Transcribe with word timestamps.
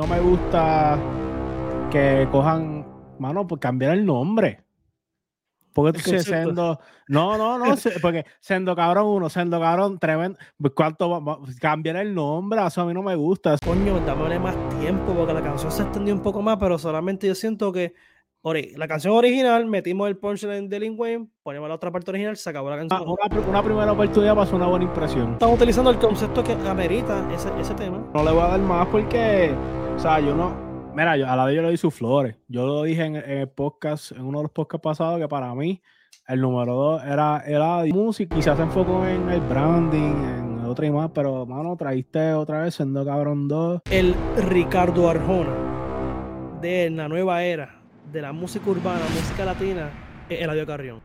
No 0.00 0.06
me 0.06 0.18
gusta 0.18 0.98
que 1.92 2.26
cojan, 2.32 2.86
mano, 3.18 3.46
por 3.46 3.60
cambiar 3.60 3.92
el 3.92 4.06
nombre. 4.06 4.64
Porque 5.74 5.98
tú 5.98 6.18
siendo. 6.18 6.80
No, 7.06 7.36
no, 7.36 7.58
no, 7.58 7.74
porque 8.00 8.24
siendo 8.40 8.74
cabrón 8.74 9.08
uno, 9.08 9.28
siendo 9.28 9.60
cabrón 9.60 9.98
tremendo. 9.98 10.38
Pues, 10.56 10.72
¿Cuánto 10.74 11.22
va, 11.22 11.38
cambiar 11.60 11.96
el 11.96 12.14
nombre? 12.14 12.66
Eso 12.66 12.80
a 12.80 12.86
mí 12.86 12.94
no 12.94 13.02
me 13.02 13.14
gusta. 13.14 13.58
Coño, 13.62 14.00
dámosle 14.00 14.38
más 14.38 14.56
tiempo 14.80 15.12
porque 15.12 15.34
la 15.34 15.42
canción 15.42 15.70
se 15.70 15.82
extendió 15.82 16.14
un 16.14 16.22
poco 16.22 16.40
más, 16.40 16.56
pero 16.56 16.78
solamente 16.78 17.26
yo 17.26 17.34
siento 17.34 17.70
que 17.70 17.92
la 18.42 18.88
canción 18.88 19.14
original, 19.14 19.66
metimos 19.66 20.08
el 20.08 20.16
punchline 20.16 20.68
de 20.68 20.80
Lin 20.80 20.94
Wayne, 20.96 21.28
ponemos 21.42 21.68
la 21.68 21.74
otra 21.74 21.90
parte 21.90 22.10
original, 22.10 22.36
se 22.36 22.48
acabó 22.48 22.70
la 22.70 22.78
canción. 22.78 23.02
una, 23.02 23.48
una, 23.48 23.62
primera 23.62 23.92
oportunidad 23.92 24.34
pasó 24.34 24.56
una 24.56 24.66
buena 24.66 24.86
impresión. 24.86 25.34
Estamos 25.34 25.56
utilizando 25.56 25.90
el 25.90 25.98
concepto 25.98 26.42
que 26.42 26.52
amerita 26.52 27.28
ese, 27.34 27.50
ese 27.60 27.74
tema. 27.74 27.98
No 28.14 28.24
le 28.24 28.30
voy 28.30 28.40
a 28.40 28.48
dar 28.48 28.60
más 28.60 28.86
porque, 28.88 29.54
o 29.94 29.98
sea, 29.98 30.20
yo 30.20 30.34
no. 30.34 30.70
Mira, 30.94 31.16
yo, 31.16 31.28
a 31.28 31.36
la 31.36 31.44
vez 31.44 31.56
yo 31.56 31.62
le 31.62 31.70
di 31.70 31.76
sus 31.76 31.94
flores. 31.94 32.36
Yo 32.48 32.66
lo 32.66 32.82
dije 32.82 33.04
en, 33.04 33.16
el 33.16 33.48
podcast, 33.48 34.12
en 34.12 34.22
uno 34.22 34.38
de 34.38 34.44
los 34.44 34.52
podcasts 34.52 34.82
pasados, 34.82 35.20
que 35.20 35.28
para 35.28 35.54
mí 35.54 35.82
el 36.26 36.40
número 36.40 36.74
dos 36.74 37.04
era, 37.04 37.42
era 37.46 37.84
música 37.92 38.36
y 38.38 38.42
se 38.42 38.50
hace 38.50 38.62
enfoco 38.62 39.06
en 39.06 39.28
el 39.28 39.40
branding, 39.40 40.14
en 40.24 40.64
otra 40.64 40.86
y 40.86 40.90
más, 40.90 41.10
pero 41.12 41.44
mano, 41.44 41.76
traíste 41.76 42.32
otra 42.32 42.62
vez 42.62 42.74
siendo 42.74 43.04
cabrón 43.04 43.48
2. 43.48 43.82
El 43.90 44.14
Ricardo 44.48 45.08
Arjona 45.10 46.58
de 46.60 46.90
la 46.90 47.08
nueva 47.08 47.42
era 47.44 47.79
de 48.12 48.20
la 48.20 48.32
música 48.32 48.68
urbana, 48.68 49.04
música 49.14 49.44
latina, 49.44 49.90
es 50.28 50.40
Eladio 50.40 50.66
Carrión. 50.66 51.00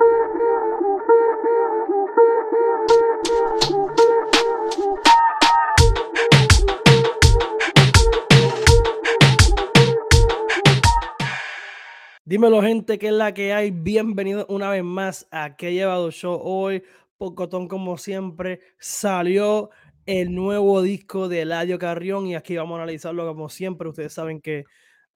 Dímelo, 12.25 12.61
gente, 12.63 12.97
¿qué 12.97 13.07
es 13.07 13.13
la 13.13 13.35
que 13.35 13.53
hay? 13.53 13.69
Bienvenido 13.69 14.47
una 14.49 14.71
vez 14.71 14.83
más 14.83 15.27
a 15.29 15.55
Que 15.55 15.73
Llevado 15.73 16.09
Show. 16.09 16.39
Hoy, 16.41 16.83
Pocotón, 17.17 17.67
como 17.67 17.97
siempre, 17.97 18.61
salió 18.79 19.69
el 20.07 20.33
nuevo 20.33 20.81
disco 20.81 21.27
de 21.27 21.41
Eladio 21.41 21.77
Carrión 21.77 22.25
y 22.25 22.35
aquí 22.35 22.57
vamos 22.57 22.79
a 22.79 22.81
analizarlo 22.81 23.27
como 23.27 23.49
siempre. 23.49 23.89
Ustedes 23.89 24.13
saben 24.13 24.41
que 24.41 24.65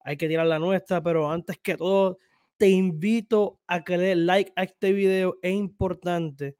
hay 0.00 0.16
que 0.16 0.28
tirar 0.28 0.46
la 0.46 0.58
nuestra, 0.58 1.02
pero 1.02 1.30
antes 1.30 1.58
que 1.58 1.76
todo, 1.76 2.18
te 2.56 2.68
invito 2.68 3.60
a 3.66 3.82
que 3.84 3.96
le 3.96 4.04
des 4.04 4.16
like 4.18 4.52
a 4.56 4.64
este 4.64 4.92
video. 4.92 5.38
Es 5.42 5.52
importante 5.52 6.56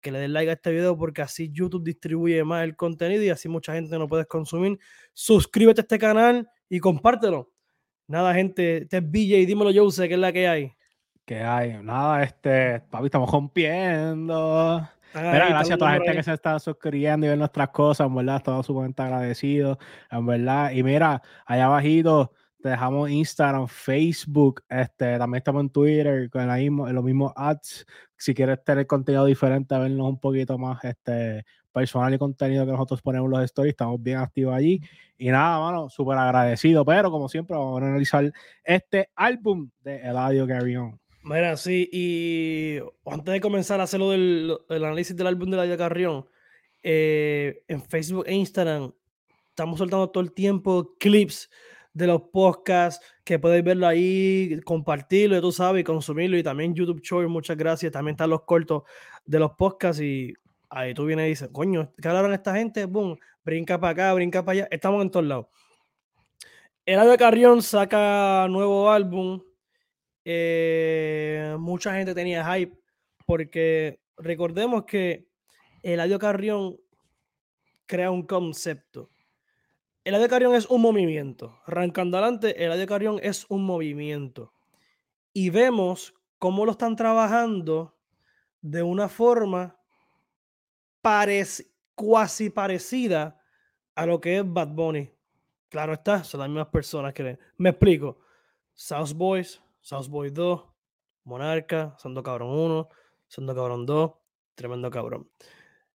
que 0.00 0.10
le 0.12 0.20
des 0.20 0.30
like 0.30 0.50
a 0.50 0.54
este 0.54 0.70
video 0.72 0.96
porque 0.96 1.22
así 1.22 1.50
YouTube 1.52 1.84
distribuye 1.84 2.42
más 2.44 2.64
el 2.64 2.76
contenido 2.76 3.22
y 3.22 3.30
así 3.30 3.48
mucha 3.48 3.74
gente 3.74 3.98
no 3.98 4.08
puede 4.08 4.26
consumir. 4.26 4.78
Suscríbete 5.12 5.80
a 5.80 5.82
este 5.82 5.98
canal 5.98 6.48
y 6.68 6.80
compártelo. 6.80 7.52
Nada, 8.08 8.34
gente, 8.34 8.78
este 8.78 8.96
es 8.96 9.02
BJ, 9.02 9.46
dímelo 9.46 9.70
yo, 9.70 9.90
sé 9.90 10.08
qué 10.08 10.14
es 10.14 10.20
la 10.20 10.32
que 10.32 10.48
hay. 10.48 10.72
Que 11.24 11.42
hay, 11.42 11.82
nada, 11.82 12.22
este, 12.22 12.80
papi, 12.80 13.04
estamos 13.04 13.30
rompiendo. 13.30 14.88
Mira, 15.14 15.48
gracias 15.48 15.74
a 15.74 15.78
toda 15.78 15.90
la 15.92 15.96
gente 15.98 16.16
que 16.16 16.22
se 16.22 16.32
está 16.32 16.58
suscribiendo 16.58 17.26
y 17.26 17.28
ver 17.28 17.38
nuestras 17.38 17.68
cosas, 17.68 18.06
en 18.06 18.14
verdad, 18.14 18.36
estamos 18.36 18.66
sumamente 18.66 19.02
agradecidos, 19.02 19.78
en 20.10 20.26
verdad. 20.26 20.70
Y 20.72 20.82
mira, 20.82 21.22
allá 21.44 21.66
abajito, 21.66 22.32
te 22.60 22.70
dejamos 22.70 23.10
Instagram, 23.10 23.68
Facebook, 23.68 24.62
este, 24.68 25.18
también 25.18 25.38
estamos 25.38 25.62
en 25.62 25.70
Twitter 25.70 26.30
con 26.30 26.52
mismo, 26.52 26.88
los 26.88 27.04
mismos 27.04 27.32
ads. 27.36 27.86
Si 28.16 28.34
quieres 28.34 28.62
tener 28.64 28.86
contenido 28.86 29.24
diferente, 29.24 29.78
vernos 29.78 30.08
un 30.08 30.18
poquito 30.18 30.58
más 30.58 30.82
este, 30.84 31.44
personal 31.72 32.12
y 32.12 32.18
contenido 32.18 32.66
que 32.66 32.72
nosotros 32.72 33.00
ponemos 33.00 33.26
en 33.26 33.30
los 33.32 33.44
stories, 33.44 33.72
estamos 33.72 34.02
bien 34.02 34.18
activos 34.18 34.54
allí. 34.54 34.80
Y 35.16 35.28
nada, 35.28 35.60
mano, 35.60 35.88
súper 35.88 36.18
agradecido. 36.18 36.84
Pero 36.84 37.10
como 37.10 37.28
siempre, 37.28 37.56
vamos 37.56 37.80
a 37.80 37.86
analizar 37.86 38.32
este 38.64 39.10
álbum 39.14 39.70
de 39.82 40.00
Eladio 40.00 40.46
Carrión. 40.46 41.00
Mira, 41.22 41.56
sí, 41.56 41.88
y 41.92 42.78
antes 43.04 43.32
de 43.32 43.40
comenzar 43.40 43.80
a 43.80 43.84
hacer 43.84 44.00
lo 44.00 44.10
del 44.10 44.56
el 44.68 44.84
análisis 44.84 45.14
del 45.14 45.26
álbum 45.26 45.50
de 45.50 45.56
Eladio 45.56 45.76
Carrión, 45.76 46.26
eh, 46.82 47.62
en 47.68 47.82
Facebook 47.82 48.24
e 48.26 48.34
Instagram 48.34 48.92
estamos 49.50 49.78
soltando 49.78 50.08
todo 50.10 50.22
el 50.22 50.32
tiempo 50.32 50.94
clips 50.98 51.50
de 51.98 52.06
los 52.06 52.22
podcasts, 52.32 53.04
que 53.24 53.38
podéis 53.40 53.64
verlo 53.64 53.86
ahí, 53.86 54.60
compartirlo, 54.64 55.40
tú 55.40 55.50
sabes, 55.50 55.80
y 55.80 55.84
consumirlo. 55.84 56.38
Y 56.38 56.42
también 56.44 56.74
YouTube 56.74 57.02
Short, 57.02 57.28
muchas 57.28 57.56
gracias. 57.56 57.92
También 57.92 58.14
están 58.14 58.30
los 58.30 58.42
cortos 58.44 58.84
de 59.26 59.38
los 59.40 59.50
podcasts. 59.52 60.00
Y 60.00 60.32
ahí 60.70 60.94
tú 60.94 61.04
vienes 61.04 61.26
y 61.26 61.30
dices, 61.30 61.48
coño, 61.52 61.92
¿qué 62.00 62.08
hablaron 62.08 62.32
esta 62.32 62.54
gente? 62.54 62.84
Boom, 62.84 63.18
brinca 63.44 63.80
para 63.80 63.90
acá, 63.90 64.14
brinca 64.14 64.44
para 64.44 64.60
allá. 64.60 64.68
Estamos 64.70 65.02
en 65.02 65.10
todos 65.10 65.26
lados. 65.26 65.46
El 66.86 67.06
de 67.06 67.18
Carrión 67.18 67.62
saca 67.62 68.46
nuevo 68.48 68.90
álbum. 68.90 69.42
Eh, 70.24 71.56
mucha 71.58 71.94
gente 71.94 72.14
tenía 72.14 72.44
hype 72.54 72.78
porque 73.26 74.00
recordemos 74.16 74.84
que 74.84 75.26
Eladio 75.82 76.18
Carrión 76.18 76.76
crea 77.86 78.10
un 78.10 78.22
concepto 78.22 79.10
el 80.14 80.22
de 80.22 80.28
Carrión 80.28 80.54
es 80.54 80.66
un 80.66 80.80
movimiento. 80.80 81.60
Arrancando 81.66 82.16
adelante, 82.16 82.64
el 82.64 82.76
de 82.78 82.86
Carrión 82.86 83.20
es 83.22 83.44
un 83.48 83.64
movimiento. 83.64 84.52
Y 85.32 85.50
vemos 85.50 86.14
cómo 86.38 86.64
lo 86.64 86.72
están 86.72 86.96
trabajando 86.96 87.94
de 88.62 88.82
una 88.82 89.08
forma 89.08 89.78
cuasi 91.94 92.50
parecida 92.50 93.40
a 93.94 94.06
lo 94.06 94.20
que 94.20 94.38
es 94.38 94.44
Bad 94.46 94.68
Bunny. 94.68 95.10
Claro 95.68 95.92
está, 95.92 96.24
son 96.24 96.40
las 96.40 96.48
mismas 96.48 96.68
personas 96.68 97.12
que... 97.12 97.38
Me 97.56 97.70
explico. 97.70 98.18
South 98.74 99.12
Boys, 99.14 99.60
South 99.80 100.08
Boys 100.08 100.32
2, 100.32 100.62
Monarca, 101.24 101.94
Sando 101.98 102.22
Cabrón 102.22 102.50
1, 102.50 102.88
Sando 103.26 103.54
Cabrón 103.54 103.84
2, 103.84 104.12
tremendo 104.54 104.90
cabrón. 104.90 105.28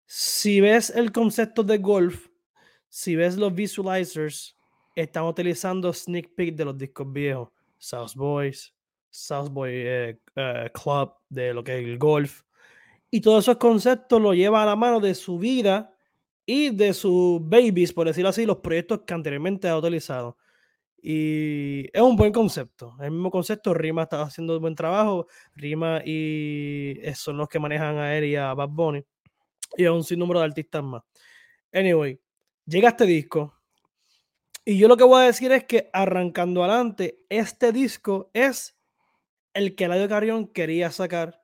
Si 0.05 0.61
ves 0.61 0.89
el 0.89 1.11
concepto 1.11 1.63
de 1.63 1.77
golf, 1.77 2.28
si 2.89 3.15
ves 3.15 3.37
los 3.37 3.53
visualizers, 3.53 4.57
están 4.95 5.23
utilizando 5.25 5.93
sneak 5.93 6.35
peek 6.35 6.55
de 6.55 6.65
los 6.65 6.77
discos 6.77 7.11
viejos. 7.11 7.49
South 7.77 8.13
Boys, 8.15 8.73
South 9.09 9.49
Boy 9.49 9.71
eh, 9.73 10.19
eh, 10.35 10.69
Club, 10.73 11.13
de 11.29 11.53
lo 11.53 11.63
que 11.63 11.79
es 11.79 11.85
el 11.85 11.97
golf. 11.97 12.41
Y 13.09 13.21
todos 13.21 13.45
esos 13.45 13.57
conceptos 13.57 14.21
lo 14.21 14.33
lleva 14.33 14.61
a 14.63 14.65
la 14.65 14.75
mano 14.75 14.99
de 14.99 15.15
su 15.15 15.39
vida 15.39 15.95
y 16.45 16.69
de 16.71 16.93
sus 16.93 17.39
babies, 17.41 17.93
por 17.93 18.07
decirlo 18.07 18.29
así, 18.29 18.45
los 18.45 18.57
proyectos 18.57 19.01
que 19.05 19.13
anteriormente 19.13 19.67
ha 19.67 19.77
utilizado. 19.77 20.37
Y 21.01 21.85
es 21.93 22.01
un 22.01 22.15
buen 22.15 22.33
concepto. 22.33 22.95
El 22.99 23.11
mismo 23.11 23.31
concepto, 23.31 23.73
Rima 23.73 24.03
está 24.03 24.21
haciendo 24.23 24.55
un 24.55 24.61
buen 24.61 24.75
trabajo. 24.75 25.27
Rima 25.55 26.01
y 26.05 26.99
son 27.15 27.37
los 27.37 27.47
que 27.47 27.59
manejan 27.59 27.97
a 27.97 28.17
él 28.17 28.25
y 28.25 28.35
a 28.35 28.53
Bad 28.53 28.69
Bunny. 28.69 29.03
Y 29.77 29.85
a 29.85 29.93
un 29.93 30.03
sinnúmero 30.03 30.39
de 30.39 30.45
artistas 30.45 30.83
más. 30.83 31.03
Anyway, 31.71 32.19
llega 32.69 32.89
este 32.89 33.05
disco. 33.05 33.53
Y 34.63 34.77
yo 34.77 34.87
lo 34.87 34.97
que 34.97 35.03
voy 35.03 35.23
a 35.23 35.25
decir 35.25 35.51
es 35.51 35.63
que 35.63 35.89
arrancando 35.91 36.63
adelante, 36.63 37.19
este 37.29 37.71
disco 37.71 38.29
es 38.33 38.77
el 39.53 39.75
que 39.75 39.85
Eladio 39.85 40.07
Carrión 40.07 40.47
quería 40.47 40.91
sacar 40.91 41.41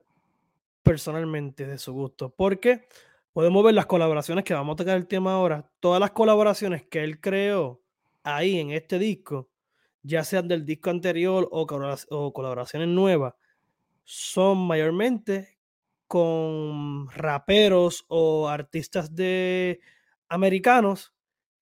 personalmente 0.84 1.66
de 1.66 1.80
su 1.80 1.94
gusto. 1.94 2.30
Porque 2.30 2.88
podemos 3.34 3.64
ver 3.64 3.74
las 3.74 3.88
colaboraciones 3.88 4.44
que 4.44 4.54
vamos 4.54 4.74
a 4.74 4.78
tocar 4.78 4.98
el 4.98 5.08
tema 5.08 5.34
ahora. 5.34 5.70
Todas 5.80 6.00
las 6.00 6.12
colaboraciones 6.12 6.84
que 6.84 7.04
él 7.04 7.20
creó 7.20 7.82
ahí 8.24 8.60
en 8.60 8.72
este 8.72 9.00
disco, 9.00 9.50
ya 10.04 10.24
sean 10.24 10.48
del 10.48 10.66
disco 10.66 10.92
anterior 10.92 11.50
o, 11.52 11.62
o 12.10 12.34
colaboraciones 12.34 12.88
nuevas, 12.90 13.34
son 14.04 14.60
mayormente 14.68 15.58
con 16.08 17.10
raperos 17.10 18.06
o 18.08 18.48
artistas 18.48 19.16
de 19.16 19.80
americanos 20.30 21.15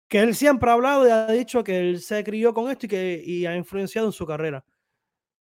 que 0.08 0.20
él 0.20 0.36
siempre 0.36 0.70
ha 0.70 0.74
hablado 0.74 1.08
y 1.08 1.12
ha 1.12 1.28
dicho 1.28 1.64
que 1.64 1.80
él 1.80 2.02
se 2.02 2.24
crió 2.24 2.54
con 2.54 2.70
esto 2.70 2.86
y 2.86 2.90
que 2.90 3.48
ha 3.48 3.56
influenciado 3.56 4.08
en 4.08 4.14
su 4.14 4.26
carrera. 4.26 4.64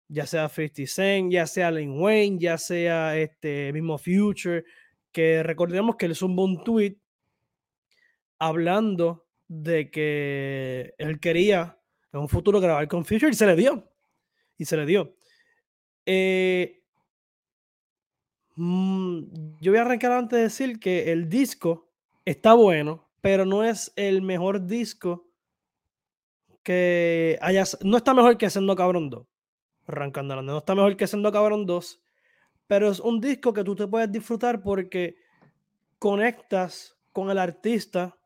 Ya 0.09 0.25
sea 0.25 0.49
50 0.49 0.83
Cent, 0.87 1.31
ya 1.31 1.47
sea 1.47 1.71
Lin 1.71 1.99
Wayne, 1.99 2.37
ya 2.39 2.57
sea 2.57 3.17
este 3.17 3.71
mismo 3.73 3.97
Future, 3.97 4.63
que 5.11 5.43
recordemos 5.43 5.95
que 5.95 6.05
él 6.05 6.13
es 6.13 6.21
un 6.21 6.63
tweet 6.63 6.97
hablando 8.39 9.25
de 9.47 9.89
que 9.89 10.93
él 10.97 11.19
quería 11.19 11.77
en 12.13 12.19
un 12.21 12.29
futuro 12.29 12.59
grabar 12.59 12.87
con 12.87 13.05
Future 13.05 13.31
y 13.31 13.35
se 13.35 13.45
le 13.45 13.55
dio. 13.55 13.89
Y 14.57 14.65
se 14.65 14.77
le 14.77 14.85
dio. 14.85 15.15
Eh, 16.05 16.81
mm, 18.55 19.59
yo 19.59 19.71
voy 19.71 19.79
a 19.79 19.81
arrancar 19.81 20.11
antes 20.13 20.37
de 20.37 20.43
decir 20.43 20.79
que 20.79 21.11
el 21.11 21.29
disco 21.29 21.91
está 22.25 22.53
bueno, 22.53 23.06
pero 23.27 23.45
no 23.45 23.65
es 23.65 23.91
el 23.97 24.21
mejor 24.21 24.67
disco 24.67 25.27
que 26.63 27.37
haya. 27.41 27.65
No 27.83 27.97
está 27.97 28.13
mejor 28.13 28.37
que 28.37 28.49
Sendo 28.49 28.73
Cabrón 28.73 29.09
2. 29.09 29.27
Arrancando 29.85 30.41
no 30.41 30.59
está 30.59 30.75
mejor 30.75 30.95
que 30.95 31.07
Sendo 31.07 31.29
Cabrón 31.29 31.65
2, 31.65 32.01
pero 32.67 32.89
es 32.89 33.01
un 33.01 33.19
disco 33.19 33.51
que 33.51 33.65
tú 33.65 33.75
te 33.75 33.85
puedes 33.85 34.09
disfrutar 34.09 34.61
porque 34.61 35.17
conectas 35.99 36.95
con 37.11 37.29
el 37.29 37.37
artista 37.37 38.17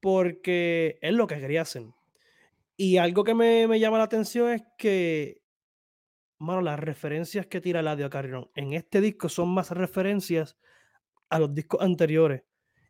porque 0.00 0.98
es 1.02 1.12
lo 1.12 1.26
que 1.26 1.38
quería 1.38 1.60
hacer. 1.60 1.84
Y 2.74 2.96
algo 2.96 3.24
que 3.24 3.34
me, 3.34 3.68
me 3.68 3.80
llama 3.80 3.98
la 3.98 4.04
atención 4.04 4.50
es 4.50 4.62
que, 4.78 5.42
mano, 6.38 6.62
las 6.62 6.80
referencias 6.80 7.48
que 7.48 7.60
tira 7.60 7.82
Ladio 7.82 8.08
Carrion 8.08 8.50
en 8.54 8.72
este 8.72 9.02
disco 9.02 9.28
son 9.28 9.50
más 9.50 9.72
referencias 9.72 10.56
a 11.28 11.38
los 11.38 11.54
discos 11.54 11.82
anteriores. 11.82 12.44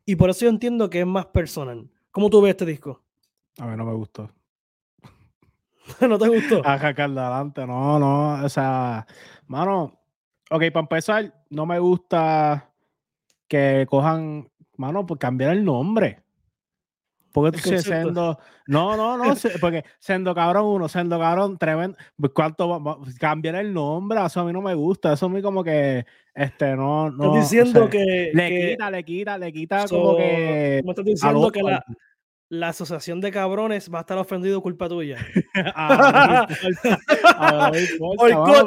Y 0.05 0.15
por 0.15 0.29
eso 0.29 0.45
yo 0.45 0.49
entiendo 0.49 0.89
que 0.89 1.01
es 1.01 1.05
más 1.05 1.27
personal. 1.27 1.89
¿Cómo 2.11 2.29
tú 2.29 2.41
ves 2.41 2.51
este 2.51 2.65
disco? 2.65 3.01
A 3.59 3.67
mí 3.67 3.77
no 3.77 3.85
me 3.85 3.93
gustó. 3.93 4.29
¿No 6.01 6.17
te 6.17 6.27
gustó? 6.27 6.61
A 6.65 6.73
adelante, 6.73 7.65
no, 7.65 7.99
no. 7.99 8.43
O 8.43 8.49
sea, 8.49 9.05
mano, 9.47 9.99
ok, 10.49 10.63
para 10.71 10.81
empezar, 10.81 11.45
no 11.49 11.65
me 11.65 11.79
gusta 11.79 12.71
que 13.47 13.85
cojan, 13.89 14.49
mano, 14.77 15.05
por 15.05 15.19
cambiar 15.19 15.51
el 15.51 15.63
nombre. 15.63 16.22
Porque 17.33 17.57
tú 17.57 17.77
siendo. 17.79 18.39
No, 18.67 18.95
no, 18.95 19.17
no, 19.17 19.33
porque 19.61 19.83
siendo 19.99 20.33
cabrón 20.35 20.65
uno, 20.65 20.87
siendo 20.87 21.19
cabrón 21.19 21.57
tremendo. 21.57 21.97
Pues, 22.15 22.31
¿Cuánto 22.33 23.01
cambiar 23.19 23.55
el 23.55 23.73
nombre? 23.73 24.23
Eso 24.23 24.39
a 24.39 24.45
mí 24.45 24.53
no 24.53 24.61
me 24.61 24.75
gusta. 24.75 25.13
Eso 25.13 25.25
a 25.25 25.29
mí 25.29 25.41
como 25.41 25.63
que. 25.63 26.05
Este, 26.35 26.75
no. 26.75 27.09
no 27.09 27.35
estás 27.35 27.49
diciendo 27.49 27.89
que. 27.89 28.31
Le 28.33 28.71
quita, 28.71 28.91
le 28.91 29.03
quita, 29.03 29.37
le 29.37 29.51
quita 29.51 29.87
como 29.87 30.15
que. 30.15 30.79
¿Cómo 30.81 30.91
estás 30.91 31.05
diciendo 31.05 31.51
que 31.51 31.63
la, 31.63 31.83
la 32.49 32.69
asociación 32.69 33.19
de 33.19 33.31
cabrones 33.31 33.91
va 33.91 33.97
a 33.97 34.01
estar 34.01 34.17
ofendido 34.19 34.61
culpa 34.61 34.87
tuya. 34.87 35.17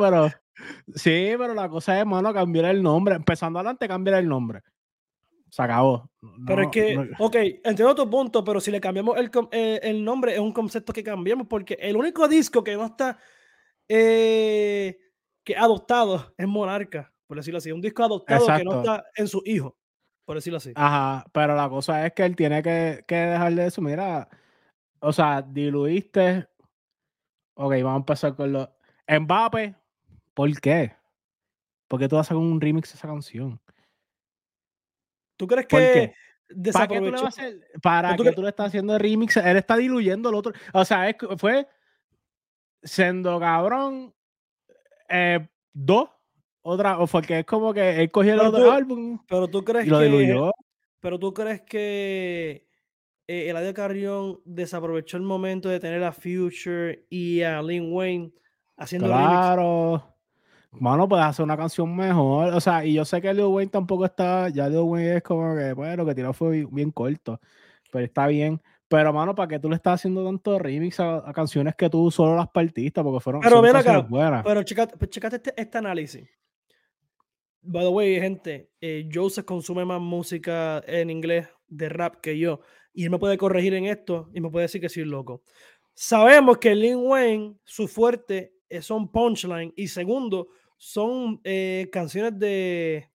pero, 0.01 0.29
sí, 0.93 1.35
pero 1.39 1.55
la 1.55 1.69
cosa 1.69 2.01
es, 2.01 2.05
mano, 2.05 2.35
cambiar 2.35 2.65
el 2.65 2.83
nombre. 2.83 3.15
Empezando 3.15 3.61
adelante, 3.61 3.87
cambiar 3.87 4.19
el 4.19 4.29
nombre. 4.29 4.63
Se 5.57 5.63
acabó. 5.63 6.11
pero 6.47 6.65
es 6.65 6.69
que, 6.69 7.11
ok, 7.19 7.35
entiendo 7.65 7.95
tu 7.95 8.11
punto, 8.11 8.45
pero 8.45 8.61
si 8.61 8.71
le 8.71 8.79
cambiamos 8.79 9.17
el, 9.17 9.31
eh, 9.53 9.81
el, 9.83 10.05
nombre, 10.05 10.35
es 10.35 10.39
un 10.39 10.53
concepto 10.53 10.93
que 10.93 11.03
cambiamos, 11.03 11.47
porque 11.47 11.79
el 11.81 11.97
único 11.97 12.29
disco 12.29 12.63
que 12.63 12.75
no 12.75 12.85
está 12.85 13.19
eh, 13.89 14.99
que 15.43 15.57
adoptado 15.57 16.35
es 16.37 16.47
Monarca, 16.47 17.11
por 17.27 17.39
decirlo 17.39 17.57
así. 17.57 17.73
Un 17.73 17.81
disco 17.81 18.05
adoptado 18.05 18.47
que 18.55 18.65
no 18.65 18.81
está 18.81 19.07
en 19.17 19.29
su 19.29 19.41
hijo 19.47 19.75
por 20.27 20.35
decirlo 20.35 20.59
así. 20.59 20.73
Ajá, 20.75 21.25
pero 21.33 21.55
la 21.55 21.71
cosa 21.71 22.05
es 22.05 22.13
que 22.13 22.25
él 22.25 22.37
tiene 22.37 22.63
que, 22.63 23.05
que 23.07 23.15
dejar 23.15 23.55
de 23.55 23.67
eso. 23.67 23.81
Mira, 23.81 24.29
o 24.99 25.13
sea, 25.13 25.41
diluiste. 25.41 26.49
Ok, 27.55 27.73
vamos 27.77 27.95
a 27.95 27.97
empezar 27.97 28.37
con 28.37 28.53
los. 28.53 28.69
Mbappe, 29.09 29.75
¿por 30.35 30.61
qué? 30.61 30.95
¿Por 31.89 32.01
qué 32.01 32.09
tú 32.09 32.17
vas 32.17 32.27
a 32.27 32.35
hacer 32.35 32.37
un 32.37 32.61
remix 32.61 32.93
de 32.93 32.99
esa 32.99 33.09
canción? 33.09 33.59
¿Tú 35.37 35.47
crees 35.47 35.67
que 35.67 36.15
¿Para 36.73 36.87
qué 36.87 36.99
tú 36.99 37.05
le, 37.05 37.11
vas 37.11 37.39
a 37.39 37.43
¿Para 37.83 38.17
tú 38.17 38.23
le 38.23 38.49
estás 38.49 38.69
haciendo 38.69 38.97
remix? 38.99 39.37
Él 39.37 39.57
está 39.57 39.77
diluyendo 39.77 40.29
el 40.29 40.35
otro. 40.37 40.53
O 40.73 40.85
sea, 40.85 41.09
es, 41.09 41.17
fue 41.39 41.67
siendo 42.83 43.41
cabrón 43.41 44.15
eh, 45.09 45.47
dos 45.73 46.09
otra, 46.63 46.99
o 46.99 47.07
porque 47.07 47.41
es 47.41 47.47
como 47.47 47.73
que 47.73 48.03
él 48.03 48.11
cogió 48.11 48.35
el 48.35 48.41
otro 48.41 48.73
álbum. 48.73 49.21
Pero 49.29 49.49
tú 49.49 49.65
crees 49.65 49.89
que. 49.89 50.51
Pero 50.99 51.19
tú 51.19 51.33
crees 51.33 51.63
que 51.63 52.67
eh, 53.29 53.51
Eladio 53.51 53.73
Carrión 53.73 54.41
desaprovechó 54.45 55.17
el 55.17 55.23
momento 55.23 55.69
de 55.69 55.79
tener 55.79 56.03
a 56.03 56.13
Future 56.13 57.07
y 57.09 57.43
a 57.43 57.63
Lin 57.63 57.93
Wayne 57.93 58.33
haciendo 58.77 59.07
Claro. 59.07 60.16
Mano, 60.81 61.09
puedes 61.09 61.25
hacer 61.25 61.45
una 61.45 61.57
canción 61.57 61.95
mejor. 61.95 62.53
O 62.55 62.61
sea, 62.61 62.85
y 62.85 62.95
yo 62.95 63.05
sé 63.05 63.21
que 63.21 63.33
Lil 63.33 63.47
Wayne 63.47 63.71
tampoco 63.71 64.05
está. 64.05 64.49
Ya 64.49 64.69
Lil 64.69 64.81
Wayne 64.81 65.17
es 65.17 65.23
como 65.23 65.57
que, 65.57 65.73
bueno, 65.73 66.05
que 66.05 66.15
tiró 66.15 66.33
fue 66.33 66.67
bien 66.71 66.91
corto. 66.91 67.41
Pero 67.91 68.05
está 68.05 68.27
bien. 68.27 68.61
Pero, 68.89 69.13
mano, 69.13 69.35
¿para 69.35 69.49
qué 69.49 69.59
tú 69.59 69.69
le 69.69 69.77
estás 69.77 69.95
haciendo 69.95 70.25
tanto 70.25 70.59
remix 70.59 71.01
a, 71.01 71.33
canciones 71.35 71.75
que 71.75 71.91
tú 71.91 72.11
solo 72.11 72.37
las 72.37 72.49
partiste? 72.49 73.03
Porque 73.03 73.21
fueron 73.21 73.41
pero 73.43 73.61
mira 73.61 73.81
acá, 73.81 74.01
buenas. 74.01 74.45
Pero 74.45 74.63
checate, 74.63 74.97
pues, 74.97 75.11
este, 75.11 75.55
este 75.57 75.79
análisis. 75.79 76.29
By 77.63 77.83
the 77.83 77.89
way, 77.89 78.21
gente, 78.21 78.71
eh, 78.81 79.09
Joseph 79.13 79.45
consume 79.45 79.85
más 79.85 80.01
música 80.01 80.81
en 80.87 81.11
inglés 81.11 81.49
de 81.67 81.89
rap 81.89 82.21
que 82.21 82.39
yo. 82.39 82.61
Y 82.95 83.05
él 83.05 83.11
me 83.11 83.19
puede 83.19 83.37
corregir 83.37 83.75
en 83.75 83.87
esto 83.87 84.31
y 84.33 84.41
me 84.41 84.51
puede 84.51 84.65
decir 84.65 84.81
que 84.81 84.89
soy 84.89 85.05
loco. 85.05 85.43
Sabemos 85.93 86.59
que 86.59 86.75
Lin 86.75 86.99
Wayne, 86.99 87.57
su 87.65 87.89
fuerte 87.89 88.55
eh, 88.69 88.83
son 88.83 89.11
punchline. 89.11 89.73
Y 89.77 89.89
segundo, 89.89 90.49
son 90.77 91.41
eh, 91.45 91.89
canciones 91.93 92.39
de, 92.39 93.11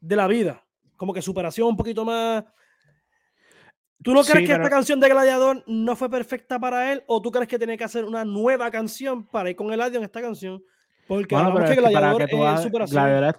de 0.00 0.16
la 0.16 0.26
vida. 0.26 0.64
Como 0.96 1.12
que 1.12 1.22
superación 1.22 1.68
un 1.68 1.76
poquito 1.76 2.04
más. 2.04 2.44
¿Tú 4.02 4.14
no 4.14 4.22
crees 4.22 4.46
que 4.46 4.54
esta 4.54 4.70
canción 4.70 5.00
de 5.00 5.08
Gladiador 5.08 5.64
no 5.66 5.96
fue 5.96 6.08
perfecta 6.08 6.58
para 6.58 6.92
él? 6.92 7.02
¿O 7.06 7.20
tú 7.20 7.30
crees 7.30 7.48
que 7.48 7.58
tiene 7.58 7.76
que 7.76 7.84
hacer 7.84 8.04
una 8.04 8.24
nueva 8.24 8.70
canción 8.70 9.26
para 9.26 9.50
ir 9.50 9.56
con 9.56 9.72
el 9.72 9.80
audio 9.80 9.98
en 9.98 10.04
esta 10.04 10.20
canción? 10.20 10.62
Porque 11.08 11.34
que 11.34 11.74
Gladiador 11.74 12.22
es 12.22 12.62
superación. 12.62 13.34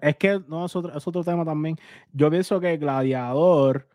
es 0.00 0.16
que 0.16 0.40
no, 0.48 0.64
es 0.64 0.74
otro, 0.74 0.96
es 0.96 1.06
otro, 1.06 1.22
tema 1.22 1.44
también. 1.44 1.76
Yo 2.12 2.30
pienso 2.30 2.58
que 2.58 2.78
Gladiador 2.78 3.88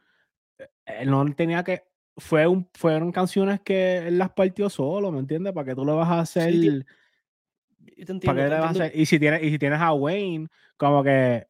eh, 0.86 1.06
no 1.06 1.26
tenía 1.34 1.64
que. 1.64 1.84
Fue 2.18 2.48
un, 2.48 2.70
fueron 2.74 3.12
canciones 3.12 3.60
que 3.60 3.98
él 4.08 4.18
las 4.18 4.30
partió 4.30 4.70
solo, 4.70 5.12
¿me 5.12 5.20
entiendes? 5.20 5.52
Para 5.52 5.66
que 5.66 5.76
tú 5.76 5.84
le 5.84 5.92
vas 5.92 6.08
a 6.08 6.20
hacer. 6.20 6.54
Y, 7.96 9.02
y, 9.02 9.06
si 9.06 9.20
tienes, 9.20 9.44
y 9.44 9.50
si 9.52 9.60
tienes 9.60 9.80
a 9.80 9.94
Wayne, 9.94 10.48
como 10.78 11.04
que. 11.04 11.48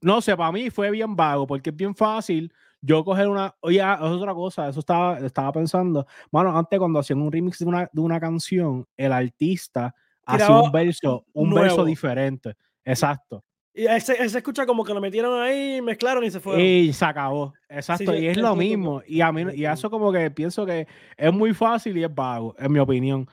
No 0.00 0.20
sé, 0.20 0.36
para 0.36 0.50
mí 0.50 0.68
fue 0.70 0.90
bien 0.90 1.14
vago, 1.14 1.46
porque 1.46 1.70
es 1.70 1.76
bien 1.76 1.94
fácil 1.94 2.52
yo 2.82 3.04
coger 3.04 3.28
una. 3.28 3.54
Oye, 3.60 3.80
ah, 3.80 3.98
es 4.00 4.08
otra 4.08 4.34
cosa, 4.34 4.68
eso 4.68 4.80
estaba, 4.80 5.18
estaba 5.18 5.52
pensando. 5.52 6.06
Bueno, 6.30 6.56
antes 6.56 6.78
cuando 6.78 6.98
hacían 6.98 7.22
un 7.22 7.30
remix 7.30 7.58
de 7.60 7.66
una, 7.66 7.88
de 7.92 8.00
una 8.00 8.20
canción, 8.20 8.84
el 8.96 9.12
artista 9.12 9.94
hacía 10.26 10.50
un 10.50 10.72
verso, 10.72 11.24
un 11.32 11.54
verso 11.54 11.84
diferente. 11.84 12.54
Exacto. 12.84 13.44
Y 13.74 13.86
él 13.86 14.02
se, 14.02 14.22
escucha 14.22 14.66
como 14.66 14.84
que 14.84 14.92
lo 14.92 15.00
metieron 15.00 15.40
ahí, 15.40 15.80
mezclaron 15.80 16.24
y 16.24 16.30
se 16.30 16.40
fue. 16.40 16.62
Y 16.62 16.92
se 16.92 17.04
acabó. 17.04 17.54
Exacto. 17.68 18.14
y 18.14 18.26
es 18.26 18.36
lo 18.36 18.54
mismo. 18.54 19.00
Y 19.06 19.22
a 19.22 19.32
mí, 19.32 19.46
y 19.54 19.64
eso 19.64 19.88
como 19.88 20.12
que 20.12 20.30
pienso 20.30 20.66
que 20.66 20.86
es 21.16 21.32
muy 21.32 21.54
fácil 21.54 21.96
y 21.96 22.04
es 22.04 22.14
vago, 22.14 22.54
en 22.58 22.70
mi 22.70 22.80
opinión. 22.80 23.26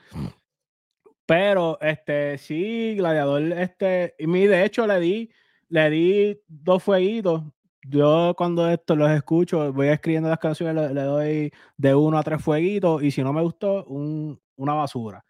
Pero, 1.30 1.78
este, 1.80 2.38
sí, 2.38 2.96
Gladiador, 2.96 3.40
este, 3.52 4.16
y 4.18 4.26
mi, 4.26 4.48
de 4.48 4.64
hecho 4.64 4.84
le 4.84 4.98
di, 4.98 5.30
le 5.68 5.88
di 5.88 6.40
dos 6.48 6.82
fueguitos. 6.82 7.44
Yo 7.88 8.34
cuando 8.36 8.68
esto 8.68 8.96
los 8.96 9.08
escucho, 9.12 9.72
voy 9.72 9.90
escribiendo 9.90 10.28
las 10.28 10.40
canciones, 10.40 10.90
le, 10.90 11.02
doy 11.02 11.52
de 11.76 11.94
uno 11.94 12.18
a 12.18 12.24
tres 12.24 12.42
fueguitos 12.42 13.04
y 13.04 13.12
si 13.12 13.22
no 13.22 13.32
me 13.32 13.42
gustó, 13.42 13.84
un, 13.84 14.40
una 14.56 14.74
basura. 14.74 15.24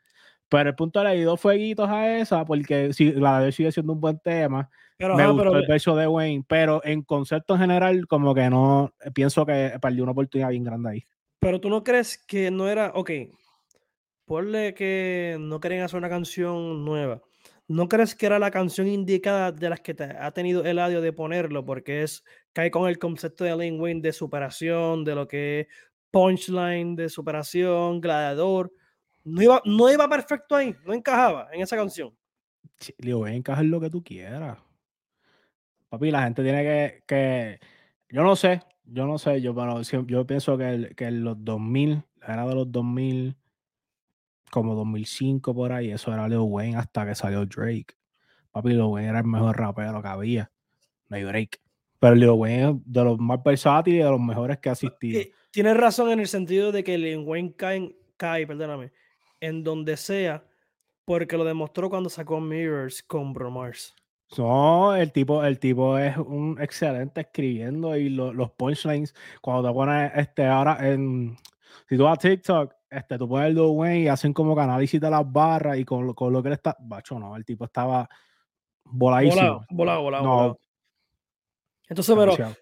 Pero 0.49 0.71
el 0.71 0.75
punto 0.75 1.05
le 1.05 1.17
di 1.17 1.21
dos 1.21 1.39
fueguitos 1.39 1.91
a 1.91 2.17
esa 2.17 2.47
porque 2.47 2.95
si, 2.95 3.13
la 3.13 3.41
de 3.41 3.53
sigue 3.53 3.71
siendo 3.71 3.93
un 3.93 4.01
buen 4.01 4.19
tema. 4.21 4.71
Pero, 4.97 5.17
me 5.17 5.27
gustó 5.27 5.55
el 5.55 5.67
verso 5.69 5.95
de 5.97 6.07
Wayne, 6.07 6.47
pero 6.49 6.81
en 6.83 7.03
concepto 7.03 7.57
en 7.57 7.61
general, 7.61 8.07
como 8.07 8.35
que 8.35 8.49
no, 8.49 8.95
pienso 9.13 9.45
que 9.45 9.75
perdió 9.83 10.05
una 10.05 10.13
oportunidad 10.13 10.49
bien 10.49 10.65
grande 10.65 10.89
ahí. 10.93 11.05
Pero 11.41 11.61
tú 11.61 11.69
no 11.69 11.85
crees 11.85 12.17
que 12.17 12.51
no 12.51 12.69
era, 12.71 12.93
ok, 12.95 13.11
ponle 14.31 14.75
que 14.75 15.39
no 15.41 15.59
querían 15.59 15.83
hacer 15.83 15.99
una 15.99 16.09
canción 16.09 16.85
nueva. 16.85 17.21
¿No 17.67 17.89
crees 17.89 18.15
que 18.15 18.27
era 18.27 18.39
la 18.39 18.53
canción 18.53 18.87
indicada 18.87 19.51
de 19.51 19.69
las 19.69 19.81
que 19.81 19.97
ha 20.01 20.31
tenido 20.31 20.65
el 20.65 20.79
audio 20.79 21.01
de 21.01 21.13
ponerlo? 21.13 21.65
Porque 21.65 22.05
es, 22.05 22.23
cae 22.53 22.71
con 22.71 22.89
el 22.89 23.01
concepto 23.01 23.43
de 23.43 23.57
Lin 23.57 23.81
Wayne 23.81 24.03
de 24.03 24.13
superación, 24.13 25.03
de 25.03 25.17
lo 25.17 25.27
que 25.27 25.61
es 25.63 25.67
punchline, 26.13 26.95
de 26.95 27.09
superación, 27.09 28.01
gladiador 28.01 28.73
no 29.25 29.43
iba, 29.43 29.61
no 29.65 29.91
iba 29.91 30.09
perfecto 30.09 30.55
ahí, 30.55 30.77
no 30.87 30.95
encajaba 30.95 31.49
en 31.53 31.63
esa 31.63 31.77
canción. 31.77 32.17
Le 32.99 33.15
voy 33.15 33.33
a 33.33 33.35
encajar 33.35 33.65
lo 33.65 33.81
que 33.81 33.91
tú 33.91 34.01
quieras. 34.05 34.59
Papi, 35.89 36.13
la 36.13 36.23
gente 36.23 36.45
tiene 36.45 36.63
que, 36.63 37.03
que 37.05 37.59
yo 38.09 38.23
no 38.23 38.37
sé, 38.37 38.61
yo 38.85 39.07
no 39.07 39.19
sé, 39.19 39.41
yo, 39.41 39.57
pero 39.57 39.83
yo 39.83 40.25
pienso 40.25 40.57
que, 40.57 40.93
que 40.97 41.07
en 41.07 41.25
los 41.25 41.45
2000, 41.45 42.05
la 42.21 42.35
era 42.35 42.47
de 42.47 42.55
los 42.55 42.71
2000, 42.71 43.37
como 44.51 44.75
2005 44.75 45.55
por 45.55 45.73
ahí, 45.73 45.91
eso 45.91 46.13
era 46.13 46.29
Leo 46.29 46.45
Wayne 46.45 46.77
hasta 46.77 47.07
que 47.07 47.15
salió 47.15 47.47
Drake. 47.47 47.97
Papi, 48.51 48.71
Leo 48.71 48.89
Wayne 48.89 49.09
era 49.09 49.19
el 49.21 49.27
mejor 49.27 49.59
rapero 49.59 50.03
que 50.03 50.09
había. 50.09 50.51
No 51.09 51.17
hay 51.17 51.23
Drake. 51.23 51.61
Pero 51.99 52.15
Leo 52.15 52.35
Wayne 52.35 52.71
es 52.71 52.77
de 52.85 53.05
los 53.05 53.19
más 53.19 53.43
versátiles 53.43 54.01
y 54.01 54.05
de 54.05 54.11
los 54.11 54.21
mejores 54.21 54.59
que 54.59 54.69
ha 54.69 54.73
asistido. 54.73 55.21
Eh, 55.21 55.33
tienes 55.51 55.77
razón 55.77 56.11
en 56.11 56.21
el 56.21 56.29
sentido 56.29 56.73
de 56.73 56.83
que 56.83 56.99
Leo 56.99 57.23
Wayne 57.23 57.55
cae, 57.57 57.95
cae 58.17 58.47
perdóname, 58.47 58.93
en 59.41 59.63
donde 59.63 59.97
sea, 59.97 60.45
porque 61.05 61.37
lo 61.37 61.45
demostró 61.45 61.91
cuando 61.91 62.09
sacó 62.09 62.41
Mirrors 62.41 63.03
con 63.03 63.33
Bromars. 63.33 63.95
No, 64.37 64.95
el 64.95 65.13
tipo, 65.13 65.45
el 65.45 65.59
tipo 65.59 65.99
es 65.99 66.17
un 66.17 66.57
excelente 66.61 67.23
escribiendo 67.23 67.97
y 67.97 68.09
los 68.11 68.51
punchlines, 68.53 69.15
cuando 69.41 69.69
te 69.69 69.75
pones 69.75 70.13
este 70.15 70.47
ahora 70.47 70.79
en 70.89 71.37
si 71.89 71.97
tú 71.97 72.05
vas 72.05 72.19
a 72.19 72.21
TikTok, 72.21 72.73
este, 72.91 73.19
tú 73.19 73.29
pones 73.29 73.51
el 73.51 73.59
Wayne 73.59 74.01
y 74.01 74.09
hacen 74.09 74.33
como 74.33 74.55
que 74.55 74.63
análisis 74.63 75.01
de 75.01 75.11
las 75.11 75.31
barras 75.31 75.79
y 75.79 75.85
con, 75.85 76.13
con 76.15 76.33
lo 76.33 76.43
que 76.43 76.49
él 76.49 76.55
está, 76.55 76.77
bacho, 76.81 77.19
no, 77.19 77.37
el 77.37 77.45
tipo 77.45 77.65
estaba 77.65 78.09
voladísimo. 78.85 79.65
Volado, 79.71 80.03
volado, 80.03 80.25
volado. 80.25 80.61
Entonces, 81.89 82.17
pero 82.17 82.55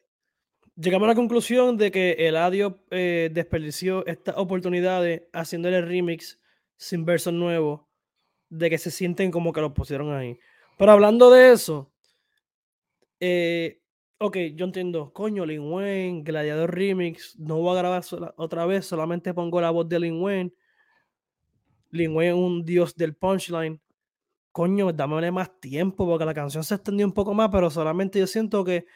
Llegamos 0.81 1.07
a 1.07 1.09
la 1.09 1.15
conclusión 1.17 1.77
de 1.77 1.91
que 1.91 2.13
el 2.13 2.37
audio 2.37 2.85
eh, 2.93 3.31
desperdició 3.33 4.07
estas 4.07 4.37
oportunidades 4.37 5.23
haciéndole 5.33 5.81
remix 5.81 6.41
sin 6.77 7.05
versos 7.05 7.33
nuevos, 7.33 7.81
de 8.49 8.71
que 8.71 8.79
se 8.79 8.93
sienten 8.93 9.33
como 9.33 9.53
que 9.53 9.61
lo 9.61 9.75
pusieron 9.75 10.15
ahí. 10.15 10.39
Pero 10.77 10.93
hablando 10.93 11.33
de 11.33 11.51
eso, 11.51 11.93
eh, 13.19 13.78
ok, 14.19 14.37
yo 14.55 14.65
entiendo, 14.65 15.13
coño, 15.13 15.47
Lin 15.47 15.73
Wayne, 15.73 16.23
Gladiador 16.23 16.75
Remix, 16.75 17.39
no 17.39 17.57
voy 17.59 17.77
a 17.77 17.81
grabar 17.81 18.03
otra 18.37 18.67
vez, 18.67 18.87
solamente 18.87 19.33
pongo 19.33 19.61
la 19.61 19.71
voz 19.71 19.89
de 19.89 20.01
Lin 20.01 20.21
Wayne. 20.21 20.53
Lin 21.91 22.15
Wayne 22.15 22.31
es 22.31 22.37
un 22.37 22.65
dios 22.65 22.95
del 22.95 23.15
punchline. 23.15 23.81
Coño, 24.53 24.93
dámele 24.93 25.31
más 25.31 25.61
tiempo 25.61 26.07
porque 26.07 26.25
la 26.25 26.35
canción 26.35 26.65
se 26.65 26.75
extendió 26.75 27.07
un 27.07 27.13
poco 27.13 27.33
más, 27.33 27.49
pero 27.51 27.71
solamente 27.71 28.19
yo 28.19 28.27
siento 28.27 28.65
que 28.65 28.87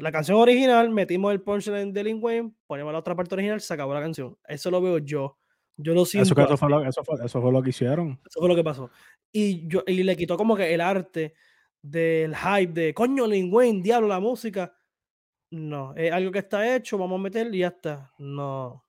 la 0.00 0.10
canción 0.10 0.36
original, 0.36 0.90
metimos 0.90 1.32
el 1.32 1.40
punchline 1.42 1.92
de 1.92 2.04
Lin 2.04 2.18
Wayne, 2.20 2.52
ponemos 2.66 2.92
la 2.92 2.98
otra 2.98 3.14
parte 3.14 3.34
original, 3.36 3.60
se 3.60 3.72
acabó 3.72 3.94
la 3.94 4.00
canción. 4.00 4.36
Eso 4.48 4.70
lo 4.70 4.82
veo 4.82 4.98
yo. 4.98 5.38
Yo 5.76 5.94
lo 5.94 6.04
siento. 6.04 6.24
Eso, 6.24 6.34
fue, 6.56 6.68
lo, 6.68 6.84
eso, 6.84 7.04
fue, 7.04 7.52
lo, 7.52 7.62
que 7.62 7.70
hicieron. 7.70 8.20
Eso 8.28 8.40
fue 8.40 8.48
lo 8.48 8.56
que 8.56 8.64
pasó. 8.64 8.90
Y, 9.32 9.66
yo, 9.68 9.84
y 9.86 10.02
le 10.02 10.16
quitó 10.16 10.36
como 10.36 10.56
que 10.56 10.74
el 10.74 10.80
arte 10.80 11.34
del 11.82 12.36
hype 12.36 12.72
de 12.72 12.94
coño, 12.94 13.26
Lin 13.26 13.52
Wayne, 13.52 13.82
diablo, 13.82 14.08
la 14.08 14.20
música. 14.20 14.74
No, 15.50 15.94
es 15.94 16.12
algo 16.12 16.30
que 16.30 16.40
está 16.40 16.76
hecho, 16.76 16.98
vamos 16.98 17.18
a 17.18 17.22
meter 17.22 17.54
y 17.54 17.58
ya 17.58 17.68
está. 17.68 18.12
No. 18.18 18.84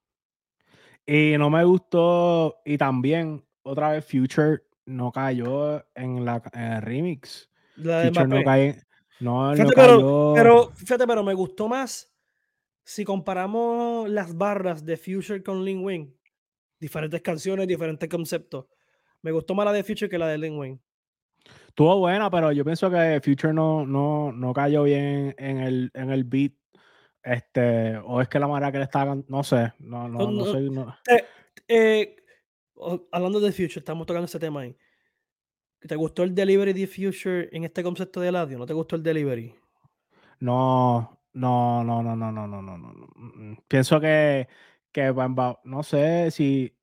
Y 1.06 1.36
no 1.38 1.50
me 1.50 1.64
gustó. 1.64 2.62
Y 2.66 2.78
también, 2.78 3.44
otra 3.64 3.92
vez, 3.92 4.06
Future 4.06 4.64
no 4.86 5.12
cayó 5.12 5.84
en, 5.96 6.24
la, 6.24 6.42
el 6.54 6.82
remix. 6.82 7.50
Future 7.76 8.28
no 8.28 8.44
cayó, 8.44 8.76
no, 9.22 9.54
fíjate, 9.54 9.74
pero, 9.76 10.34
pero, 10.36 10.72
fíjate, 10.72 11.06
pero 11.06 11.24
me 11.24 11.36
gustó 11.36 11.68
más 11.68 12.12
si 12.84 13.06
comparamos 13.06 14.10
las 14.10 14.36
barras 14.36 14.84
de 14.84 14.98
Future 14.98 15.44
con 15.44 15.64
Lin 15.64 15.84
Wayne. 15.84 16.14
Diferentes 16.80 17.22
canciones, 17.22 17.68
diferentes 17.68 18.10
conceptos. 18.10 18.66
Me 19.22 19.32
gustó 19.32 19.54
más 19.54 19.66
la 19.66 19.74
de 19.74 19.84
Future 19.84 20.10
que 20.10 20.18
la 20.18 20.28
de 20.28 20.40
Lin 20.40 20.58
Wayne. 20.58 20.80
Estuvo 21.72 22.00
buena, 22.00 22.30
pero 22.30 22.52
yo 22.52 22.66
pienso 22.66 22.92
que 22.92 23.22
Future 23.24 23.54
no, 23.54 23.86
no, 23.86 24.34
no 24.34 24.52
cayó 24.52 24.84
bien 24.84 25.34
en 25.38 25.60
el, 25.60 25.90
en 25.94 26.12
el 26.12 26.26
beat. 26.26 26.52
Este, 27.24 27.96
o 27.96 28.20
es 28.20 28.28
que 28.28 28.40
la 28.40 28.48
manera 28.50 28.74
que 28.74 28.80
le 28.80 28.84
está 28.84 29.06
no 29.06 29.42
sé, 29.42 29.72
no, 29.80 30.10
no, 30.10 30.30
no, 30.30 30.52
sé. 30.52 30.60
No. 30.64 30.94
Eh, 31.10 31.26
eh, 31.70 32.16
hablando 33.10 33.40
de 33.40 33.54
Future, 33.54 33.80
estamos 33.80 34.06
tocando 34.06 34.26
ese 34.26 34.38
tema 34.38 34.62
ahí. 34.62 34.78
¿Te 35.80 35.96
gustó 35.96 36.24
el 36.24 36.36
delivery 36.36 36.74
de 36.74 36.88
Future 36.88 37.48
en 37.54 37.64
este 37.64 37.84
concepto 37.84 38.20
de 38.20 38.28
Eladio? 38.28 38.58
¿No 38.58 38.66
te 38.66 38.74
gustó 38.74 38.98
el 38.98 39.04
delivery? 39.04 39.56
No, 40.42 41.22
no, 41.32 41.86
no, 41.86 42.04
no, 42.04 42.18
no, 42.18 42.32
no, 42.34 42.48
no, 42.48 42.62
no. 42.62 43.08
Mm, 43.16 43.52
mm, 43.52 43.58
pienso 43.70 43.98
que, 44.02 44.50
que 44.92 45.14
no 45.64 45.84
sé 45.84 46.32
si 46.32 46.76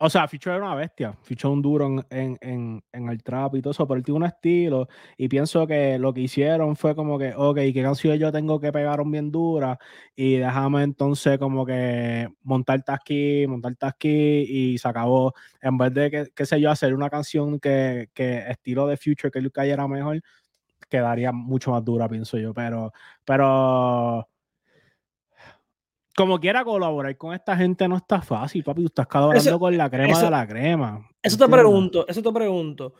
o 0.00 0.08
sea, 0.08 0.28
Future 0.28 0.54
era 0.54 0.64
una 0.64 0.74
bestia. 0.76 1.12
Future 1.22 1.52
un 1.52 1.60
duro 1.60 1.86
en, 2.10 2.38
en, 2.40 2.82
en, 2.92 3.08
el 3.08 3.22
trap 3.22 3.56
y 3.56 3.62
todo 3.62 3.72
eso, 3.72 3.86
pero 3.86 3.98
él 3.98 4.04
tiene 4.04 4.18
un 4.18 4.26
estilo. 4.26 4.88
Y 5.16 5.28
pienso 5.28 5.66
que 5.66 5.98
lo 5.98 6.14
que 6.14 6.20
hicieron 6.20 6.76
fue 6.76 6.94
como 6.94 7.18
que, 7.18 7.34
ok, 7.36 7.56
¿qué 7.56 7.82
canción 7.82 8.16
yo 8.16 8.30
tengo 8.30 8.60
que 8.60 8.70
pegar 8.70 9.02
bien 9.06 9.32
dura? 9.32 9.76
Y 10.14 10.36
déjame 10.36 10.84
entonces 10.84 11.38
como 11.38 11.66
que 11.66 12.28
montarte 12.42 12.92
aquí, 12.92 13.46
montarte 13.48 13.86
aquí 13.86 14.08
y 14.48 14.78
se 14.78 14.88
acabó. 14.88 15.34
En 15.60 15.76
vez 15.76 15.92
de, 15.92 16.10
que, 16.10 16.26
qué 16.34 16.46
sé 16.46 16.60
yo, 16.60 16.70
hacer 16.70 16.94
una 16.94 17.10
canción 17.10 17.58
que, 17.58 18.08
que 18.14 18.38
estilo 18.50 18.86
de 18.86 18.96
Future, 18.96 19.32
que 19.32 19.40
Luke 19.40 19.54
cayera 19.54 19.88
mejor, 19.88 20.20
quedaría 20.88 21.32
mucho 21.32 21.72
más 21.72 21.84
dura, 21.84 22.08
pienso 22.08 22.38
yo. 22.38 22.54
Pero, 22.54 22.92
pero 23.24 24.28
como 26.18 26.40
quiera 26.40 26.64
colaborar 26.64 27.16
con 27.16 27.32
esta 27.32 27.56
gente 27.56 27.86
no 27.86 27.98
está 27.98 28.20
fácil, 28.20 28.64
papi. 28.64 28.80
Tú 28.80 28.86
estás 28.88 29.06
colaborando 29.06 29.56
con 29.56 29.76
la 29.76 29.88
crema 29.88 30.20
de 30.20 30.30
la 30.30 30.48
crema. 30.48 31.08
Eso 31.22 31.38
te 31.38 31.48
pregunto, 31.48 32.08
eso 32.08 32.20
te 32.20 32.32
pregunto. 32.32 32.94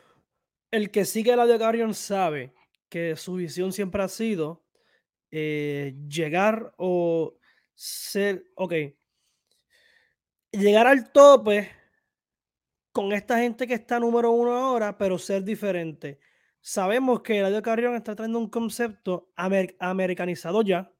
El 0.70 0.92
que 0.92 1.04
sigue 1.04 1.34
la 1.34 1.44
de 1.44 1.58
Garion 1.58 1.94
sabe 1.94 2.54
que 2.88 3.16
su 3.16 3.34
visión 3.34 3.72
siempre 3.72 4.04
ha 4.04 4.08
sido 4.08 4.62
eh, 5.32 5.96
llegar 6.08 6.72
o 6.76 7.34
ser, 7.74 8.52
ok, 8.54 8.74
llegar 10.52 10.86
al 10.86 11.10
tope 11.10 11.70
con 12.92 13.12
esta 13.12 13.40
gente 13.40 13.66
que 13.66 13.74
está 13.74 13.98
número 13.98 14.30
uno 14.30 14.52
ahora, 14.52 14.96
pero 14.96 15.18
ser 15.18 15.42
diferente. 15.42 16.20
Sabemos 16.60 17.22
que 17.22 17.42
Radio 17.42 17.62
Carrión 17.62 17.96
está 17.96 18.14
trayendo 18.14 18.38
un 18.38 18.48
concepto 18.48 19.32
americanizado 19.34 20.62
ya, 20.62 20.92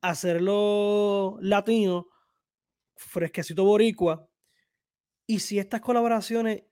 hacerlo 0.00 1.38
latino, 1.40 2.08
fresquecito 2.96 3.64
boricua. 3.64 4.28
Y 5.26 5.40
si 5.40 5.58
estas 5.58 5.80
colaboraciones 5.80 6.64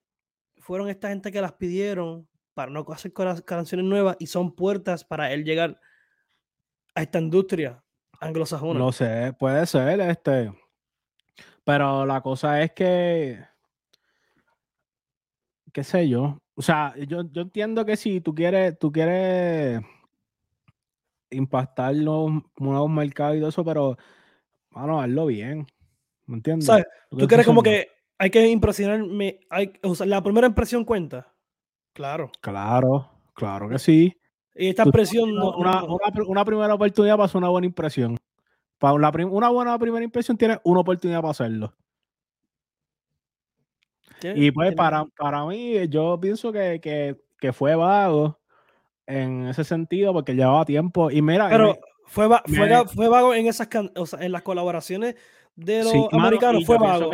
fueron 0.59 0.89
esta 0.89 1.09
gente 1.09 1.31
que 1.31 1.41
las 1.41 1.53
pidieron 1.53 2.29
para 2.55 2.71
no 2.71 2.87
hacer 2.89 3.13
canciones 3.45 3.87
nuevas 3.87 4.17
y 4.19 4.27
son 4.27 4.55
puertas 4.55 5.05
para 5.05 5.33
él 5.33 5.45
llegar 5.45 5.79
a 6.95 7.03
esta 7.03 7.21
industria 7.21 7.85
anglosajona. 8.21 8.79
No 8.79 8.93
sé, 8.93 9.35
puede 9.39 9.67
ser, 9.67 10.01
este. 10.01 10.53
Pero 11.65 12.07
la 12.07 12.21
cosa 12.23 12.63
es 12.63 12.73
que, 12.73 13.45
qué 15.73 15.85
sé 15.85 16.09
yo. 16.09 16.39
O 16.55 16.63
sea, 16.63 16.95
yo, 17.07 17.31
yo 17.31 17.43
entiendo 17.43 17.85
que 17.85 17.97
si 17.97 18.23
tú 18.23 18.35
quieres, 18.35 18.79
tú 18.79 18.91
quieres 18.91 19.83
impactar 21.31 21.95
los 21.95 22.31
nuevos 22.59 22.91
mercados 22.91 23.37
y 23.37 23.41
todo 23.41 23.49
eso, 23.49 23.65
pero, 23.65 23.97
bueno, 24.71 25.01
hazlo 25.01 25.27
bien. 25.27 25.67
¿Me 26.27 26.37
entiendes? 26.37 26.71
¿Tú 27.11 27.27
crees 27.27 27.47
como 27.47 27.63
que 27.63 27.89
hay 28.19 28.31
que 28.31 28.49
impresionarme? 28.49 29.41
Hay, 29.51 29.73
o 29.83 29.95
sea, 29.95 30.07
la 30.07 30.23
primera 30.23 30.47
impresión 30.47 30.85
cuenta. 30.85 31.33
Claro. 31.93 32.31
Claro, 32.41 33.11
claro 33.35 33.69
que 33.69 33.79
sí. 33.79 34.17
Y 34.55 34.69
esta 34.69 34.85
impresión. 34.85 35.31
Una, 35.31 35.85
una, 35.85 36.45
primera 36.45 36.75
oportunidad 36.75 37.15
para 37.15 37.27
hacer 37.27 37.39
una 37.39 37.49
buena 37.49 37.67
impresión. 37.67 38.17
Para 38.79 38.95
una 38.95 39.49
buena 39.51 39.79
primera 39.79 40.05
impresión 40.05 40.37
tiene 40.37 40.59
una 40.65 40.81
oportunidad 40.81 41.21
para 41.21 41.31
hacerlo. 41.31 41.75
Y 44.23 44.51
pues 44.51 44.75
para, 44.75 45.05
para 45.17 45.45
mí, 45.45 45.87
yo 45.89 46.19
pienso 46.21 46.51
que, 46.51 46.81
que, 46.81 47.17
que 47.39 47.53
fue 47.53 47.75
vago 47.77 48.39
en 49.07 49.49
ese 49.49 49.65
sentido 49.65 50.13
porque 50.13 50.35
llevaba 50.35 50.65
tiempo. 50.65 51.11
Y 51.11 51.23
mira, 51.23 51.49
pero 51.49 51.79
fue, 52.07 52.29
fue, 52.95 53.09
vago 53.09 53.35
en 53.35 53.47
esas 53.47 53.69
o 53.97 54.07
sea, 54.07 54.21
en 54.21 54.33
las 54.33 54.43
colaboraciones 54.43 55.17
de 55.55 55.85
los 55.85 56.13
americanos, 56.13 56.65
fue 56.67 56.79
vago. 56.79 57.11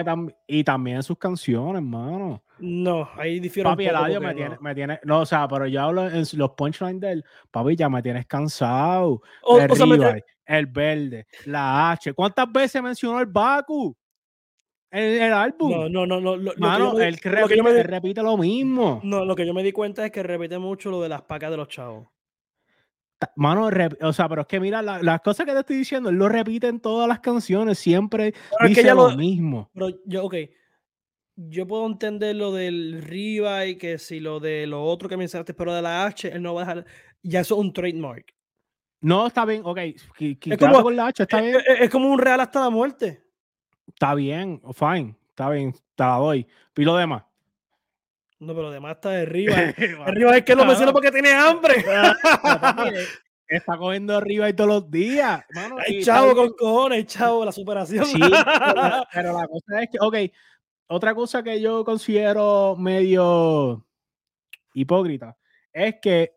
y 0.47 0.65
también 0.65 0.97
en 0.97 1.03
sus 1.03 1.17
canciones, 1.17 1.77
hermano. 1.77 2.43
No, 2.59 3.09
ahí 3.17 3.41
difiero. 3.41 3.71
Papi, 3.71 3.87
el 3.87 3.97
audio 3.97 4.21
me, 4.21 4.35
tiene, 4.35 4.57
me 4.61 4.75
tiene, 4.75 5.01
no, 5.05 5.21
o 5.21 5.27
sea, 5.27 5.49
pero 5.49 5.67
yo 5.67 5.83
hablo 5.83 6.09
en 6.09 6.25
los 6.35 6.51
punchlines 6.51 7.01
del 7.01 7.25
papi, 7.51 7.77
ya 7.77 7.89
me 7.89 8.03
tienes 8.03 8.27
cansado. 8.27 9.23
el, 9.59 10.23
el 10.47 10.67
verde, 10.67 11.27
la 11.47 11.93
H. 11.93 12.13
¿Cuántas 12.15 12.51
veces 12.51 12.83
mencionó 12.83 13.21
el 13.21 13.27
Baku? 13.27 13.97
En 14.93 15.23
el 15.23 15.33
álbum. 15.33 15.71
No, 15.71 15.89
no, 15.89 16.07
no. 16.07 16.21
no 16.21 16.37
lo, 16.37 16.53
Mano, 16.59 17.01
él, 17.01 17.17
repite, 17.17 18.23
lo 18.23 18.37
mismo. 18.37 19.01
No, 19.03 19.25
lo 19.25 19.35
que 19.35 19.47
yo 19.47 19.55
me 19.55 19.63
di 19.63 19.73
cuenta 19.73 20.05
es 20.05 20.13
que 20.13 20.23
repite 20.23 20.59
mucho 20.59 20.91
lo 20.91 21.01
de 21.01 21.09
las 21.09 21.23
pacas 21.23 21.51
de 21.51 21.57
los 21.57 21.69
chavos. 21.69 22.09
Mano, 23.37 23.71
o 24.03 24.13
sea, 24.13 24.29
pero 24.29 24.43
es 24.43 24.49
que 24.49 24.61
mira, 24.61 24.83
las 24.83 25.21
cosas 25.23 25.47
que 25.47 25.53
te 25.53 25.61
estoy 25.61 25.77
diciendo, 25.77 26.11
él 26.11 26.17
lo 26.17 26.29
repite 26.29 26.67
en 26.67 26.81
todas 26.81 27.09
las 27.09 27.21
canciones, 27.21 27.79
siempre 27.79 28.35
dice 28.67 28.93
lo, 28.93 29.17
mismo. 29.17 29.71
Pero 29.73 29.91
yo, 30.05 30.25
ok, 30.25 30.35
yo 31.37 31.67
puedo 31.67 31.87
entender 31.87 32.37
lo 32.37 32.53
del 32.53 33.01
Riva 33.01 33.65
y 33.65 33.77
que 33.77 33.97
si 33.99 34.21
lo 34.21 34.41
de 34.41 34.67
lo 34.67 34.85
otro 34.85 35.09
que 35.09 35.17
mencionaste, 35.17 35.55
pero 35.55 35.73
de 35.73 35.83
la 35.83 36.05
H, 36.05 36.33
él 36.33 36.43
no 36.43 36.55
va 36.55 36.63
a 36.63 36.65
dejar, 36.67 36.87
ya 37.23 37.41
eso 37.41 37.55
es 37.55 37.61
un 37.61 37.73
trademark. 37.73 38.35
No, 39.01 39.29
está 39.29 39.45
bien, 39.45 39.63
ok, 39.65 39.79
es 39.79 40.59
como, 40.59 40.83
con 40.83 40.97
la 40.97 41.07
H, 41.07 41.23
está 41.23 41.41
bien. 41.41 41.57
es 41.79 41.91
como 41.91 42.11
un 42.11 42.19
real 42.19 42.41
hasta 42.41 42.61
la 42.61 42.71
muerte. 42.71 43.22
Está 44.03 44.17
bien, 44.17 44.61
fine, 44.75 45.17
está 45.29 45.49
bien, 45.49 45.73
te 45.73 46.03
la 46.03 46.17
doy. 46.17 46.45
¿Y 46.77 46.83
lo 46.83 46.97
demás? 46.97 47.23
No, 48.41 48.53
pero 48.53 48.63
lo 48.63 48.71
demás 48.73 48.97
está 48.97 49.11
de 49.11 49.23
arriba. 49.23 49.55
arriba 50.07 50.37
es 50.37 50.45
que 50.45 50.57
lo 50.57 50.65
menciona 50.65 50.93
porque 50.93 51.13
tiene 51.13 51.33
hambre. 51.33 51.77
está 53.47 53.77
cogiendo 53.77 54.17
arriba 54.17 54.49
y 54.49 54.55
todos 54.55 54.69
los 54.69 54.91
días. 54.91 55.45
hay 55.87 56.03
chavo 56.03 56.35
con 56.35 56.49
cojones, 56.49 57.07
chavo, 57.07 57.45
la 57.45 57.53
superación. 57.53 58.05
Sí, 58.05 58.19
pero, 59.13 59.39
la 59.39 59.47
cosa 59.47 59.83
es 59.83 59.89
que, 59.89 59.99
ok, 60.01 60.17
otra 60.89 61.15
cosa 61.15 61.41
que 61.45 61.61
yo 61.61 61.85
considero 61.85 62.75
medio 62.77 63.87
hipócrita 64.75 65.37
es 65.73 65.95
que 66.03 66.35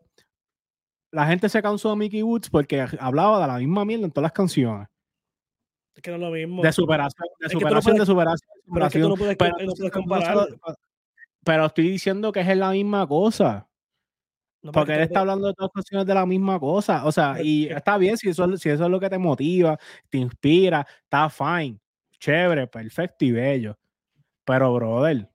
la 1.10 1.26
gente 1.26 1.48
se 1.48 1.60
cansó 1.60 1.90
de 1.90 1.96
Mickey 1.96 2.22
Woods 2.22 2.48
porque 2.48 2.86
hablaba 3.00 3.40
de 3.40 3.48
la 3.48 3.58
misma 3.58 3.84
mierda 3.84 4.04
en 4.04 4.12
todas 4.12 4.26
las 4.26 4.32
canciones. 4.32 4.86
Es 5.96 6.02
que 6.02 6.10
no 6.10 6.16
es 6.16 6.22
lo 6.22 6.30
mismo. 6.30 6.62
De 6.62 6.72
superación, 6.72 7.26
de 7.40 7.48
superación, 7.48 7.96
de 7.96 8.06
superación. 8.06 9.12
Pero, 11.42 11.66
estoy 11.66 11.88
diciendo 11.88 12.32
que 12.32 12.40
es 12.40 12.56
la 12.56 12.70
misma 12.70 13.06
cosa. 13.06 13.66
porque 14.72 14.94
él 14.94 15.00
está 15.00 15.20
hablando 15.20 15.46
de 15.46 15.54
dos 15.56 15.70
canciones 15.72 16.06
de 16.06 16.14
la 16.14 16.26
misma 16.26 16.60
cosa. 16.60 17.06
O 17.06 17.12
sea, 17.12 17.42
y 17.42 17.66
está 17.66 17.96
bien 17.96 18.18
si 18.18 18.28
eso, 18.28 18.56
si 18.58 18.68
eso 18.68 18.84
es 18.84 18.90
lo 18.90 19.00
que 19.00 19.08
te 19.08 19.16
motiva, 19.16 19.78
te 20.10 20.18
inspira, 20.18 20.86
está 21.04 21.30
fine, 21.30 21.78
chévere, 22.18 22.66
perfecto 22.66 23.24
y 23.24 23.32
bello. 23.32 23.78
Pero, 24.44 24.74
brother, 24.74 25.30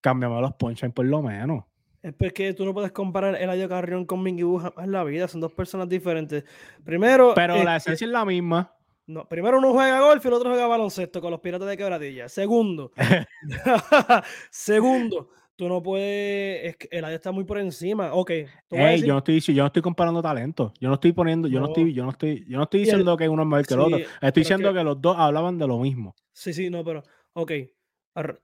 cámbiame 0.00 0.40
los 0.40 0.54
punchlines 0.54 0.94
por 0.94 1.06
lo 1.06 1.22
menos. 1.22 1.64
Es 2.02 2.12
porque 2.12 2.54
tú 2.54 2.64
no 2.64 2.72
puedes 2.72 2.92
comparar 2.92 3.34
el 3.34 3.42
Eladio 3.42 3.68
Carrión 3.68 4.04
con 4.04 4.22
Mingy 4.22 4.44
en 4.78 4.92
la 4.92 5.02
vida, 5.02 5.26
son 5.26 5.40
dos 5.40 5.50
personas 5.50 5.88
diferentes. 5.88 6.44
Primero. 6.84 7.32
Pero 7.34 7.64
la 7.64 7.78
este 7.78 7.90
esencia 7.90 8.04
es 8.04 8.12
la 8.12 8.24
misma. 8.24 8.75
No, 9.06 9.28
primero 9.28 9.58
uno 9.58 9.72
juega 9.72 10.00
golf 10.00 10.24
y 10.24 10.28
el 10.28 10.34
otro 10.34 10.50
juega 10.50 10.66
baloncesto 10.66 11.20
con 11.20 11.30
los 11.30 11.40
piratas 11.40 11.68
de 11.68 11.76
quebradilla. 11.76 12.28
Segundo. 12.28 12.90
segundo, 14.50 15.28
tú 15.54 15.68
no 15.68 15.80
puedes. 15.80 16.64
Es 16.64 16.76
que 16.76 16.88
el 16.90 17.04
está 17.04 17.30
muy 17.30 17.44
por 17.44 17.58
encima. 17.58 18.12
Ok. 18.12 18.32
yo, 18.70 19.12
no 19.12 19.18
estoy, 19.18 19.40
yo 19.40 19.62
no 19.62 19.66
estoy 19.68 19.82
comparando 19.82 20.20
talento. 20.20 20.72
Yo 20.80 20.88
no 20.88 20.94
estoy 20.94 21.12
poniendo. 21.12 21.46
Yo 21.46 21.60
no, 21.60 21.68
estoy, 21.68 21.92
yo 21.92 22.02
no 22.02 22.10
estoy, 22.10 22.44
yo 22.48 22.56
no 22.58 22.64
estoy 22.64 22.80
diciendo 22.80 23.16
que 23.16 23.28
uno 23.28 23.42
es 23.42 23.48
mejor 23.48 23.66
que 23.66 23.74
el 23.74 23.80
otro. 23.80 23.98
Estoy 23.98 24.42
diciendo 24.42 24.74
que... 24.74 24.82
los 24.82 25.00
dos 25.00 25.16
hablaban 25.16 25.56
de 25.56 25.68
lo 25.68 25.78
mismo. 25.78 26.16
Sí, 26.32 26.52
sí, 26.52 26.68
no, 26.68 26.84
pero. 26.84 27.02
Ok. 27.32 27.52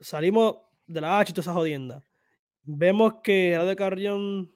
Salimos 0.00 0.58
de 0.86 1.00
la 1.00 1.18
H 1.18 1.30
y 1.30 1.34
toda 1.34 1.42
esa 1.42 1.54
jodienda. 1.54 2.04
Vemos 2.62 3.14
que 3.24 3.58
de 3.58 3.76
Carrión 3.76 4.52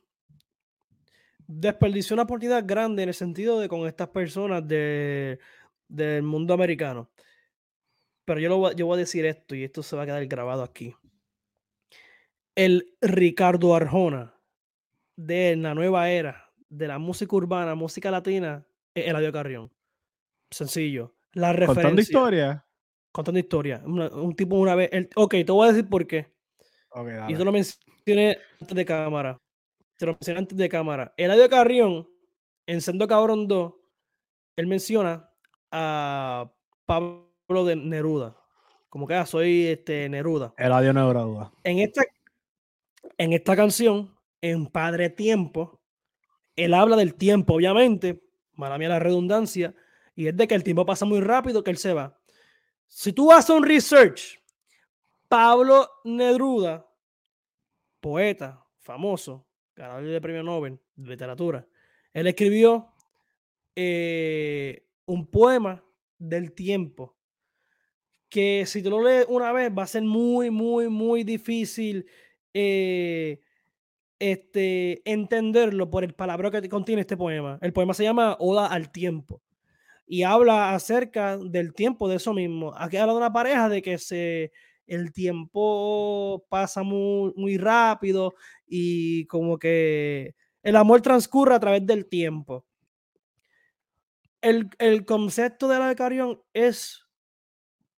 desperdició 1.49 2.15
una 2.15 2.25
oportunidad 2.25 2.65
grande 2.65 3.03
en 3.03 3.09
el 3.09 3.15
sentido 3.15 3.59
de 3.59 3.69
con 3.69 3.87
estas 3.87 4.09
personas 4.09 4.67
de, 4.67 5.39
del 5.89 6.23
mundo 6.23 6.55
americano. 6.55 7.11
Pero 8.25 8.41
yo, 8.41 8.49
lo, 8.49 8.73
yo 8.73 8.87
voy 8.87 8.97
a 8.97 8.99
decir 9.01 9.25
esto 9.25 9.55
y 9.55 9.65
esto 9.65 9.83
se 9.83 9.97
va 9.97 10.03
a 10.03 10.07
quedar 10.07 10.27
grabado 10.27 10.63
aquí 10.63 10.95
el 12.57 12.97
Ricardo 13.01 13.77
Arjona 13.77 14.35
de 15.15 15.55
la 15.57 15.75
nueva 15.75 16.11
era 16.11 16.51
de 16.69 16.89
la 16.89 16.99
música 16.99 17.37
urbana, 17.37 17.75
música 17.75 18.11
latina, 18.11 18.67
es 18.95 19.07
Eladio 19.07 19.33
Carrión. 19.33 19.73
Sencillo. 20.51 21.15
La 21.35 21.53
referencia. 21.53 21.83
Contando 21.83 22.03
historia. 22.03 22.67
Contando 23.13 23.39
historia. 23.39 23.83
un 23.85 24.35
tipo 24.35 24.57
una 24.57 24.75
vez. 24.75 24.91
ok, 25.15 25.31
te 25.31 25.53
voy 25.53 25.69
a 25.69 25.73
decir 25.73 25.89
por 25.89 26.07
qué. 26.07 26.33
y 27.29 27.33
eso 27.35 27.45
lo 27.45 27.53
mencioné 27.53 28.39
antes 28.61 28.75
de 28.75 28.85
cámara. 28.85 29.41
Te 29.97 30.07
lo 30.07 30.13
mencioné 30.13 30.41
antes 30.41 30.59
de 30.59 30.69
cámara. 30.69 31.15
Eladio 31.17 31.49
Carrión, 31.49 32.09
en 32.67 32.81
Sendo 32.81 33.07
Cabrón 33.07 33.47
2, 33.47 33.75
él 34.57 34.67
menciona 34.67 35.31
a 35.79 36.51
Pablo 36.87 37.65
de 37.67 37.77
Neruda. 37.77 38.35
Como 38.89 39.07
que 39.07 39.15
ah, 39.15 39.27
soy 39.27 39.67
este, 39.67 40.09
Neruda. 40.09 40.55
Eladio 40.57 40.95
Neruda. 40.95 41.53
En 41.65 41.81
esta, 41.81 42.03
en 43.19 43.35
esta 43.35 43.55
canción, 43.55 44.17
en 44.41 44.67
Padre 44.67 45.11
Tiempo, 45.11 45.79
él 46.55 46.73
habla 46.73 46.97
del 46.97 47.15
tiempo, 47.15 47.55
obviamente, 47.55 48.23
mala 48.55 48.79
mía 48.79 48.89
la 48.89 48.99
redundancia, 48.99 49.75
y 50.15 50.29
es 50.29 50.37
de 50.37 50.49
que 50.49 50.55
el 50.55 50.65
tiempo 50.65 50.87
pasa 50.87 51.05
muy 51.05 51.21
rápido, 51.21 51.63
que 51.63 51.71
él 51.71 51.77
se 51.77 51.93
va. 51.93 52.19
Si 52.87 53.13
tú 53.13 53.31
haces 53.31 53.51
un 53.51 53.63
research, 53.63 54.41
Pablo 55.29 55.91
Neruda, 56.05 56.87
poeta 58.01 58.65
famoso, 58.79 59.47
ganador 59.75 60.05
del 60.05 60.23
premio 60.23 60.43
Nobel 60.43 60.79
de 60.95 61.11
literatura, 61.11 61.67
él 62.15 62.29
escribió 62.29 62.95
eh, 63.75 64.86
un 65.07 65.27
poema 65.27 65.83
del 66.19 66.53
tiempo 66.53 67.17
que 68.29 68.67
si 68.67 68.83
tú 68.83 68.91
lo 68.91 69.03
lees 69.03 69.27
una 69.29 69.53
vez 69.53 69.71
va 69.77 69.85
a 69.85 69.87
ser 69.87 70.03
muy, 70.03 70.51
muy, 70.51 70.89
muy 70.89 71.25
difícil 71.25 72.07
eh, 72.53 73.41
este, 74.19 75.03
entenderlo 75.11 75.91
por 75.91 76.05
el 76.05 76.15
palabra 76.15 76.51
que 76.51 76.69
contiene 76.69 77.03
este 77.03 77.17
poema. 77.17 77.59
El 77.63 77.73
poema 77.73 77.95
se 77.95 78.05
llama 78.05 78.37
Oda 78.39 78.67
al 78.67 78.91
tiempo 78.91 79.43
y 80.07 80.23
habla 80.23 80.75
acerca 80.75 81.39
del 81.39 81.75
tiempo 81.75 82.09
de 82.09 82.17
eso 82.17 82.35
mismo. 82.35 82.75
Aquí 82.77 82.97
habla 82.97 83.13
de 83.13 83.19
una 83.19 83.33
pareja 83.33 83.69
de 83.69 83.83
que 83.83 83.99
se, 83.99 84.53
el 84.87 85.13
tiempo 85.13 86.45
pasa 86.49 86.83
muy, 86.83 87.33
muy 87.37 87.59
rápido 87.59 88.35
y 88.67 89.27
como 89.27 89.59
que 89.59 90.35
el 90.63 90.77
amor 90.77 91.01
transcurre 91.01 91.55
a 91.55 91.61
través 91.61 91.87
del 91.87 92.07
tiempo. 92.07 92.66
El, 94.41 94.71
el 94.79 95.05
concepto 95.05 95.69
de 95.69 95.79
la 95.79 95.89
de 95.89 95.97
Carión 95.97 96.43
es 96.53 97.07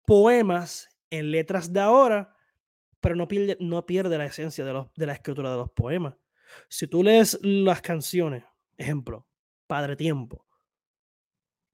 poemas 0.04 0.88
en 1.10 1.30
letras 1.30 1.72
de 1.72 1.80
ahora 1.80 2.34
pero 3.00 3.16
no 3.16 3.28
pierde, 3.28 3.56
no 3.60 3.86
pierde 3.86 4.18
la 4.18 4.26
esencia 4.26 4.64
de, 4.64 4.84
de 4.96 5.06
la 5.06 5.12
escritura 5.12 5.50
de 5.50 5.56
los 5.56 5.70
poemas. 5.70 6.14
Si 6.68 6.86
tú 6.86 7.02
lees 7.02 7.38
las 7.42 7.80
canciones, 7.80 8.44
ejemplo, 8.76 9.26
Padre 9.66 9.96
Tiempo, 9.96 10.46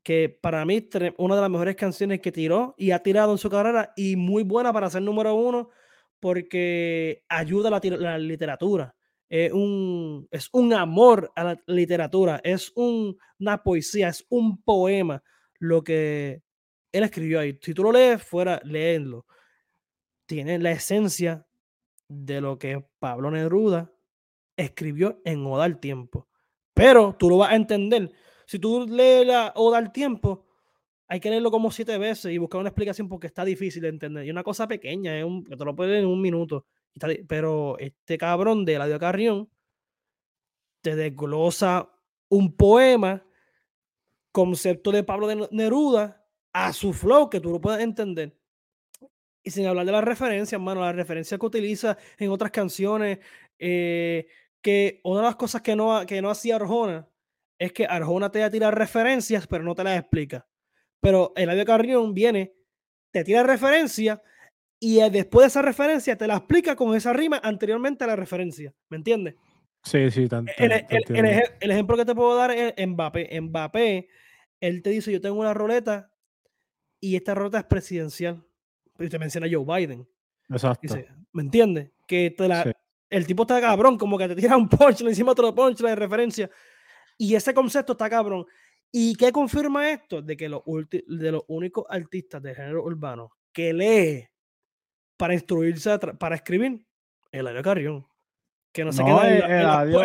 que 0.03 0.29
para 0.29 0.65
mí 0.65 0.87
una 1.17 1.37
de 1.37 1.41
las 1.41 1.51
mejores 1.51 1.77
canciones 1.77 2.21
que 2.21 2.33
tiró 2.33 2.75
y 2.77 2.91
ha 2.91 3.03
tirado 3.03 3.33
en 3.33 3.39
su 3.39 3.49
carrera 3.49 3.93
y 3.97 4.17
muy 4.17 4.43
buena 4.43 4.73
para 4.73 4.91
ser 4.91 5.03
número 5.03 5.35
uno 5.35 5.71
porque 6.21 7.25
ayuda 7.29 7.69
a 7.69 7.81
la, 7.97 8.19
literatura. 8.19 8.95
Es 9.37 9.53
un, 9.53 10.29
es 10.31 10.49
un 10.53 10.73
amor 10.73 11.33
a 11.35 11.45
la 11.45 11.63
literatura, 11.67 12.41
es 12.45 12.73
una 12.77 13.63
poesía, 13.63 14.09
es 14.09 14.25
un 14.29 14.63
poema 14.63 15.23
lo 15.59 15.83
que 15.83 16.43
él 16.93 17.03
escribió 17.03 17.41
ahí. 17.41 17.59
Si 17.61 17.75
tú 17.75 17.83
lo 17.83 17.91
lees, 17.91 18.23
fuera, 18.23 18.61
léenlo 18.65 19.27
tiene 20.27 20.59
la 20.59 20.73
esencia 20.73 21.47
de 22.09 22.41
lo 22.41 22.59
que 22.59 22.85
Pablo 22.99 23.31
Neruda 23.31 23.93
escribió 24.57 25.21
en 25.25 25.45
Oda 25.47 25.65
al 25.65 25.81
Tiempo. 25.81 26.29
Pero 26.73 27.15
tú 27.19 27.29
lo 27.29 27.39
vas 27.39 27.53
a 27.53 27.57
entender. 27.57 28.13
Si 28.47 28.59
tú 28.59 28.87
lees 28.89 29.27
la 29.27 29.53
Oda 29.57 29.79
al 29.79 29.93
Tiempo, 29.93 30.47
hay 31.07 31.21
que 31.21 31.31
leerlo 31.31 31.51
como 31.51 31.71
siete 31.71 31.99
veces 31.99 32.33
y 32.33 32.39
buscar 32.39 32.61
una 32.61 32.71
explicación 32.71 33.09
porque 33.09 33.27
está 33.27 33.45
difícil 33.45 33.83
de 33.83 33.89
entender. 33.89 34.27
Y 34.27 34.31
una 34.31 34.43
cosa 34.43 34.67
pequeña, 34.67 35.25
un, 35.25 35.45
te 35.45 35.65
lo 35.65 35.75
puedes 35.77 35.93
leer 35.93 36.05
en 36.05 36.11
un 36.11 36.21
minuto. 36.21 36.67
Pero 37.29 37.79
este 37.79 38.19
cabrón 38.19 38.65
de 38.65 38.79
la 38.79 38.99
Carrión 38.99 39.51
te 40.81 40.95
desglosa 40.95 41.91
un 42.29 42.57
poema, 42.57 43.27
concepto 44.33 44.93
de 44.93 45.03
Pablo 45.03 45.49
Neruda, 45.51 46.27
a 46.53 46.73
su 46.73 46.93
flow, 46.93 47.31
que 47.31 47.41
tú 47.41 47.51
lo 47.51 47.61
puedes 47.61 47.81
entender. 47.83 48.39
Y 49.43 49.51
sin 49.51 49.67
hablar 49.67 49.87
de 49.87 49.93
las 49.93 50.05
referencias, 50.05 50.61
mano, 50.61 50.81
las 50.81 50.95
referencias 50.95 51.39
que 51.39 51.47
utiliza 51.47 51.99
en 52.19 52.31
otras 52.31 52.51
canciones, 52.51 53.19
eh, 53.59 54.27
que 54.63 55.01
una 55.05 55.21
de 55.21 55.27
las 55.27 55.37
cosas 55.37 55.63
que 55.63 55.77
no, 55.77 56.07
que 56.07 56.23
no 56.23 56.31
hacía 56.31 56.57
Arjona 56.57 57.09
es 57.59 57.73
que 57.73 57.87
Arjona 57.87 58.31
te 58.31 58.49
tira 58.51 58.71
referencias, 58.71 59.47
pero 59.47 59.65
no 59.65 59.75
te 59.75 59.85
las 59.85 59.99
explica. 59.99 60.47
Pero 61.01 61.33
el 61.37 61.45
Eladio 61.45 61.65
Carrión 61.67 62.15
viene, 62.15 62.55
te 63.11 63.25
tira 63.25 63.43
referencias 63.43 64.21
y 64.85 65.01
después 65.09 65.45
de 65.45 65.49
esa 65.49 65.63
referencia 65.63 66.15
te 66.15 66.27
la 66.27 66.37
explica 66.37 66.77
con 66.77 66.95
esa 66.95 67.15
rima 67.15 67.41
anteriormente 67.43 68.05
a 68.05 68.07
la 68.07 68.17
referencia. 68.17 68.75
¿Me 68.91 68.99
entiendes? 68.99 69.35
Sí, 69.83 70.11
sí, 70.11 70.29
tanto, 70.29 70.53
el, 70.59 70.73
el, 71.61 71.71
ejemplo 71.71 71.97
que 71.97 72.05
te 72.05 72.15
puedo 72.15 72.37
dar 72.37 72.51
es 72.51 72.75
Mbappé. 72.87 73.41
Mbappé, 73.41 74.09
él 74.61 74.83
te 74.83 74.91
dice, 74.91 75.11
yo 75.11 75.23
tengo 75.23 75.41
una 75.41 75.55
roleta 75.55 76.13
y 77.01 77.17
esta 77.17 77.35
roleta 77.35 77.61
es 77.61 77.65
presidencial 77.65 78.45
y 78.99 79.09
te 79.09 79.19
menciona 79.19 79.47
Joe 79.51 79.65
Biden. 79.65 80.07
Exacto. 80.51 80.95
¿Me 81.33 81.43
entiendes? 81.43 81.91
Que 82.07 82.37
el 83.09 83.27
tipo 83.27 83.45
está 83.45 83.63
cabrón, 83.63 83.97
como 83.97 84.19
que 84.19 84.29
te 84.29 84.37
tira 84.37 84.55
un 84.55 84.69
punch 84.69 85.01
encima 85.01 85.33
otro 85.33 85.55
punch 85.55 85.79
de 85.79 85.95
referencia. 85.95 86.51
Y 87.17 87.35
ese 87.35 87.55
concepto 87.55 87.93
está 87.93 88.11
cabrón. 88.11 88.45
¿Y 88.93 89.15
qué 89.15 89.33
confirma 89.33 89.91
esto? 89.91 90.21
De 90.21 90.37
que 90.37 90.51
los 90.51 90.63
de 90.91 91.33
los 91.33 91.43
únicos 91.47 91.87
artistas 91.89 92.43
de 92.43 92.55
género 92.55 92.85
urbano 92.85 93.33
que 93.51 93.73
lee 93.73 94.29
para 95.17 95.35
instruirse, 95.35 95.99
para 96.19 96.37
escribir, 96.37 96.81
el 97.31 97.47
Ario 97.47 97.63
Carrión. 97.63 98.07
Que 98.73 98.85
no 98.85 98.93
se 98.93 99.05
queda 99.05 99.29
en, 99.29 99.63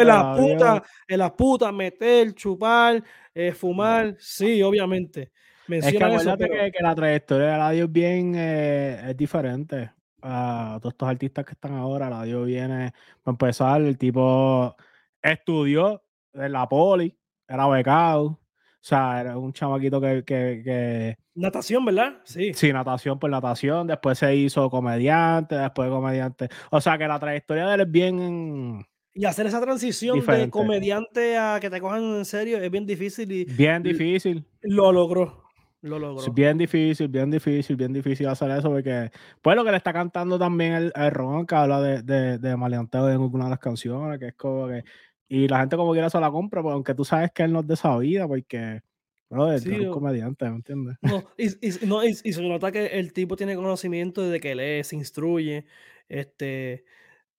la, 0.07 0.35
puta, 0.35 0.83
en 1.07 1.17
las 1.17 1.31
putas, 1.31 1.73
meter, 1.73 2.35
chupar, 2.35 3.03
eh, 3.33 3.51
fumar. 3.51 4.15
Sí, 4.19 4.61
obviamente 4.61 5.31
es 5.77 5.91
que 5.91 6.03
acuérdate 6.03 6.71
que, 6.71 6.83
la 6.83 6.95
trayectoria 6.95 7.51
de 7.51 7.57
la 7.57 7.71
Dios 7.71 7.91
bien 7.91 8.33
eh, 8.35 9.09
es 9.09 9.17
diferente 9.17 9.91
a 10.21 10.77
todos 10.81 10.93
estos 10.93 11.09
artistas 11.09 11.45
que 11.45 11.53
están 11.53 11.73
ahora. 11.73 12.09
La 12.09 12.23
Dios 12.23 12.45
viene, 12.45 12.93
para 13.23 13.33
empezar, 13.33 13.81
el 13.81 13.97
tipo 13.97 14.75
estudió 15.21 16.03
en 16.33 16.51
la 16.51 16.67
poli, 16.67 17.17
era 17.47 17.67
becado. 17.67 18.39
O 18.81 18.85
sea, 18.89 19.19
era 19.19 19.37
un 19.37 19.51
chamaquito 19.51 19.99
que, 19.99 20.23
que, 20.25 21.17
Natación, 21.35 21.83
¿verdad? 21.83 22.21
Sí. 22.23 22.53
Sí, 22.53 22.71
natación 22.71 23.19
por 23.19 23.29
natación. 23.29 23.87
Después 23.87 24.17
se 24.17 24.33
hizo 24.35 24.69
comediante, 24.69 25.55
después 25.55 25.89
comediante. 25.89 26.47
O 26.71 26.79
sea, 26.79 26.97
que 26.97 27.07
la 27.07 27.19
trayectoria 27.19 27.67
de 27.67 27.75
él 27.75 27.81
es 27.81 27.91
bien... 27.91 28.85
Y 29.13 29.25
hacer 29.25 29.47
esa 29.47 29.59
transición 29.59 30.25
de 30.25 30.49
comediante 30.49 31.37
a 31.37 31.59
que 31.59 31.69
te 31.69 31.81
cojan 31.81 32.03
en 32.03 32.25
serio 32.25 32.57
es 32.57 32.71
bien 32.71 32.85
difícil. 32.85 33.29
Y, 33.31 33.43
bien 33.43 33.83
difícil. 33.83 34.45
Lo 34.61 34.93
logró. 34.93 35.43
Lo 35.81 35.99
logró. 35.99 36.25
Es 36.25 36.33
bien 36.33 36.57
difícil, 36.57 37.09
bien 37.09 37.29
difícil, 37.29 37.75
bien 37.75 37.91
difícil 37.91 38.27
hacer 38.27 38.51
eso 38.51 38.69
porque, 38.69 39.11
pues 39.41 39.55
lo 39.57 39.65
que 39.65 39.71
le 39.71 39.77
está 39.77 39.91
cantando 39.91 40.37
también 40.37 40.73
el, 40.73 40.93
el 40.95 41.11
Ron, 41.11 41.45
que 41.45 41.55
habla 41.55 41.81
de, 41.81 42.01
de, 42.01 42.37
de 42.37 42.55
maleanteo 42.55 43.09
en 43.09 43.21
alguna 43.21 43.45
de 43.45 43.49
las 43.51 43.59
canciones, 43.59 44.19
que 44.19 44.27
es 44.27 44.35
como 44.35 44.67
que 44.67 44.83
y 45.29 45.47
la 45.47 45.59
gente 45.59 45.77
como 45.77 45.93
quiera 45.93 46.09
se 46.09 46.19
la 46.19 46.31
compra, 46.31 46.63
pues, 46.63 46.73
aunque 46.73 46.95
tú 46.95 47.05
sabes 47.05 47.31
que 47.31 47.43
él 47.43 47.53
no 47.53 47.59
es 47.59 47.67
de 47.67 47.75
esa 47.75 47.95
vida, 47.97 48.27
porque 48.27 48.81
bro, 49.29 49.53
es 49.53 49.63
un 49.65 49.91
comediante, 49.91 50.49
¿me 50.49 50.55
entiendes? 50.55 50.97
No, 51.03 51.23
y, 51.37 51.85
no, 51.85 52.03
y, 52.03 52.13
se 52.15 52.41
nota 52.41 52.71
que 52.71 52.87
el 52.87 53.13
tipo 53.13 53.35
tiene 53.35 53.55
conocimiento 53.55 54.27
de 54.27 54.39
que 54.39 54.55
lee, 54.55 54.83
se 54.83 54.95
instruye, 54.95 55.65
este, 56.09 56.83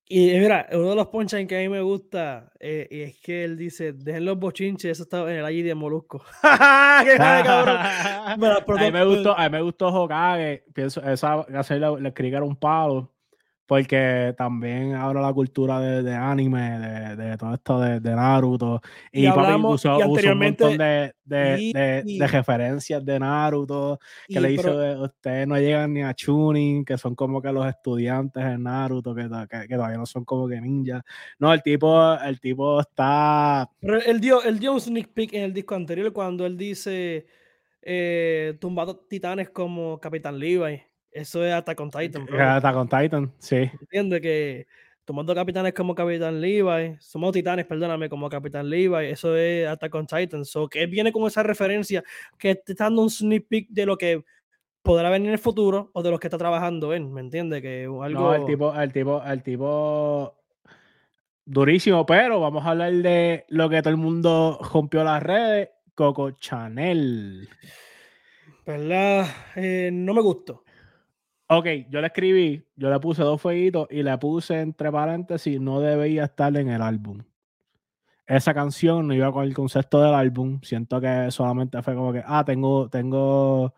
y 0.08 0.30
mira, 0.38 0.68
uno 0.72 0.90
de 0.90 0.96
los 0.96 1.08
punchlines 1.08 1.48
que 1.48 1.56
a 1.56 1.60
mí 1.60 1.68
me 1.68 1.80
gusta 1.80 2.52
eh, 2.60 2.86
es 2.90 3.20
que 3.20 3.42
él 3.42 3.56
dice, 3.56 3.92
dejen 3.92 4.24
los 4.24 4.38
bochinches, 4.38 4.92
eso 4.92 5.02
está 5.02 5.22
en 5.22 5.38
el 5.38 5.44
allí 5.44 5.62
de 5.62 5.74
Molusco. 5.74 6.22
¡Qué 6.42 7.16
cabrón! 7.16 7.76
a, 7.80 8.36
mí 8.36 8.92
me 8.92 9.04
gustó, 9.04 9.36
a 9.36 9.48
mí 9.48 9.50
me 9.50 9.62
gustó 9.62 9.88
Hokage, 9.88 10.64
pienso, 10.72 11.02
esa, 11.02 11.44
le, 11.48 12.00
le 12.00 12.08
escribieron 12.08 12.48
un 12.48 12.56
palo 12.56 13.12
porque 13.70 14.34
también 14.36 14.96
habla 14.96 15.20
la 15.20 15.32
cultura 15.32 15.78
de, 15.78 16.02
de 16.02 16.12
anime, 16.12 16.80
de, 16.80 17.14
de, 17.14 17.36
todo 17.36 17.54
esto 17.54 17.78
de, 17.78 18.00
de 18.00 18.16
Naruto. 18.16 18.80
Y, 19.12 19.28
y 19.28 19.30
papi 19.30 19.64
usó, 19.64 19.96
un 19.96 20.38
montón 20.40 20.76
de, 20.76 21.14
de, 21.24 22.26
referencias 22.26 23.04
de 23.04 23.20
Naruto, 23.20 24.00
que 24.26 24.40
le 24.40 24.48
dice, 24.48 24.96
ustedes 24.96 25.46
no 25.46 25.56
llegan 25.56 25.94
ni 25.94 26.02
a 26.02 26.12
Chunin, 26.12 26.84
que 26.84 26.98
son 26.98 27.14
como 27.14 27.40
que 27.40 27.52
los 27.52 27.64
estudiantes 27.64 28.44
de 28.44 28.58
Naruto, 28.58 29.14
que, 29.14 29.28
que, 29.48 29.76
todavía 29.76 29.98
no 29.98 30.06
son 30.06 30.24
como 30.24 30.48
que 30.48 30.60
ninjas. 30.60 31.04
No, 31.38 31.54
el 31.54 31.62
tipo, 31.62 32.14
el 32.14 32.40
tipo 32.40 32.80
está... 32.80 33.70
Pero 33.78 34.00
él 34.02 34.20
dio, 34.20 34.42
él 34.42 34.58
dio 34.58 34.72
un 34.72 34.80
sneak 34.80 35.10
peek 35.10 35.34
en 35.34 35.44
el 35.44 35.54
disco 35.54 35.76
anterior 35.76 36.12
cuando 36.12 36.44
él 36.44 36.56
dice, 36.56 37.24
eh, 37.82 38.56
tumbado 38.60 38.96
titanes 38.96 39.50
como 39.50 40.00
Capitán 40.00 40.40
Levi. 40.40 40.89
Eso 41.10 41.44
es 41.44 41.52
hasta 41.52 41.74
con 41.74 41.90
Titan. 41.90 42.26
Hasta 42.38 42.72
con 42.72 42.88
Titan, 42.88 43.32
sí. 43.38 43.70
Entiende 43.80 44.20
que 44.20 44.66
tomando 45.04 45.34
capitanes 45.34 45.74
como 45.74 45.94
Capitán 45.94 46.40
Levi, 46.40 46.96
somos 47.00 47.32
titanes, 47.32 47.66
perdóname, 47.66 48.08
como 48.08 48.28
Capitán 48.28 48.70
Levi, 48.70 49.06
eso 49.06 49.36
es 49.36 49.66
hasta 49.66 49.90
con 49.90 50.06
Titan. 50.06 50.44
So 50.44 50.68
que 50.68 50.82
él 50.82 50.90
viene 50.90 51.10
con 51.10 51.26
esa 51.26 51.42
referencia 51.42 52.04
que 52.38 52.52
está 52.52 52.84
dando 52.84 53.02
un 53.02 53.10
sneak 53.10 53.48
peek 53.48 53.68
de 53.70 53.86
lo 53.86 53.98
que 53.98 54.24
podrá 54.82 55.10
venir 55.10 55.28
en 55.28 55.32
el 55.32 55.38
futuro 55.40 55.90
o 55.94 56.02
de 56.02 56.10
los 56.10 56.20
que 56.20 56.28
está 56.28 56.38
trabajando 56.38 56.94
él, 56.94 57.08
¿me 57.08 57.20
entiende? 57.20 57.60
Que 57.60 57.84
algo... 57.84 58.08
No, 58.08 58.34
el 58.34 58.44
tipo, 58.44 58.72
el 58.72 58.92
tipo, 58.92 59.22
el 59.24 59.42
tipo 59.42 60.36
durísimo, 61.44 62.06
pero 62.06 62.38
vamos 62.38 62.64
a 62.64 62.70
hablar 62.70 62.92
de 62.92 63.44
lo 63.48 63.68
que 63.68 63.82
todo 63.82 63.90
el 63.90 63.96
mundo 63.96 64.60
rompió 64.72 65.02
las 65.02 65.20
redes, 65.20 65.70
Coco 65.94 66.30
Chanel. 66.30 67.48
¿Verdad? 68.64 69.26
Eh, 69.56 69.90
no 69.92 70.14
me 70.14 70.22
gustó. 70.22 70.62
Ok, 71.52 71.66
yo 71.88 72.00
le 72.00 72.06
escribí, 72.06 72.64
yo 72.76 72.90
le 72.90 73.00
puse 73.00 73.24
dos 73.24 73.42
fueguitos 73.42 73.88
y 73.90 74.04
le 74.04 74.16
puse 74.18 74.60
entre 74.60 74.92
paréntesis, 74.92 75.60
no 75.60 75.80
debía 75.80 76.22
estar 76.22 76.56
en 76.56 76.68
el 76.68 76.80
álbum. 76.80 77.24
Esa 78.24 78.54
canción 78.54 79.08
no 79.08 79.14
iba 79.14 79.32
con 79.32 79.42
el 79.42 79.52
concepto 79.52 80.00
del 80.00 80.14
álbum. 80.14 80.60
Siento 80.62 81.00
que 81.00 81.32
solamente 81.32 81.82
fue 81.82 81.96
como 81.96 82.12
que, 82.12 82.22
ah, 82.24 82.44
tengo, 82.44 82.88
tengo, 82.88 83.74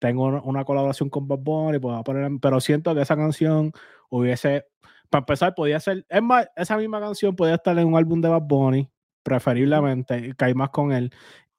tengo 0.00 0.42
una 0.42 0.64
colaboración 0.64 1.08
con 1.08 1.28
Bob 1.28 1.40
Bunny, 1.44 1.78
puedo 1.78 2.02
poner, 2.02 2.28
pero 2.42 2.60
siento 2.60 2.92
que 2.96 3.02
esa 3.02 3.14
canción 3.14 3.70
hubiese, 4.10 4.66
para 5.08 5.20
empezar, 5.20 5.54
podía 5.54 5.78
ser, 5.78 6.04
es 6.08 6.22
más, 6.22 6.48
esa 6.56 6.76
misma 6.76 6.98
canción 6.98 7.36
podía 7.36 7.54
estar 7.54 7.78
en 7.78 7.86
un 7.86 7.96
álbum 7.96 8.20
de 8.20 8.28
Bob 8.28 8.48
Bunny, 8.48 8.90
preferiblemente, 9.22 10.34
caer 10.34 10.56
más 10.56 10.70
con 10.70 10.90
él. 10.90 11.12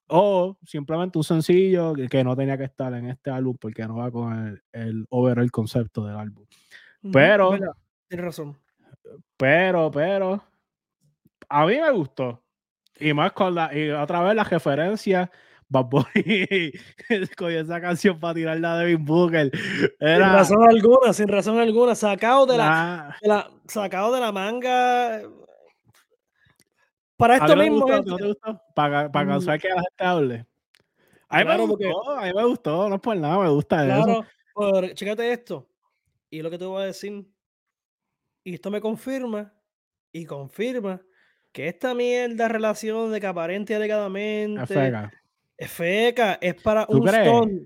O 0.07 0.57
simplemente 0.65 1.17
un 1.17 1.23
sencillo 1.23 1.93
que, 1.93 2.23
no 2.23 2.35
tenía 2.35 2.57
que 2.57 2.65
estar 2.65 2.93
en 2.93 3.09
este 3.09 3.31
álbum 3.31 3.57
porque 3.59 3.87
no 3.87 3.97
va 3.97 4.11
con 4.11 4.47
el, 4.47 4.63
el 4.71 5.05
overall 5.09 5.49
concepto 5.51 6.05
del 6.05 6.17
álbum. 6.17 6.45
Pero. 7.11 7.57
Tienes 8.07 8.25
razón. 8.25 8.57
Pero, 9.37 9.91
pero. 9.91 10.43
A 11.49 11.65
mí 11.65 11.79
me 11.79 11.91
gustó. 11.91 12.43
Y 12.99 13.13
más 13.13 13.31
con 13.33 13.55
la. 13.55 13.75
Y 13.75 13.89
otra 13.89 14.21
vez 14.21 14.35
la 14.35 14.43
referencia. 14.43 15.31
Bad 15.67 15.85
Bunny 15.85 16.71
con 17.37 17.51
esa 17.51 17.81
canción 17.81 18.19
para 18.19 18.35
tirar 18.35 18.59
la 18.59 18.77
de 18.77 18.95
Booker. 18.95 19.51
Era... 19.99 20.25
Sin 20.25 20.33
razón 20.33 20.69
alguna, 20.69 21.13
sin 21.13 21.27
razón 21.27 21.59
alguna. 21.59 21.95
Sacado 21.95 22.45
de 22.45 22.57
la, 22.57 23.17
de 23.21 23.27
la, 23.27 23.51
sacado 23.67 24.13
de 24.13 24.21
la 24.21 24.31
manga 24.31 25.21
para 27.17 27.37
esto 27.37 27.55
mismo. 27.55 27.85
Para, 28.75 29.11
para 29.11 29.27
causar 29.27 29.57
mm. 29.57 29.61
que 29.61 29.69
la 29.69 29.75
gente 29.75 30.03
hable. 30.03 30.45
A 31.27 31.39
mí, 31.39 31.45
me 31.45 31.57
gustó, 31.57 32.11
a 32.11 32.21
mí 32.25 32.33
me 32.33 32.45
gustó, 32.45 32.89
no 32.89 32.95
es 32.95 33.01
por 33.01 33.17
nada, 33.17 33.39
me 33.39 33.49
gusta 33.49 33.83
claro, 33.83 34.25
eso. 34.55 34.93
chécate 34.93 35.31
esto. 35.31 35.67
Y 36.29 36.41
lo 36.41 36.49
que 36.49 36.57
te 36.57 36.65
voy 36.65 36.83
a 36.83 36.85
decir. 36.85 37.25
Y 38.43 38.53
esto 38.53 38.69
me 38.69 38.79
confirma 38.79 39.53
y 40.11 40.25
confirma 40.25 41.01
que 41.51 41.67
esta 41.67 41.95
mierda 41.95 42.47
relación 42.47 43.11
de 43.11 43.19
que 43.19 43.27
aparente 43.27 43.75
alegadamente 43.75 44.61
es 44.61 44.69
feca. 44.69 45.11
Es 45.57 45.71
feca, 45.71 46.37
es 46.41 46.61
para 46.61 46.85
un 46.89 47.07
stone. 47.07 47.65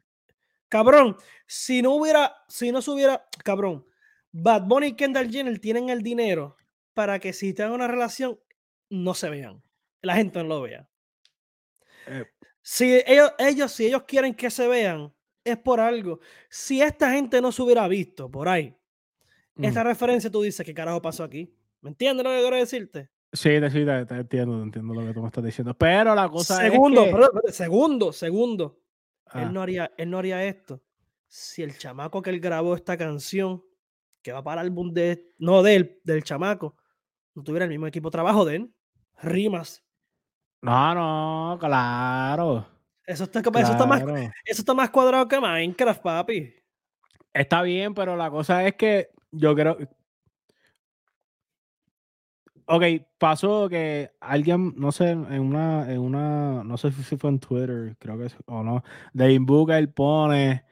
Cabrón, 0.70 1.18
si 1.48 1.82
no 1.82 1.96
hubiera, 1.96 2.34
si 2.48 2.72
no 2.72 2.82
se 2.82 2.92
hubiera, 2.92 3.28
cabrón, 3.44 3.86
Bad 4.32 4.68
Bunny 4.68 4.88
y 4.88 4.96
Kendall 4.96 5.32
Jenner 5.32 5.60
tienen 5.60 5.90
el 5.90 6.02
dinero 6.02 6.56
para 6.94 7.20
que 7.20 7.34
si 7.34 7.54
tengan 7.54 7.74
una 7.74 7.88
relación 7.88 8.40
no 8.90 9.14
se 9.14 9.30
vean. 9.30 9.62
La 10.02 10.16
gente 10.16 10.40
no 10.40 10.50
lo 10.50 10.62
vea. 10.62 10.90
Eh. 12.08 12.26
Si 12.62 13.02
ellos, 13.06 13.32
ellos, 13.38 13.72
si 13.72 13.86
ellos 13.88 14.04
quieren 14.04 14.34
que 14.34 14.50
se 14.50 14.68
vean, 14.68 15.14
es 15.44 15.58
por 15.58 15.80
algo. 15.80 16.20
Si 16.50 16.82
esta 16.82 17.12
gente 17.12 17.42
no 17.42 17.52
se 17.52 17.62
hubiera 17.62 17.88
visto 17.88 18.30
por 18.30 18.48
ahí, 18.48 18.76
esta 19.56 19.84
referencia 19.84 20.32
tú 20.32 20.42
dices, 20.42 20.66
¿qué 20.66 20.74
carajo 20.74 21.02
pasó 21.02 21.24
aquí? 21.24 21.54
¿Me 21.82 21.90
entiendes 21.90 22.24
lo 22.24 22.30
que 22.32 22.40
quiero 22.40 22.56
decirte? 22.56 23.10
Sí, 23.34 23.50
sí 23.70 23.86
te, 23.86 24.16
entiendo, 24.16 24.64
entiendo 24.64 24.94
lo 24.94 25.06
que 25.06 25.14
tú 25.14 25.22
me 25.22 25.28
estás 25.28 25.44
diciendo. 25.44 25.74
Pero 25.74 26.16
la 26.16 26.30
cosa 26.30 26.58
segundo, 26.58 27.06
es. 27.06 27.30
Que... 27.46 27.52
segundo, 27.52 28.14
segundo. 28.14 28.80
Él, 29.34 29.42
ah. 29.42 29.52
no 29.52 29.62
haría, 29.62 29.92
él 29.98 30.10
no 30.10 30.18
haría 30.18 30.44
esto 30.46 30.82
si 31.28 31.62
el 31.62 31.78
chamaco 31.78 32.22
que 32.22 32.32
él 32.32 32.40
grabó 32.40 32.74
esta 32.74 32.98
canción, 32.98 33.64
que 34.22 34.32
va 34.32 34.44
para 34.44 34.62
el 34.62 34.68
álbum 34.68 34.94
de. 34.94 35.34
No 35.38 35.62
de 35.62 35.76
él, 35.76 36.02
del 36.04 36.24
chamaco, 36.24 36.76
no 37.36 37.44
tuviera 37.44 37.66
el 37.66 37.70
mismo 37.70 37.88
equipo 37.88 38.10
de 38.10 38.14
trabajo 38.14 38.46
de 38.46 38.56
él 38.58 38.74
rimas. 39.22 39.84
No, 40.62 40.94
no, 40.94 41.58
claro. 41.60 42.66
Eso 43.06 43.24
está, 43.24 43.40
eso, 43.40 43.72
está 43.72 43.86
más, 43.88 44.04
eso 44.46 44.62
está 44.62 44.74
más 44.74 44.90
cuadrado 44.90 45.28
que 45.28 45.40
Minecraft, 45.40 46.02
papi. 46.02 46.54
Está 47.34 47.62
bien, 47.62 47.94
pero 47.94 48.16
la 48.16 48.30
cosa 48.30 48.66
es 48.68 48.76
que 48.76 49.10
yo 49.32 49.56
creo. 49.56 49.78
Ok, 52.66 52.84
pasó 53.18 53.68
que 53.68 54.12
alguien, 54.20 54.74
no 54.78 54.92
sé, 54.92 55.10
en 55.10 55.40
una, 55.40 55.92
en 55.92 56.00
una, 56.00 56.64
no 56.64 56.78
sé 56.78 56.92
si 56.92 57.18
fue 57.18 57.32
en 57.32 57.40
Twitter, 57.40 57.96
creo 57.98 58.16
que 58.20 58.26
es, 58.26 58.38
o 58.46 58.62
no, 58.62 58.84
de 59.12 59.36
él 59.36 59.90
pone, 59.90 60.66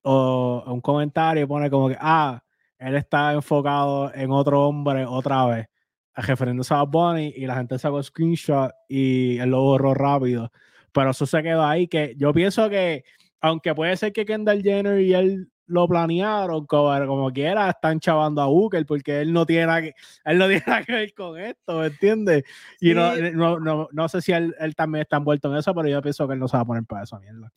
o 0.00 0.64
un 0.66 0.80
comentario 0.80 1.46
pone 1.46 1.68
como 1.68 1.88
que, 1.88 1.96
ah, 2.00 2.42
él 2.78 2.94
está 2.96 3.34
enfocado 3.34 4.10
en 4.14 4.30
otro 4.30 4.66
hombre 4.66 5.04
otra 5.04 5.44
vez 5.44 5.71
refiriéndose 6.14 6.74
a 6.74 6.82
Bunny 6.82 7.32
y 7.36 7.46
la 7.46 7.56
gente 7.56 7.78
sacó 7.78 8.02
screenshot 8.02 8.72
y 8.88 9.38
él 9.38 9.50
lo 9.50 9.62
borró 9.62 9.94
rápido. 9.94 10.52
Pero 10.92 11.10
eso 11.10 11.26
se 11.26 11.42
quedó 11.42 11.64
ahí, 11.64 11.88
que 11.88 12.14
yo 12.16 12.32
pienso 12.32 12.68
que, 12.68 13.04
aunque 13.40 13.74
puede 13.74 13.96
ser 13.96 14.12
que 14.12 14.26
Kendall 14.26 14.62
Jenner 14.62 15.00
y 15.00 15.14
él 15.14 15.48
lo 15.66 15.88
planearon, 15.88 16.66
como, 16.66 17.06
como 17.06 17.32
quiera, 17.32 17.70
están 17.70 17.98
chavando 17.98 18.42
a 18.42 18.46
Booker 18.46 18.84
porque 18.84 19.20
él 19.20 19.32
no 19.32 19.46
tiene 19.46 19.66
nada 19.66 19.82
que, 19.82 19.94
él 20.24 20.38
no 20.38 20.46
tiene 20.48 20.62
nada 20.66 20.84
que 20.84 20.92
ver 20.92 21.14
con 21.14 21.38
esto, 21.40 21.80
¿me 21.80 21.86
entiendes? 21.86 22.44
Y 22.80 22.92
no, 22.92 23.16
no, 23.16 23.58
no, 23.58 23.88
no, 23.90 24.08
sé 24.08 24.20
si 24.20 24.32
él, 24.32 24.54
él, 24.58 24.74
también 24.74 25.02
está 25.02 25.16
envuelto 25.16 25.50
en 25.50 25.56
eso, 25.56 25.74
pero 25.74 25.88
yo 25.88 26.02
pienso 26.02 26.26
que 26.26 26.34
él 26.34 26.40
no 26.40 26.48
se 26.48 26.56
va 26.58 26.62
a 26.62 26.66
poner 26.66 26.84
para 26.84 27.04
esa 27.04 27.18
mierda. 27.18 27.50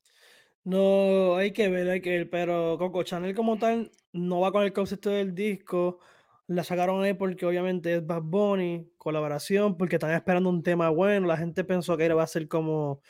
No, 0.63 1.36
hay 1.36 1.52
que 1.52 1.70
ver, 1.70 1.89
hay 1.89 2.02
que 2.02 2.10
ver, 2.10 2.30
pero 2.30 2.78
Coco 2.80 3.04
Chanel 3.04 3.36
como 3.36 3.58
tal 3.58 3.91
no 4.13 4.39
va 4.39 4.52
con 4.52 4.63
el 4.63 4.74
concepto 4.74 5.10
del 5.10 5.36
disco 5.36 6.00
la 6.47 6.63
sacaron 6.63 7.03
ahí 7.03 7.13
porque 7.13 7.45
obviamente 7.45 7.95
es 7.95 8.05
Bad 8.05 8.21
Bunny, 8.23 8.88
colaboración, 8.97 9.77
porque 9.77 9.95
están 9.95 10.12
esperando 10.12 10.49
un 10.49 10.63
tema 10.63 10.89
bueno. 10.89 11.27
La 11.27 11.38
gente 11.38 11.63
pensó 11.63 11.97
que 11.97 12.05
era, 12.05 12.21
a 12.21 12.27
ser 12.27 12.47
como 12.47 13.01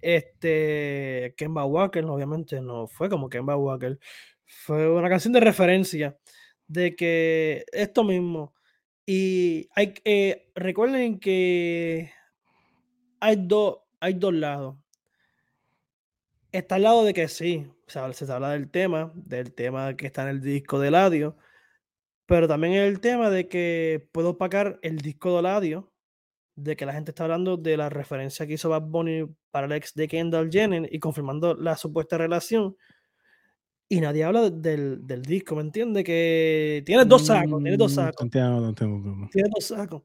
este 0.00 1.34
Kemba 1.36 1.64
Walker, 1.64 2.04
obviamente 2.06 2.60
no 2.60 2.88
fue 2.88 3.08
como 3.08 3.28
Kemba 3.28 3.56
Walker. 3.56 3.98
Fue 4.46 4.90
una 4.90 5.08
canción 5.08 5.32
de 5.32 5.40
referencia 5.40 6.18
de 6.66 6.96
que 6.96 7.64
esto 7.72 8.04
mismo. 8.04 8.54
Y 9.06 9.68
hay, 9.74 9.94
eh, 10.04 10.50
recuerden 10.54 11.18
que 11.20 12.12
hay, 13.20 13.36
dos 13.38 13.78
hay 14.00 14.14
dos 14.14 14.34
lados. 14.34 14.76
Está 16.50 16.74
al 16.74 16.82
lado 16.82 17.04
de 17.04 17.14
que 17.14 17.28
sí, 17.28 17.66
se, 17.86 18.12
se 18.12 18.32
habla 18.32 18.50
del 18.50 18.70
tema, 18.70 19.12
del 19.14 19.54
tema 19.54 19.96
que 19.96 20.06
está 20.06 20.22
en 20.22 20.28
el 20.28 20.40
disco 20.42 20.78
de 20.80 20.90
Ladio 20.90 21.36
pero 22.26 22.48
también 22.48 22.74
el 22.74 23.00
tema 23.00 23.30
de 23.30 23.48
que 23.48 24.08
puedo 24.12 24.38
pagar 24.38 24.78
el 24.82 24.98
disco 24.98 25.36
de 25.36 25.42
Ladio, 25.42 25.92
de 26.54 26.76
que 26.76 26.86
la 26.86 26.92
gente 26.92 27.10
está 27.10 27.24
hablando 27.24 27.56
de 27.56 27.76
la 27.76 27.88
referencia 27.88 28.46
que 28.46 28.54
hizo 28.54 28.68
Bad 28.68 28.82
Bunny 28.82 29.26
para 29.50 29.66
el 29.66 29.72
ex 29.72 29.94
de 29.94 30.08
Kendall 30.08 30.50
Jenner 30.50 30.88
y 30.92 30.98
confirmando 30.98 31.54
la 31.54 31.76
supuesta 31.76 32.18
relación. 32.18 32.76
Y 33.88 34.00
nadie 34.00 34.24
habla 34.24 34.48
del, 34.48 35.06
del 35.06 35.22
disco, 35.22 35.54
¿me 35.54 35.62
entiende? 35.62 36.02
Que 36.02 36.82
tiene 36.86 37.04
dos 37.04 37.26
sacos, 37.26 37.62
tiene 37.62 37.76
dos 37.76 37.92
mm, 37.92 37.94
sacos. 37.94 38.30
Tiene 38.30 39.50
dos 39.54 39.64
sacos. 39.64 40.02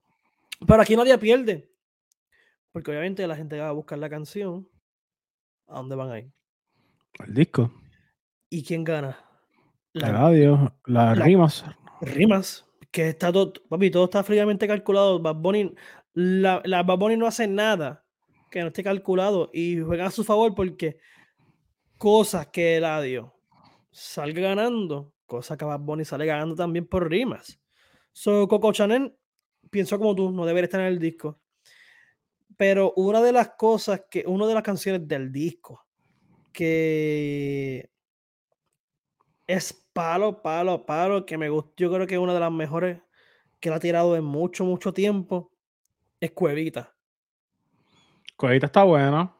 Pero 0.66 0.82
aquí 0.82 0.96
nadie 0.96 1.18
pierde. 1.18 1.72
Porque 2.72 2.92
obviamente 2.92 3.26
la 3.28 3.36
gente 3.36 3.58
va 3.58 3.70
a 3.70 3.74
buscar 3.74 3.98
la 3.98 4.10
canción. 4.10 4.68
¿A 5.68 5.78
dónde 5.78 5.96
van 5.96 6.12
a 6.12 6.20
ir? 6.20 6.32
El 7.26 7.34
disco. 7.34 7.72
¿Y 8.50 8.64
quién 8.64 8.84
gana? 8.84 9.18
La 9.94 10.12
radio, 10.12 10.74
las 10.86 11.18
rimas. 11.18 11.66
Rimas. 12.02 12.66
Que 12.92 13.10
está 13.10 13.32
todo, 13.32 13.54
papi, 13.70 13.92
todo 13.92 14.06
está 14.06 14.24
fríamente 14.24 14.68
calculado. 14.68 15.20
Bad 15.20 15.36
Bunny, 15.36 15.76
la, 16.14 16.62
la 16.66 16.84
Bad 16.84 16.98
Bunny 16.98 17.18
no 17.18 17.28
hace 17.28 17.48
nada 17.48 18.06
que 18.50 18.62
no 18.62 18.68
esté 18.68 18.84
calculado 18.84 19.50
y 19.54 19.80
juega 19.82 20.08
a 20.08 20.12
su 20.12 20.24
favor 20.24 20.56
porque 20.56 20.98
cosas 21.98 22.48
que 22.48 22.80
radio 22.80 23.34
salga 23.92 24.42
ganando, 24.42 25.14
cosas 25.26 25.58
que 25.58 25.66
Bad 25.66 25.80
Bunny 25.80 26.06
sale 26.06 26.26
ganando 26.26 26.56
también 26.56 26.88
por 26.88 27.10
rimas. 27.10 27.60
So, 28.12 28.48
Coco 28.48 28.72
Chanel, 28.72 29.16
pienso 29.70 29.98
como 29.98 30.16
tú, 30.16 30.32
no 30.32 30.46
debería 30.46 30.66
estar 30.66 30.82
en 30.82 30.88
el 30.88 31.00
disco. 31.00 31.40
Pero 32.56 32.94
una 32.96 33.22
de 33.22 33.32
las 33.32 33.50
cosas 33.50 34.04
que, 34.10 34.24
una 34.26 34.48
de 34.48 34.54
las 34.54 34.64
canciones 34.64 35.08
del 35.08 35.32
disco 35.32 35.86
que 36.52 37.92
es 39.48 39.74
palo, 39.94 40.42
palo, 40.42 40.86
palo, 40.86 41.26
que 41.26 41.38
me 41.38 41.50
gusta, 41.50 41.72
yo 41.78 41.92
creo 41.92 42.06
que 42.06 42.16
es 42.16 42.20
una 42.20 42.34
de 42.34 42.40
las 42.40 42.52
mejores 42.52 43.00
que 43.60 43.70
la 43.70 43.78
ha 43.78 43.80
tirado 43.80 44.16
en 44.16 44.24
mucho, 44.24 44.66
mucho 44.66 44.94
tiempo, 44.94 45.52
es 46.20 46.32
Cuevita. 46.32 46.94
Cuevita 48.36 48.68
está 48.68 48.84
buena. 48.84 49.34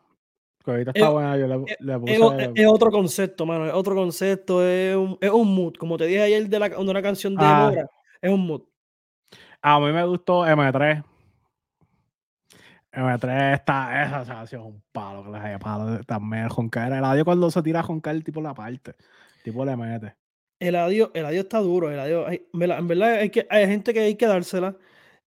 Cuevita 0.64 0.92
está 0.94 1.10
buena, 1.10 1.38
yo 1.38 1.48
le, 1.48 1.76
le 1.80 2.00
puse... 2.00 2.52
Es, 2.56 2.68
otro 2.68 2.90
concepto, 2.90 3.46
mano, 3.46 3.68
es 3.68 3.74
otro 3.74 3.96
concepto, 3.96 4.66
es 4.66 4.96
un, 4.96 5.18
es 5.22 5.30
un 5.30 5.54
mood. 5.54 5.76
Como 5.76 5.98
te 5.98 6.06
dije 6.06 6.22
ayer 6.22 6.48
de, 6.48 6.60
la, 6.60 6.70
de 6.70 6.78
una 6.78 7.02
canción 7.02 7.36
de 7.36 7.46
ah. 7.46 7.70
Mora, 7.70 7.90
es 8.22 8.32
un 8.32 8.48
mood. 8.48 8.64
A 9.62 9.80
mí 9.80 9.92
me 9.92 10.06
gustó 10.06 10.46
M3. 10.46 11.04
M3 12.92 13.54
está, 13.54 14.04
esa 14.04 14.26
se 14.26 14.32
ha 14.32 14.48
sido 14.48 14.66
un 14.66 14.84
palo 14.92 15.24
que 15.24 15.30
les 15.30 15.42
haya 15.42 15.60
palo 15.60 16.04
también. 16.04 16.50
Joncar, 16.50 16.92
el 16.92 17.06
audio 17.06 17.24
cuando 17.26 17.52
se 17.52 17.62
tira 17.62 17.82
a 17.82 17.84
joncar, 17.84 18.16
el 18.16 18.24
tipo 18.24 18.42
la 18.42 18.54
parte, 18.54 18.96
tipo 19.48 19.64
le. 19.64 20.18
El 20.60 20.76
audio, 20.76 21.10
el 21.14 21.26
audio 21.26 21.42
está 21.42 21.60
duro, 21.60 21.90
el 21.90 22.00
audio, 22.00 22.28
en 22.30 22.88
verdad 22.88 23.14
hay, 23.14 23.30
que, 23.30 23.48
hay 23.50 23.66
gente 23.68 23.94
que 23.94 24.02
hay 24.02 24.16
que 24.16 24.26
dársela. 24.26 24.76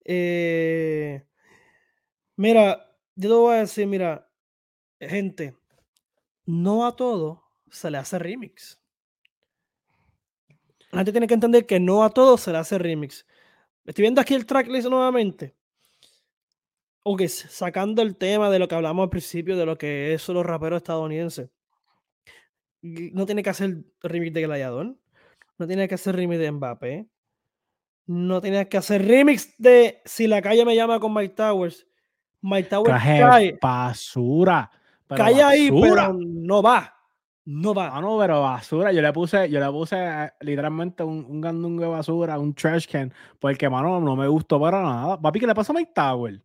Eh, 0.05 1.25
mira, 2.37 2.95
yo 3.15 3.29
te 3.29 3.35
voy 3.35 3.55
a 3.55 3.61
decir, 3.61 3.87
mira, 3.87 4.29
gente, 5.01 5.57
no 6.45 6.87
a 6.87 6.97
todo 6.97 7.45
se 7.71 7.91
le 7.91 7.97
hace 7.97 8.19
remix. 8.19 8.79
La 10.91 10.99
gente 10.99 11.13
tiene 11.13 11.27
que 11.27 11.35
entender 11.35 11.65
que 11.65 11.81
no 11.81 12.05
a 12.05 12.11
todo 12.11 12.37
se 12.37 12.53
le 12.53 12.59
hace 12.59 12.77
remix. 12.77 13.27
Estoy 13.87 14.03
viendo 14.03 14.21
aquí 14.21 14.35
el 14.35 14.45
tracklist 14.45 14.89
nuevamente. 14.89 15.57
Ok, 17.05 17.23
sacando 17.29 18.03
el 18.03 18.17
tema 18.17 18.51
de 18.51 18.59
lo 18.59 18.69
que 18.69 18.75
hablamos 18.75 19.05
al 19.05 19.11
principio, 19.11 19.57
de 19.57 19.65
lo 19.65 19.79
que 19.79 20.13
es 20.13 20.29
los 20.29 20.45
raperos 20.45 20.79
estadounidenses. 20.79 21.49
No 22.83 23.27
tiene 23.27 23.43
que 23.43 23.51
hacer 23.51 23.85
remix 24.03 24.33
de 24.33 24.43
Gladiador. 24.43 24.97
No 25.59 25.67
tiene 25.67 25.89
que 25.89 25.95
hacer 25.95 26.17
remix 26.17 26.41
de 26.41 26.51
Mbappé. 26.51 27.09
No 28.07 28.41
tiene 28.41 28.69
que 28.69 28.77
hacer 28.77 29.07
remix 29.07 29.55
de 29.59 30.01
Si 30.05 30.27
la 30.27 30.43
calle 30.43 30.65
me 30.65 30.75
llama 30.75 30.99
con 30.99 31.15
Mike 31.15 31.35
Towers. 31.35 31.87
Mike 32.43 32.69
Towers 32.69 33.03
cae. 33.03 33.59
basura. 33.61 34.71
Cae 35.07 35.43
ahí, 35.43 35.71
pero 35.71 36.13
no 36.15 36.63
va. 36.63 36.97
No 37.45 37.75
va. 37.75 37.97
Ah, 37.97 38.01
no, 38.01 38.19
pero 38.19 38.43
basura. 38.43 38.93
Yo 38.93 39.03
le 39.03 39.13
puse, 39.13 39.51
yo 39.51 39.59
le 39.61 39.71
puse 39.71 39.97
eh, 39.99 40.31
literalmente 40.41 41.03
un, 41.03 41.25
un 41.29 41.41
gandungo 41.41 41.83
de 41.83 41.89
basura, 41.89 42.39
un 42.39 42.55
trash 42.55 42.87
can, 42.87 43.13
porque, 43.39 43.69
mano, 43.69 44.01
no 44.01 44.15
me 44.15 44.29
gustó 44.29 44.61
para 44.61 44.83
nada. 44.83 45.21
Papi, 45.21 45.41
¿qué 45.41 45.47
le 45.47 45.55
pasa 45.55 45.73
a 45.73 45.77
Mike 45.77 45.93
Tower? 45.95 46.41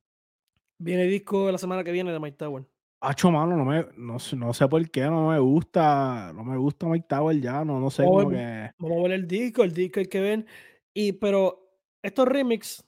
Viene 0.78 1.04
disco 1.06 1.52
la 1.52 1.58
semana 1.58 1.84
que 1.84 1.92
viene 1.92 2.12
de 2.12 2.20
Mike 2.20 2.38
Tower. 2.38 2.66
Hacho, 3.08 3.30
mano, 3.30 3.56
no, 3.56 3.66
me, 3.66 3.86
no, 3.98 4.18
no, 4.36 4.54
sé 4.54 4.68
por 4.68 4.90
qué 4.90 5.02
no 5.02 5.30
me 5.30 5.38
gusta. 5.38 6.32
No 6.34 6.44
me 6.44 6.58
gusta 6.58 6.88
Mike 6.88 7.06
Tower 7.08 7.40
ya, 7.40 7.64
no, 7.64 7.80
no 7.80 7.92
sé 7.92 8.04
cómo 8.04 8.28
que. 8.30 8.72
Vamos 8.80 8.98
a 8.98 9.02
ver 9.04 9.12
el 9.12 9.28
disco, 9.28 9.64
el 9.64 9.74
disco 9.74 10.00
hay 10.00 10.08
que 10.08 10.20
ver. 10.20 10.46
Y, 10.92 11.12
pero 11.12 11.70
estos 12.02 12.28
remix 12.28 12.84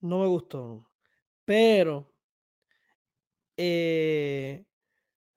no 0.00 0.18
me 0.18 0.26
gustó. 0.26 0.90
Pero. 1.44 2.12
Eh, 3.56 4.64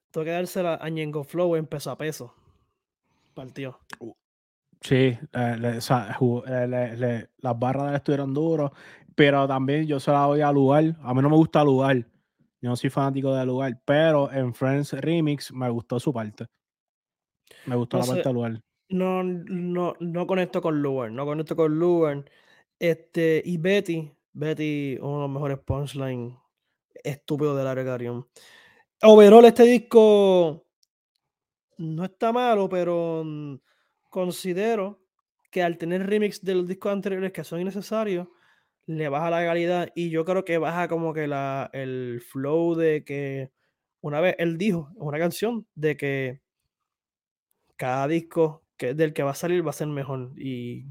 tengo 0.10 0.26
que 0.26 0.32
dársela 0.32 0.80
a 0.82 0.89
Ñengo 0.89 1.24
Flow 1.24 1.56
en 1.56 1.67
peso 1.67 1.91
a 1.91 1.98
peso. 1.98 2.34
Partió. 3.36 3.82
Uh, 4.00 4.13
sí, 4.82 5.15
eh, 5.32 5.58
le, 5.60 7.30
las 7.38 7.60
barras 7.60 7.84
de 7.84 7.89
él 7.89 7.96
estuvieron 7.98 8.34
duros, 8.34 8.72
pero 9.13 9.48
también 9.48 9.86
yo 9.86 10.00
se 10.00 10.10
la 10.10 10.26
voy 10.26 10.41
a 10.41 10.52
lugar. 10.52 10.96
A 11.04 11.13
mí 11.13 11.22
no 11.22 11.30
me 11.30 11.36
gusta 11.36 11.63
lugar. 11.63 12.08
Yo 12.63 12.69
no 12.69 12.78
soy 12.78 12.89
fanático 12.89 13.36
de 13.36 13.45
lugar, 13.45 13.78
pero 13.84 14.32
en 14.32 14.54
Friends 14.54 14.93
Remix 14.93 15.52
me 15.52 15.69
gustó 15.69 15.99
su 15.99 16.13
parte. 16.13 16.45
Me 17.65 17.76
gustó 17.76 17.97
la 17.97 18.06
parte 18.06 18.23
de 18.23 18.34
lugar. 18.34 18.62
No, 18.88 19.21
no, 19.21 19.95
no 19.99 20.26
conecto 20.26 20.62
con 20.62 20.82
lugar, 20.82 21.12
no 21.12 21.26
conecto 21.26 21.58
con 21.58 21.78
lugar. 21.78 22.23
Este, 22.80 23.41
y 23.43 23.58
Betty, 23.58 24.10
Betty, 24.32 24.97
uno 25.02 25.15
de 25.15 25.21
los 25.23 25.30
mejores 25.30 25.60
punchlines 25.60 26.38
estúpidos 27.04 27.58
del 27.58 27.67
área 27.67 28.23
overall, 29.02 29.43
este 29.43 29.63
disco 29.63 30.65
no 31.80 32.06
está 32.06 32.32
malo, 32.32 32.69
pero 32.69 33.23
mm, 33.26 33.56
considero 34.10 35.02
que 35.52 35.62
al 35.62 35.78
tener 35.78 36.08
remix 36.08 36.41
de 36.41 36.56
los 36.56 36.65
discos 36.65 36.93
anteriores 36.93 37.34
que 37.34 37.43
son 37.43 37.60
innecesarios, 37.60 38.30
le 38.86 39.10
baja 39.10 39.30
la 39.30 39.46
calidad 39.46 39.89
y 39.96 40.10
yo 40.10 40.26
creo 40.26 40.43
que 40.46 40.58
baja 40.58 40.88
como 40.88 41.13
que 41.13 41.28
la, 41.28 41.69
el 41.74 42.22
flow 42.32 42.76
de 42.76 43.04
que 43.04 43.52
una 44.02 44.19
vez 44.19 44.36
él 44.39 44.58
dijo 44.58 44.91
una 44.96 45.17
canción 45.17 45.65
de 45.76 45.96
que 45.96 46.41
cada 47.78 48.08
disco 48.08 48.63
que, 48.78 48.93
del 48.93 49.13
que 49.13 49.24
va 49.24 49.32
a 49.32 49.36
salir 49.36 49.65
va 49.65 49.69
a 49.69 49.74
ser 49.74 49.88
mejor 49.88 50.32
y 50.38 50.88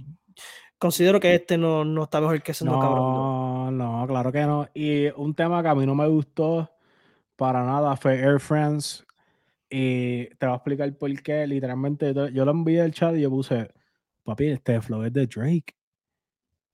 considero 0.83 1.21
que 1.21 1.33
este 1.33 1.57
no, 1.57 1.85
no 1.85 2.03
está 2.03 2.21
mejor 2.21 2.43
que 2.43 2.51
ese 2.51 2.65
no, 2.65 2.81
cabrón. 2.81 3.79
No, 3.79 4.05
claro 4.09 4.33
que 4.33 4.41
no. 4.41 4.69
Y 4.75 5.07
un 5.11 5.33
tema 5.33 5.63
que 5.63 5.69
a 5.69 5.77
mí 5.77 5.87
no 5.87 5.95
me 5.95 6.09
gustó 6.09 6.69
para 7.37 7.65
nada 7.65 7.97
fue 7.97 8.19
Air 8.19 8.41
France. 8.41 9.05
Y 9.71 10.27
te 10.27 10.47
voy 10.47 10.55
a 10.55 10.57
explicar 10.57 10.93
por 10.99 11.23
qué. 11.23 11.47
Literalmente, 11.47 12.13
yo 12.33 12.45
lo 12.45 12.51
envié 12.51 12.83
al 12.83 12.93
chat 12.93 13.15
y 13.15 13.21
yo 13.21 13.31
puse, 13.31 13.73
papi, 14.25 14.49
este 14.49 14.81
flow 14.81 15.05
es 15.05 15.13
de 15.13 15.29
Drake. 15.29 15.73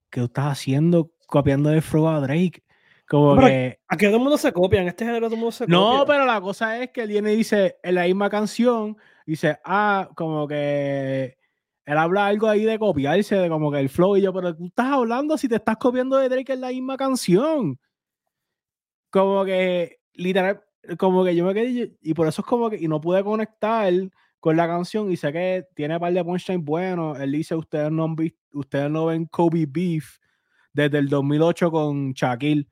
¿Qué 0.09 0.23
estás 0.23 0.45
haciendo 0.45 1.11
copiando 1.27 1.71
el 1.71 1.81
flow 1.81 2.07
a 2.07 2.19
Drake? 2.19 2.63
Como 3.07 3.39
que. 3.39 3.79
Aquí 3.87 4.05
todo 4.05 4.17
el 4.17 4.21
mundo 4.21 4.37
se 4.37 4.53
copia, 4.53 4.81
en 4.81 4.87
este 4.87 5.05
género 5.05 5.27
todo 5.27 5.35
el 5.35 5.39
mundo 5.39 5.51
se 5.51 5.65
copia. 5.65 5.75
No, 5.75 6.05
pero 6.05 6.25
la 6.25 6.39
cosa 6.39 6.81
es 6.81 6.91
que 6.91 7.01
él 7.01 7.09
viene 7.09 7.33
y 7.33 7.37
dice 7.37 7.77
en 7.81 7.95
la 7.95 8.03
misma 8.03 8.29
canción, 8.29 8.97
dice, 9.25 9.59
ah, 9.65 10.09
como 10.15 10.47
que 10.47 11.37
él 11.85 11.97
habla 11.97 12.27
algo 12.27 12.47
ahí 12.47 12.65
de 12.65 12.77
copiarse, 12.77 13.35
de 13.35 13.49
como 13.49 13.71
que 13.71 13.79
el 13.79 13.89
flow 13.89 14.15
y 14.15 14.21
yo, 14.21 14.31
pero 14.31 14.55
tú 14.55 14.67
estás 14.67 14.91
hablando 14.91 15.37
si 15.37 15.47
te 15.47 15.55
estás 15.55 15.77
copiando 15.77 16.17
de 16.17 16.29
Drake 16.29 16.53
en 16.53 16.61
la 16.61 16.69
misma 16.69 16.97
canción. 16.97 17.79
Como 19.09 19.43
que 19.43 19.99
literal, 20.13 20.61
como 20.97 21.23
que 21.23 21.35
yo 21.35 21.45
me 21.45 21.53
quedé, 21.53 21.95
y 22.01 22.13
por 22.13 22.27
eso 22.27 22.41
es 22.41 22.47
como 22.47 22.69
que, 22.69 22.77
y 22.77 22.87
no 22.87 23.01
pude 23.01 23.23
conectar 23.23 23.91
con 24.39 24.55
la 24.55 24.67
canción, 24.67 25.11
y 25.11 25.17
sé 25.17 25.31
que 25.31 25.65
tiene 25.75 25.95
un 25.95 25.99
par 25.99 26.13
de 26.13 26.23
punchlines 26.23 26.63
buenos. 26.63 27.19
Él 27.19 27.31
dice: 27.31 27.55
Ustedes 27.55 27.91
no, 27.91 28.15
ustedes 28.53 28.89
no 28.89 29.07
ven 29.07 29.25
Kobe 29.25 29.65
Beef 29.67 30.17
desde 30.73 30.99
el 30.99 31.09
2008 31.09 31.71
con 31.71 32.13
Shaquille. 32.13 32.67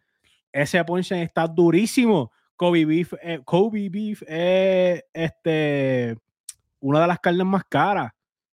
Ese 0.51 0.83
punchline 0.83 1.23
está 1.23 1.47
durísimo. 1.47 2.31
Kobe 2.55 2.85
Beef, 2.85 3.13
eh, 3.21 3.39
Kobe 3.45 3.89
Beef 3.89 4.23
es 4.27 5.03
este, 5.13 6.17
una 6.79 7.01
de 7.01 7.07
las 7.07 7.19
carnes 7.19 7.45
más 7.45 7.63
caras. 7.65 8.11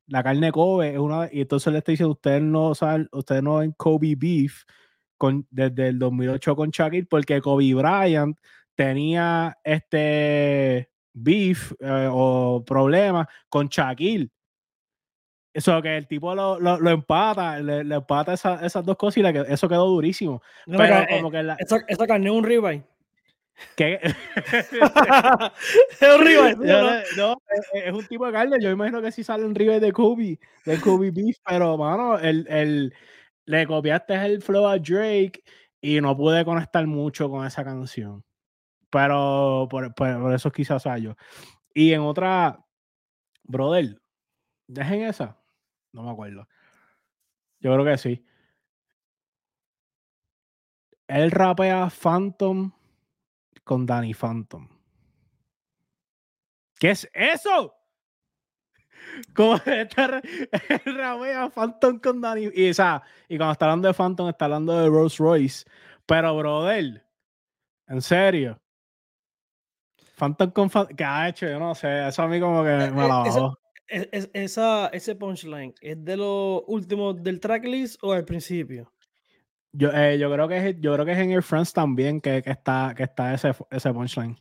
La 0.06 0.22
carne 0.22 0.50
Kobe 0.50 0.94
es 0.94 0.98
una, 0.98 1.28
y 1.30 1.42
entonces 1.42 1.72
le 1.72 1.78
está 1.78 1.92
diciendo: 1.92 2.12
Ustedes 2.12 2.42
no 2.42 2.74
saben, 2.74 3.08
ustedes 3.12 3.42
no 3.42 3.56
ven 3.56 3.72
Kobe 3.72 4.14
Beef 4.16 4.64
con, 5.18 5.46
desde 5.50 5.88
el 5.88 5.98
2008 5.98 6.56
con 6.56 6.70
Shaquille, 6.70 7.06
porque 7.06 7.40
Kobe 7.40 7.74
Bryant 7.74 8.38
tenía 8.74 9.58
este 9.62 10.90
beef 11.12 11.72
eh, 11.80 12.08
o 12.10 12.64
problemas 12.64 13.26
con 13.48 13.68
Shaquille. 13.68 14.30
Eso 15.52 15.82
que 15.82 15.96
el 15.96 16.06
tipo 16.06 16.32
lo, 16.34 16.60
lo, 16.60 16.90
empata, 16.90 17.58
le, 17.58 17.80
empata 17.80 18.34
esas 18.34 18.84
dos 18.84 18.96
cosas 18.96 19.16
y 19.16 19.22
eso 19.52 19.68
quedó 19.68 19.86
durísimo. 19.86 20.40
pero, 20.64 21.00
eh, 21.00 21.08
como 21.16 21.28
que 21.30 21.42
la... 21.42 21.56
esa, 21.58 21.84
carne 22.06 22.26
es 22.30 22.32
un 22.32 22.44
ribeye. 22.44 22.84
¿Qué? 23.76 23.98
es 24.00 24.14
un 26.14 26.24
ribeye. 26.24 26.56
No, 27.16 27.36
es, 27.74 27.92
un 27.92 28.06
tipo 28.06 28.26
de 28.26 28.32
carne. 28.32 28.58
Yo 28.60 28.70
imagino 28.70 29.02
que 29.02 29.10
si 29.10 29.24
sale 29.24 29.44
un 29.44 29.56
ribeye 29.56 29.80
de 29.80 29.92
Kobe, 29.92 30.38
de 30.64 30.80
Kobe 30.80 31.10
Beef, 31.10 31.38
pero 31.44 31.76
mano, 31.76 32.16
el, 32.16 32.46
el, 32.48 32.94
le 33.46 33.66
copiaste 33.66 34.14
el 34.14 34.42
flow 34.42 34.68
a 34.68 34.78
Drake 34.78 35.42
y 35.80 36.00
no 36.00 36.16
pude 36.16 36.44
conectar 36.44 36.86
mucho 36.86 37.28
con 37.28 37.44
esa 37.44 37.64
canción. 37.64 38.22
Pero 38.90 39.68
por, 39.70 39.94
eso 40.34 40.50
quizás 40.50 40.84
yo. 41.00 41.14
Y 41.72 41.92
en 41.92 42.00
otra, 42.00 42.64
brother, 43.44 44.00
dejen 44.66 45.02
esa. 45.02 45.40
No 45.92 46.02
me 46.02 46.10
acuerdo. 46.10 46.48
Yo 47.60 47.72
creo 47.72 47.84
que 47.84 47.98
sí. 47.98 48.26
Él 51.06 51.30
rapea 51.30 51.90
Phantom 51.90 52.72
con 53.64 53.86
Danny 53.86 54.14
Phantom. 54.14 54.68
¿Qué 56.78 56.90
es 56.90 57.08
eso? 57.12 57.74
Como 59.34 59.56
esta 59.56 60.22
ramea 60.86 61.50
Phantom 61.50 61.98
con 61.98 62.20
Danny. 62.20 62.50
Y, 62.54 62.70
o 62.70 63.02
y 63.28 63.36
cuando 63.36 63.52
está 63.52 63.66
hablando 63.66 63.88
de 63.88 63.94
Phantom, 63.94 64.28
está 64.28 64.46
hablando 64.46 64.80
de 64.80 64.88
Rolls 64.88 65.18
Royce. 65.18 65.64
Pero, 66.06 66.36
brother, 66.36 67.04
en 67.88 68.02
serio. 68.02 68.60
Phantom 70.20 70.50
con 70.50 70.68
Phantom, 70.68 70.96
¿qué 70.96 71.04
ha 71.04 71.28
hecho? 71.28 71.48
Yo 71.48 71.58
no 71.58 71.74
sé. 71.74 72.06
Eso 72.06 72.22
a 72.22 72.28
mí 72.28 72.38
como 72.38 72.62
que 72.62 72.70
me 72.70 73.08
la 73.08 73.16
bajó. 73.16 73.58
Es, 73.88 74.30
esa, 74.34 74.86
ese 74.88 75.16
punchline, 75.16 75.74
¿es 75.80 76.04
de 76.04 76.16
los 76.16 76.62
últimos 76.68 77.20
del 77.20 77.40
tracklist 77.40 77.98
o 78.02 78.12
al 78.12 78.24
principio? 78.24 78.92
Yo, 79.72 79.90
eh, 79.92 80.16
yo, 80.16 80.32
creo 80.32 80.46
que 80.46 80.68
es, 80.68 80.76
yo 80.80 80.92
creo 80.94 81.04
que 81.04 81.12
es 81.12 81.18
en 81.18 81.30
Air 81.32 81.42
France 81.42 81.72
también 81.74 82.20
que, 82.20 82.40
que 82.40 82.50
está, 82.50 82.92
que 82.96 83.04
está 83.04 83.34
ese, 83.34 83.52
ese 83.70 83.92
punchline. 83.92 84.36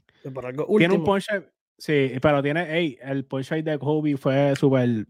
Tiene 0.77 0.93
un 0.93 1.03
punchline, 1.03 1.45
sí, 1.77 2.11
pero 2.21 2.43
tiene, 2.43 2.67
hey, 2.69 2.97
el 3.01 3.25
punchline 3.25 3.63
de 3.63 3.79
Kobe 3.79 4.17
fue 4.17 4.55
súper 4.55 5.07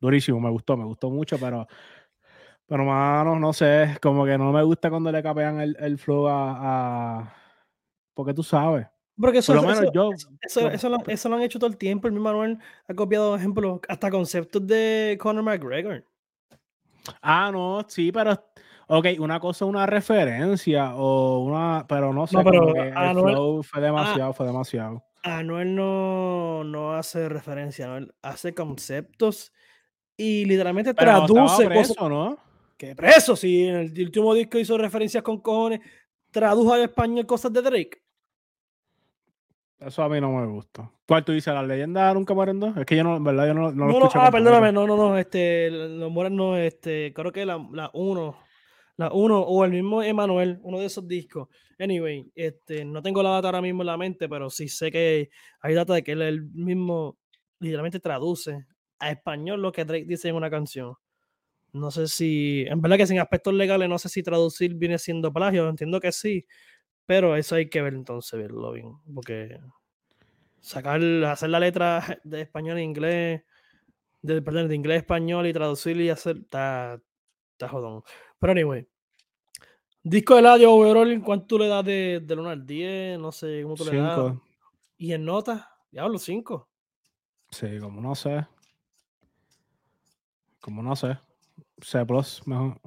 durísimo, 0.00 0.38
me 0.38 0.50
gustó, 0.50 0.76
me 0.76 0.84
gustó 0.84 1.10
mucho, 1.10 1.38
pero, 1.40 1.66
pero 2.66 2.84
mano, 2.84 3.36
no 3.36 3.52
sé, 3.52 3.96
como 4.00 4.26
que 4.26 4.38
no 4.38 4.52
me 4.52 4.62
gusta 4.62 4.90
cuando 4.90 5.10
le 5.10 5.22
capean 5.24 5.60
el, 5.60 5.76
el 5.80 5.98
flow 5.98 6.28
a, 6.28 7.18
a, 7.18 7.34
porque 8.14 8.34
tú 8.34 8.44
sabes. 8.44 8.86
Porque 9.20 9.38
eso, 9.38 9.52
eso, 9.54 10.88
lo, 10.88 11.36
han 11.36 11.42
hecho 11.42 11.58
todo 11.58 11.70
el 11.70 11.76
tiempo. 11.76 12.06
El 12.06 12.12
mismo 12.12 12.28
Manuel 12.28 12.58
ha 12.86 12.94
copiado, 12.94 13.34
ejemplo, 13.36 13.80
hasta 13.88 14.10
conceptos 14.10 14.66
de 14.66 15.18
Conor 15.20 15.42
McGregor. 15.42 16.04
Ah, 17.22 17.50
no, 17.52 17.84
sí, 17.88 18.12
pero 18.12 18.38
Ok, 18.90 19.06
una 19.18 19.38
cosa 19.38 19.66
es 19.66 19.68
una 19.68 19.84
referencia 19.84 20.94
o 20.96 21.40
una, 21.40 21.84
pero 21.86 22.10
no 22.14 22.26
sé, 22.26 22.38
pero 22.42 22.74
el 22.74 22.92
flow 22.92 23.62
fue 23.62 23.82
demasiado, 23.82 24.32
fue 24.32 24.46
demasiado. 24.46 25.04
Anuel 25.22 25.74
no, 25.74 26.64
no 26.64 26.94
hace 26.94 27.28
referencia, 27.28 27.84
Anuel 27.84 28.14
hace 28.22 28.54
conceptos 28.54 29.52
y 30.16 30.46
literalmente 30.46 30.94
traduce 30.94 31.66
preso, 31.66 32.08
¿no? 32.08 32.38
Que 32.78 32.94
preso, 32.94 33.36
sí, 33.36 33.66
en 33.66 33.76
el 33.76 34.04
último 34.06 34.32
disco 34.32 34.58
hizo 34.58 34.78
referencias 34.78 35.22
con 35.22 35.42
cojones, 35.42 35.80
tradujo 36.30 36.72
al 36.72 36.80
español 36.80 37.26
cosas 37.26 37.52
de 37.52 37.60
Drake. 37.60 38.02
Eso 39.80 40.02
a 40.02 40.08
mí 40.08 40.20
no 40.20 40.32
me 40.32 40.46
gusta. 40.46 40.90
¿Cuál 41.06 41.24
tú 41.24 41.32
dices? 41.32 41.54
¿La 41.54 41.62
leyenda 41.62 42.12
nunca 42.14 42.34
mueren 42.34 42.58
dos? 42.58 42.76
Es 42.76 42.84
que 42.84 42.96
yo 42.96 43.04
no, 43.04 43.20
verdad, 43.22 43.46
yo 43.46 43.54
no, 43.54 43.70
no, 43.70 43.86
lo 43.86 43.98
escucho. 43.98 44.18
No, 44.18 44.24
ah, 44.24 44.30
perdóname, 44.30 44.72
no, 44.72 44.86
no, 44.86 44.96
no, 44.96 45.16
este, 45.16 45.70
los 45.70 46.10
mueren 46.10 46.36
no, 46.36 46.56
este, 46.56 47.12
creo 47.14 47.30
que 47.30 47.46
la, 47.46 47.64
la 47.72 47.90
uno 47.94 48.36
la 48.98 49.12
uno 49.12 49.40
o 49.40 49.64
el 49.64 49.70
mismo 49.70 50.02
Emanuel, 50.02 50.58
uno 50.62 50.80
de 50.80 50.86
esos 50.86 51.06
discos. 51.06 51.48
Anyway, 51.78 52.30
este, 52.34 52.84
no 52.84 53.00
tengo 53.00 53.22
la 53.22 53.30
data 53.30 53.48
ahora 53.48 53.62
mismo 53.62 53.82
en 53.82 53.86
la 53.86 53.96
mente, 53.96 54.28
pero 54.28 54.50
sí 54.50 54.68
sé 54.68 54.90
que 54.90 55.30
hay 55.60 55.74
data 55.74 55.94
de 55.94 56.02
que 56.02 56.12
él, 56.12 56.22
el 56.22 56.42
mismo 56.50 57.16
literalmente 57.60 58.00
traduce 58.00 58.66
a 58.98 59.10
español 59.12 59.62
lo 59.62 59.70
que 59.70 59.84
Drake 59.84 60.04
dice 60.04 60.28
en 60.28 60.34
una 60.34 60.50
canción. 60.50 60.94
No 61.72 61.92
sé 61.92 62.08
si, 62.08 62.64
en 62.66 62.80
verdad 62.80 62.96
que 62.96 63.06
sin 63.06 63.20
aspectos 63.20 63.54
legales, 63.54 63.88
no 63.88 63.98
sé 63.98 64.08
si 64.08 64.24
traducir 64.24 64.74
viene 64.74 64.98
siendo 64.98 65.32
plagio, 65.32 65.68
entiendo 65.68 66.00
que 66.00 66.10
sí, 66.10 66.44
pero 67.08 67.36
eso 67.36 67.54
hay 67.54 67.70
que 67.70 67.80
ver 67.80 67.94
entonces, 67.94 68.38
verlo 68.38 68.70
bien, 68.72 68.98
porque 69.14 69.58
sacar, 70.60 71.00
hacer 71.24 71.48
la 71.48 71.58
letra 71.58 72.04
de 72.22 72.42
español 72.42 72.76
a 72.76 72.82
inglés, 72.82 73.44
de, 74.20 74.42
perdón, 74.42 74.68
de 74.68 74.74
inglés 74.74 74.96
a 74.96 74.98
español 74.98 75.46
y 75.46 75.54
traducir 75.54 75.98
y 75.98 76.10
hacer, 76.10 76.36
está, 76.36 77.00
está 77.52 77.66
jodón. 77.66 78.02
Pero 78.38 78.52
anyway. 78.52 78.86
Disco 80.02 80.36
de 80.36 80.46
audio 80.46 80.74
overall, 80.74 81.22
¿cuánto 81.22 81.58
le 81.58 81.68
das 81.68 81.84
de, 81.86 82.20
de 82.22 82.34
1 82.34 82.50
al 82.50 82.66
10? 82.66 83.18
No 83.18 83.32
sé 83.32 83.62
cómo 83.62 83.74
tú 83.74 83.86
le 83.86 83.96
das. 83.96 84.34
¿Y 84.98 85.14
en 85.14 85.24
notas? 85.24 85.64
Diablo, 85.90 86.18
5. 86.18 86.68
Sí, 87.50 87.78
como 87.80 88.02
no 88.02 88.14
sé. 88.14 88.46
Como 90.60 90.82
no 90.82 90.94
sé. 90.94 91.18
C 91.80 92.04
plus, 92.04 92.46
mejor. 92.46 92.78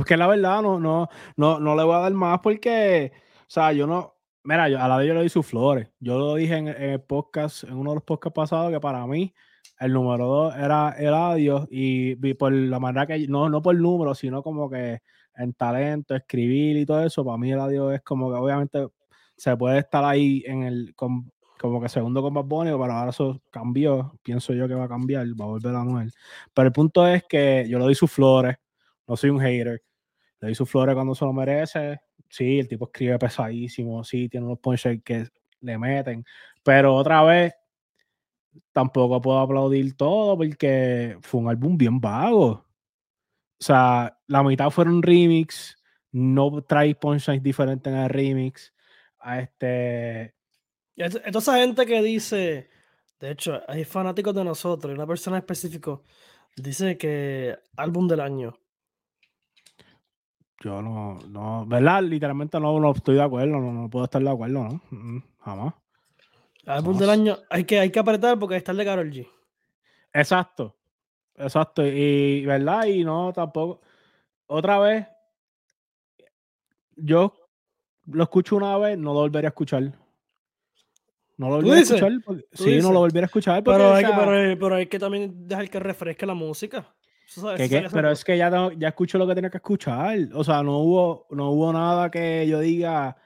Es 0.00 0.04
que 0.04 0.16
la 0.16 0.26
verdad 0.26 0.62
no, 0.62 0.80
no, 0.80 1.08
no, 1.36 1.60
no 1.60 1.76
le 1.76 1.84
voy 1.84 1.94
a 1.94 2.00
dar 2.00 2.12
más 2.12 2.40
porque, 2.40 3.12
sea, 3.48 3.72
yo 3.72 3.86
no. 3.86 4.14
Mira, 4.44 4.68
yo, 4.68 4.80
a 4.80 4.88
la 4.88 4.98
de 4.98 5.08
yo 5.08 5.14
le 5.14 5.22
di 5.22 5.28
sus 5.28 5.46
flores. 5.46 5.88
Yo 6.00 6.18
lo 6.18 6.34
dije 6.34 6.56
en, 6.56 6.68
el 6.68 7.00
podcast, 7.02 7.64
en 7.64 7.74
uno 7.74 7.90
de 7.90 7.96
los 7.96 8.04
podcasts 8.04 8.34
pasados, 8.34 8.72
que 8.72 8.80
para 8.80 9.06
mí 9.06 9.34
el 9.80 9.92
número 9.92 10.26
dos 10.26 10.56
era 10.56 10.94
el 10.98 11.12
adiós 11.14 11.66
y, 11.70 12.14
por 12.34 12.52
la 12.52 12.78
manera 12.80 13.06
que, 13.06 13.26
no, 13.28 13.48
no 13.48 13.62
por 13.62 13.74
número, 13.74 14.14
sino 14.14 14.42
como 14.42 14.70
que 14.70 15.00
en 15.36 15.52
talento, 15.54 16.14
escribir 16.14 16.76
y 16.76 16.86
todo 16.86 17.04
eso, 17.04 17.24
para 17.24 17.38
mí 17.38 17.52
el 17.52 17.60
adiós 17.60 17.94
es 17.94 18.02
como 18.02 18.30
que 18.30 18.36
obviamente 18.38 18.88
se 19.36 19.56
puede 19.56 19.78
estar 19.78 20.04
ahí 20.04 20.42
en 20.46 20.64
el, 20.64 20.94
como 20.96 21.80
que 21.80 21.88
segundo 21.88 22.22
con 22.22 22.34
Bad 22.34 22.44
Bunny, 22.44 22.70
pero 22.70 22.92
ahora 22.92 23.10
eso 23.10 23.40
cambió, 23.50 24.18
pienso 24.22 24.52
yo 24.52 24.66
que 24.66 24.74
va 24.74 24.84
a 24.84 24.88
cambiar, 24.88 25.26
va 25.40 25.44
a 25.44 25.48
volver 25.48 25.74
a 25.74 25.84
Noel. 25.84 26.12
Pero 26.54 26.66
el 26.66 26.72
punto 26.72 27.06
es 27.06 27.24
que 27.24 27.66
yo 27.68 27.78
le 27.78 27.84
doy 27.84 27.94
sus 27.94 28.10
flores, 28.10 28.56
no 29.06 29.16
soy 29.16 29.30
un 29.30 29.40
hater, 29.40 29.82
le 30.40 30.48
doy 30.48 30.54
sus 30.54 30.70
flores 30.70 30.94
cuando 30.94 31.14
se 31.14 31.24
lo 31.24 31.32
merece, 31.32 32.00
sí, 32.28 32.58
el 32.58 32.68
tipo 32.68 32.86
escribe 32.86 33.18
pesadísimo, 33.18 34.04
sí, 34.04 34.28
tiene 34.28 34.46
unos 34.46 34.58
punches 34.58 35.02
que 35.02 35.28
le 35.60 35.78
meten, 35.78 36.24
pero 36.62 36.94
otra 36.94 37.22
vez 37.22 37.54
tampoco 38.72 39.20
puedo 39.20 39.38
aplaudir 39.38 39.96
todo 39.96 40.36
porque 40.36 41.16
fue 41.22 41.40
un 41.40 41.48
álbum 41.48 41.76
bien 41.76 42.00
vago. 42.00 42.64
O 43.60 43.64
sea, 43.64 44.16
la 44.26 44.42
mitad 44.42 44.70
fueron 44.70 45.02
remix, 45.02 45.76
no 46.12 46.62
trae 46.62 46.94
punchlines 46.94 47.42
diferentes 47.42 47.92
en 47.92 47.98
el 47.98 48.08
remix. 48.08 48.72
A 49.20 49.40
este. 49.40 50.34
Entonces, 50.96 51.54
gente 51.54 51.86
que 51.86 52.02
dice, 52.02 52.70
de 53.18 53.30
hecho, 53.32 53.60
hay 53.66 53.84
fanáticos 53.84 54.34
de 54.34 54.44
nosotros, 54.44 54.94
una 54.94 55.06
persona 55.06 55.38
específica 55.38 56.00
dice 56.56 56.96
que 56.98 57.56
álbum 57.76 58.08
del 58.08 58.20
año. 58.20 58.58
Yo 60.60 60.82
no, 60.82 61.18
no, 61.28 61.66
¿verdad? 61.66 62.02
Literalmente 62.02 62.58
no, 62.58 62.80
no 62.80 62.90
estoy 62.92 63.14
de 63.14 63.22
acuerdo, 63.22 63.60
no, 63.60 63.72
no 63.72 63.88
puedo 63.88 64.04
estar 64.04 64.22
de 64.22 64.30
acuerdo, 64.30 64.64
¿no? 64.64 64.80
Mm, 64.90 65.22
jamás. 65.40 65.74
Álbum 66.66 66.98
del 66.98 67.10
año, 67.10 67.38
hay 67.48 67.64
que, 67.64 67.78
hay 67.78 67.90
que 67.90 67.98
apretar 67.98 68.38
porque 68.38 68.56
está 68.56 68.72
el 68.72 68.78
de 68.78 68.84
Carol 68.84 69.10
G. 69.10 69.26
Exacto. 70.12 70.74
Exacto. 71.36 71.86
Y, 71.86 72.44
¿verdad? 72.44 72.84
Y 72.86 73.04
no, 73.04 73.32
tampoco. 73.32 73.80
Otra 74.46 74.78
vez, 74.78 75.06
yo 76.96 77.32
lo 78.06 78.22
escucho 78.22 78.56
una 78.56 78.76
vez, 78.78 78.98
no 78.98 79.12
lo 79.14 79.20
volvería 79.20 79.48
a 79.48 79.50
escuchar. 79.50 79.82
No 81.36 81.48
lo 81.48 81.56
volvería 81.56 81.76
a 81.76 81.80
escuchar. 81.80 82.12
sí, 82.52 82.78
no 82.80 82.92
lo 82.92 83.00
volvería 83.00 83.24
a 83.24 83.26
escuchar. 83.26 83.62
pero, 83.62 83.94
hay 83.94 84.04
que, 84.04 84.56
pero, 84.58 84.74
hay 84.74 84.86
que 84.86 84.98
también 84.98 85.46
dejar 85.46 85.70
que 85.70 85.78
refresque 85.78 86.26
la 86.26 86.34
música. 86.34 86.92
Pero 87.92 88.10
es 88.10 88.24
que 88.24 88.36
ya, 88.36 88.50
ya 88.76 88.88
escucho 88.88 89.18
lo 89.18 89.26
que 89.26 89.34
tenía 89.34 89.50
que 89.50 89.58
escuchar. 89.58 90.18
O 90.34 90.42
sea, 90.42 90.62
no 90.62 90.78
hubo, 90.78 91.26
no 91.30 91.50
hubo 91.50 91.72
nada 91.72 92.10
que 92.10 92.46
yo 92.46 92.60
diga 92.60 93.16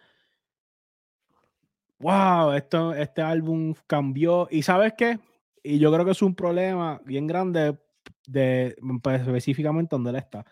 wow, 2.02 2.52
esto, 2.52 2.92
este 2.94 3.22
álbum 3.22 3.74
cambió. 3.86 4.48
¿Y 4.50 4.62
sabes 4.62 4.92
qué? 4.98 5.18
Y 5.62 5.78
yo 5.78 5.92
creo 5.92 6.04
que 6.04 6.10
es 6.10 6.22
un 6.22 6.34
problema 6.34 7.00
bien 7.04 7.26
grande 7.26 7.78
de, 8.26 8.76
pues, 9.02 9.20
específicamente 9.20 9.94
donde 9.94 10.10
él 10.10 10.16
está, 10.16 10.44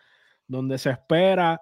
donde 0.47 0.79
se 0.79 0.91
espera 0.91 1.61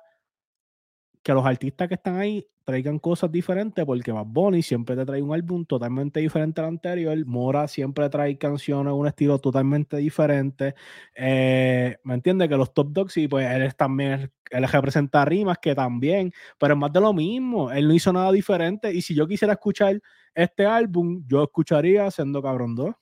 que 1.28 1.34
los 1.34 1.44
artistas 1.44 1.88
que 1.88 1.94
están 1.96 2.16
ahí 2.16 2.48
traigan 2.64 2.98
cosas 2.98 3.30
diferentes, 3.30 3.84
porque 3.84 4.10
Bad 4.12 4.24
Bunny 4.24 4.62
siempre 4.62 4.96
te 4.96 5.04
trae 5.04 5.20
un 5.20 5.34
álbum 5.34 5.66
totalmente 5.66 6.20
diferente 6.20 6.62
al 6.62 6.68
anterior, 6.68 7.22
Mora 7.26 7.68
siempre 7.68 8.08
trae 8.08 8.38
canciones, 8.38 8.94
un 8.94 9.06
estilo 9.06 9.38
totalmente 9.38 9.98
diferente, 9.98 10.74
eh, 11.14 11.98
¿me 12.02 12.14
entiendes? 12.14 12.48
Que 12.48 12.56
los 12.56 12.72
Top 12.72 12.92
Dogs, 12.92 13.18
y 13.18 13.28
pues 13.28 13.46
él 13.46 13.74
también, 13.74 14.32
él 14.50 14.68
representa 14.68 15.22
rimas 15.26 15.58
que 15.58 15.74
también, 15.74 16.32
pero 16.58 16.72
es 16.72 16.80
más 16.80 16.94
de 16.94 17.00
lo 17.02 17.12
mismo, 17.12 17.70
él 17.70 17.86
no 17.88 17.92
hizo 17.92 18.10
nada 18.10 18.32
diferente, 18.32 18.90
y 18.90 19.02
si 19.02 19.14
yo 19.14 19.28
quisiera 19.28 19.52
escuchar 19.52 20.00
este 20.34 20.64
álbum, 20.64 21.22
yo 21.26 21.42
escucharía 21.42 22.10
Siendo 22.10 22.40
Cabrón 22.40 22.74
2. 22.74 22.94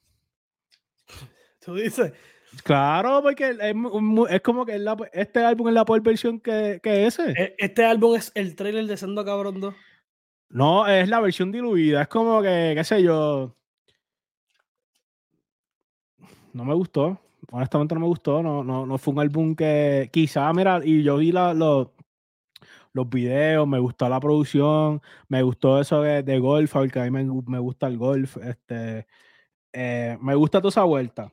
Tú 1.64 1.76
dices, 1.76 2.12
Claro, 2.62 3.22
porque 3.22 3.56
es, 4.30 4.40
como 4.42 4.66
que 4.66 4.84
este 5.12 5.44
álbum 5.44 5.68
es 5.68 5.74
la 5.74 5.84
peor 5.84 6.00
versión 6.02 6.40
que, 6.40 6.80
que, 6.82 7.06
ese. 7.06 7.30
E, 7.32 7.54
este 7.58 7.84
álbum 7.84 8.14
es 8.16 8.32
el 8.34 8.54
trailer 8.56 8.86
de 8.86 8.96
Sendo 8.96 9.24
Cabrón 9.24 9.60
2. 9.60 9.74
No, 10.50 10.86
es 10.86 11.08
la 11.08 11.20
versión 11.20 11.52
diluida. 11.52 12.02
Es 12.02 12.08
como 12.08 12.40
que, 12.42 12.72
qué 12.76 12.84
sé 12.84 13.02
yo. 13.02 13.54
No 16.52 16.64
me 16.64 16.74
gustó. 16.74 17.20
Honestamente 17.50 17.94
no 17.94 18.00
me 18.00 18.06
gustó. 18.06 18.42
No, 18.42 18.64
no, 18.64 18.86
no 18.86 18.98
fue 18.98 19.14
un 19.14 19.20
álbum 19.20 19.54
que. 19.54 20.08
Quizá, 20.12 20.52
mira, 20.52 20.80
y 20.84 21.02
yo 21.02 21.16
vi 21.16 21.32
la, 21.32 21.52
los, 21.52 21.88
los 22.92 23.08
videos, 23.08 23.68
me 23.68 23.78
gustó 23.78 24.08
la 24.08 24.20
producción, 24.20 25.02
me 25.28 25.42
gustó 25.42 25.80
eso 25.80 26.00
de, 26.02 26.38
golf, 26.38 26.72
porque 26.72 27.00
a 27.00 27.04
mí 27.04 27.10
me, 27.10 27.24
me 27.46 27.58
gusta 27.58 27.86
el 27.88 27.98
golf. 27.98 28.36
Este, 28.38 29.06
eh, 29.72 30.16
me 30.20 30.34
gusta 30.34 30.60
toda 30.60 30.70
esa 30.70 30.84
vuelta. 30.84 31.30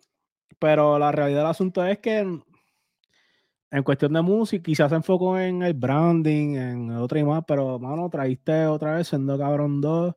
Pero 0.60 1.00
la 1.00 1.12
realidad 1.12 1.40
del 1.40 1.48
asunto 1.48 1.86
es 1.86 2.00
que 2.00 2.20
en 2.20 3.84
cuestión 3.84 4.14
de 4.14 4.22
música, 4.22 4.64
quizás 4.64 4.90
se 4.90 4.96
enfocó 4.96 5.40
en 5.40 5.64
el 5.64 5.74
branding, 5.74 6.56
en 6.56 6.92
otra 6.92 7.20
y 7.20 7.24
más, 7.24 7.44
pero, 7.48 7.80
mano, 7.80 8.08
traíste 8.10 8.68
otra 8.68 8.96
vez 8.96 9.08
siendo 9.08 9.38
cabrón 9.38 9.82
2 9.82 10.14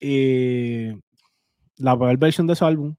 y 0.00 0.88
la 1.76 1.98
peor 1.98 2.16
versión 2.16 2.46
de 2.46 2.56
su 2.56 2.64
álbum. 2.64 2.94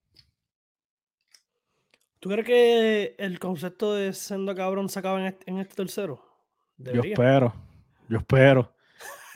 ¿Tú 2.19 2.29
crees 2.29 2.45
que 2.45 3.15
el 3.17 3.37
concepto 3.37 3.93
de 3.95 4.13
Sendo 4.13 4.55
Cabrón 4.55 4.87
se 4.87 4.99
acaba 4.99 5.19
en 5.19 5.25
este, 5.25 5.51
en 5.51 5.57
este 5.57 5.75
tercero? 5.75 6.21
Yo 6.77 7.01
espero, 7.01 7.53
yo 8.07 8.19
espero. 8.19 8.73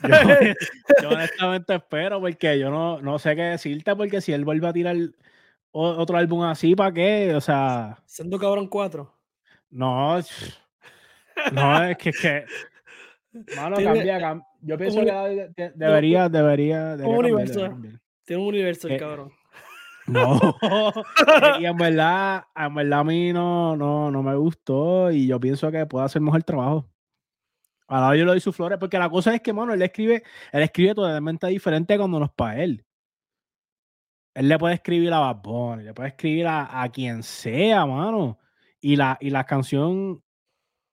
Yo, 1.02 1.08
honestamente 1.10 1.74
espero 1.74 2.20
porque 2.20 2.58
yo 2.58 2.70
no, 2.70 3.02
no 3.02 3.18
sé 3.18 3.34
qué 3.34 3.42
decirte 3.42 3.94
porque 3.96 4.20
si 4.20 4.32
él 4.32 4.44
vuelve 4.44 4.68
a 4.68 4.72
tirar 4.72 4.96
otro 5.72 6.16
álbum 6.16 6.42
así, 6.42 6.74
¿para 6.74 6.92
qué? 6.92 7.34
O 7.34 7.40
sea... 7.40 8.02
Sendo 8.06 8.38
Cabrón 8.38 8.68
4. 8.68 9.12
No, 9.70 10.18
no, 11.52 11.84
es 11.84 11.98
que, 11.98 12.12
que 12.12 12.44
mano, 13.56 13.76
cambia, 13.76 14.42
Yo 14.62 14.78
pienso 14.78 15.00
que 15.00 15.50
debería, 15.74 16.28
debería, 16.28 16.28
debería, 16.28 16.96
un 17.04 17.16
universo. 17.16 17.78
Tiene 18.24 18.42
un 18.42 18.48
universo 18.48 18.88
el 18.88 18.94
eh, 18.94 18.98
cabrón. 18.98 19.32
No, 20.06 20.40
y 21.60 21.66
en 21.66 21.76
verdad, 21.76 22.44
en 22.56 22.74
verdad 22.74 23.00
a 23.00 23.04
mí 23.04 23.32
no, 23.32 23.76
no, 23.76 24.10
no 24.10 24.22
me 24.22 24.34
gustó 24.36 25.10
y 25.10 25.26
yo 25.26 25.38
pienso 25.38 25.70
que 25.70 25.84
puede 25.84 26.06
hacer 26.06 26.22
mejor 26.22 26.42
trabajo. 26.42 26.88
Ahora 27.86 28.16
yo 28.16 28.24
lo 28.24 28.32
doy 28.32 28.40
sus 28.40 28.54
flores, 28.54 28.78
porque 28.78 28.98
la 28.98 29.08
cosa 29.08 29.34
es 29.34 29.40
que, 29.40 29.52
mano, 29.52 29.72
él 29.72 29.80
escribe, 29.80 30.22
él 30.52 30.62
escribe 30.62 30.94
totalmente 30.94 31.46
diferente 31.46 31.96
cuando 31.96 32.18
no 32.18 32.26
es 32.26 32.32
para 32.32 32.62
él. 32.62 32.84
Él 34.38 34.48
le 34.48 34.56
puede 34.56 34.74
escribir 34.74 35.12
a 35.12 35.18
Bad 35.18 35.80
le 35.80 35.92
puede 35.92 36.10
escribir 36.10 36.46
a, 36.46 36.82
a 36.82 36.88
quien 36.90 37.24
sea, 37.24 37.84
mano 37.84 38.38
y 38.80 38.94
la, 38.94 39.18
y 39.20 39.30
la 39.30 39.42
canción 39.44 40.22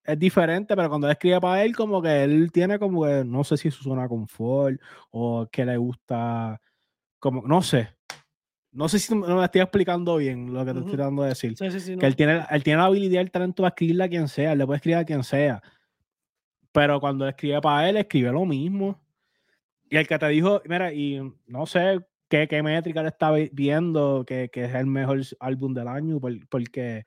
es 0.03 0.17
diferente, 0.17 0.75
pero 0.75 0.89
cuando 0.89 1.05
él 1.05 1.11
escribe 1.11 1.39
para 1.39 1.63
él, 1.63 1.75
como 1.75 2.01
que 2.01 2.23
él 2.23 2.51
tiene 2.51 2.79
como 2.79 3.03
que, 3.05 3.23
no 3.23 3.43
sé 3.43 3.57
si 3.57 3.67
eso 3.67 3.83
suena 3.83 4.07
confort 4.07 4.81
o 5.11 5.47
que 5.51 5.63
le 5.63 5.77
gusta, 5.77 6.59
como, 7.19 7.43
no 7.43 7.61
sé. 7.61 7.95
No 8.71 8.89
sé 8.89 8.97
si 8.97 9.13
me 9.13 9.43
estoy 9.43 9.61
explicando 9.61 10.17
bien 10.17 10.51
lo 10.51 10.65
que 10.65 10.73
te 10.73 10.79
estoy 10.79 10.95
tratando 10.95 11.21
de 11.21 11.29
decir. 11.29 11.55
que 11.55 12.05
él, 12.05 12.15
tiene, 12.15 12.45
él 12.49 12.63
tiene 12.63 12.79
la 12.79 12.85
habilidad, 12.85 13.21
el 13.21 13.29
talento 13.29 13.61
para 13.61 13.69
escribirle 13.69 14.05
a 14.05 14.09
quien 14.09 14.27
sea, 14.27 14.53
él 14.53 14.57
le 14.57 14.65
puede 14.65 14.77
escribir 14.77 14.97
a 14.97 15.05
quien 15.05 15.23
sea. 15.23 15.61
Pero 16.71 16.99
cuando 16.99 17.27
escribe 17.27 17.61
para 17.61 17.87
él, 17.87 17.97
escribe 17.97 18.31
lo 18.31 18.43
mismo. 18.43 18.99
Y 19.87 19.97
el 19.97 20.07
que 20.07 20.17
te 20.17 20.27
dijo, 20.29 20.63
mira, 20.65 20.91
y 20.91 21.21
no 21.45 21.67
sé 21.67 21.99
qué, 22.29 22.47
qué 22.47 22.63
métrica 22.63 23.01
le 23.01 23.09
está 23.09 23.31
viendo, 23.51 24.23
que, 24.25 24.49
que, 24.49 24.65
es 24.65 24.75
el 24.75 24.87
mejor 24.87 25.21
álbum 25.39 25.73
del 25.73 25.87
año, 25.87 26.19
porque 26.49 27.05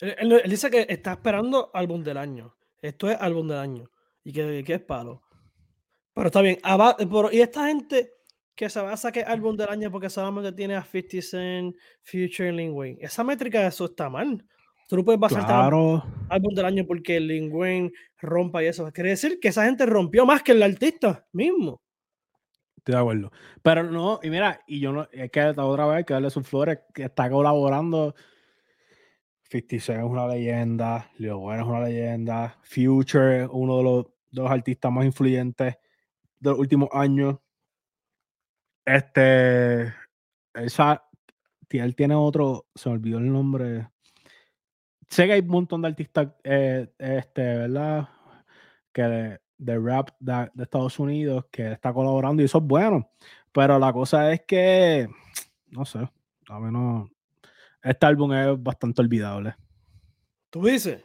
él, 0.00 0.42
dice 0.48 0.70
que 0.70 0.86
está 0.88 1.12
esperando 1.12 1.70
álbum 1.74 2.02
del 2.02 2.16
año. 2.16 2.54
Esto 2.80 3.10
es 3.10 3.16
álbum 3.20 3.48
del 3.48 3.58
año. 3.58 3.90
Y 4.24 4.32
que, 4.32 4.64
es 4.66 4.80
palo. 4.80 5.22
Pero 6.14 6.26
está 6.26 6.42
bien. 6.42 6.58
y 7.32 7.40
esta 7.40 7.66
gente 7.66 8.12
que 8.54 8.68
se 8.68 8.80
va 8.80 8.92
a 8.92 8.96
sacar 8.96 9.24
álbum 9.28 9.56
del 9.56 9.68
año 9.68 9.90
porque 9.90 10.10
solamente 10.10 10.52
tiene 10.52 10.76
a 10.76 10.82
50 10.82 11.22
Cent, 11.22 11.76
Future 12.02 12.52
Lin 12.52 12.72
Wayne. 12.72 12.98
Esa 13.00 13.24
métrica 13.24 13.60
de 13.60 13.68
eso 13.68 13.86
está 13.86 14.08
mal. 14.08 14.44
Tú 14.88 14.96
no 14.96 15.04
puedes 15.04 15.20
basarte 15.20 15.46
claro. 15.46 16.02
álbum 16.28 16.54
del 16.54 16.64
año 16.64 16.84
porque 16.86 17.20
Lin 17.20 17.52
Wayne 17.52 17.92
rompa 18.18 18.62
y 18.62 18.66
eso. 18.66 18.90
Quiere 18.92 19.10
decir 19.10 19.38
que 19.40 19.48
esa 19.48 19.64
gente 19.64 19.86
rompió 19.86 20.26
más 20.26 20.42
que 20.42 20.52
el 20.52 20.62
artista 20.62 21.26
mismo. 21.32 21.82
Estoy 22.88 22.94
de 22.94 23.00
acuerdo. 23.00 23.32
Pero 23.60 23.82
no, 23.82 24.18
y 24.22 24.30
mira, 24.30 24.62
y 24.66 24.80
yo 24.80 24.92
no, 24.92 25.06
es 25.12 25.30
que 25.30 25.44
otra 25.44 25.86
vez 25.88 26.06
que 26.06 26.14
darle 26.14 26.30
sus 26.30 26.48
flores, 26.48 26.78
que 26.94 27.04
está 27.04 27.28
colaborando 27.28 28.14
56 29.42 29.98
es 29.98 30.04
una 30.04 30.26
leyenda, 30.26 31.10
Leo 31.18 31.38
Bueno 31.38 31.64
es 31.64 31.68
una 31.68 31.80
leyenda, 31.82 32.56
Future 32.62 33.42
es 33.42 33.48
uno 33.52 33.76
de 33.76 33.82
los, 33.82 34.06
dos 34.30 34.50
artistas 34.50 34.90
más 34.90 35.04
influyentes 35.04 35.76
de 36.40 36.50
los 36.50 36.58
últimos 36.58 36.88
años. 36.92 37.36
Este, 38.86 39.92
esa, 40.54 41.04
él 41.68 41.94
tiene 41.94 42.14
otro, 42.14 42.68
se 42.74 42.88
me 42.88 42.94
olvidó 42.94 43.18
el 43.18 43.30
nombre. 43.30 43.86
Sé 45.10 45.26
que 45.26 45.32
hay 45.34 45.40
un 45.40 45.48
montón 45.48 45.82
de 45.82 45.88
artistas, 45.88 46.28
eh, 46.42 46.90
este, 46.96 47.42
¿verdad? 47.42 48.08
Que 48.90 49.40
de, 49.58 49.78
rap 49.78 50.10
de, 50.20 50.50
de, 50.54 50.62
Estados 50.62 50.98
Unidos 50.98 51.44
que 51.50 51.72
está 51.72 51.92
colaborando 51.92 52.42
y 52.42 52.46
eso 52.46 52.58
es 52.58 52.64
bueno. 52.64 53.10
Pero 53.52 53.78
la 53.78 53.92
cosa 53.92 54.32
es 54.32 54.42
que, 54.42 55.08
no 55.70 55.84
sé, 55.84 55.98
a 56.48 56.60
mí 56.60 56.72
no, 56.72 57.10
este 57.82 58.06
álbum 58.06 58.32
es 58.32 58.62
bastante 58.62 59.00
olvidable. 59.00 59.54
¿Tú 60.50 60.64
dices? 60.64 61.04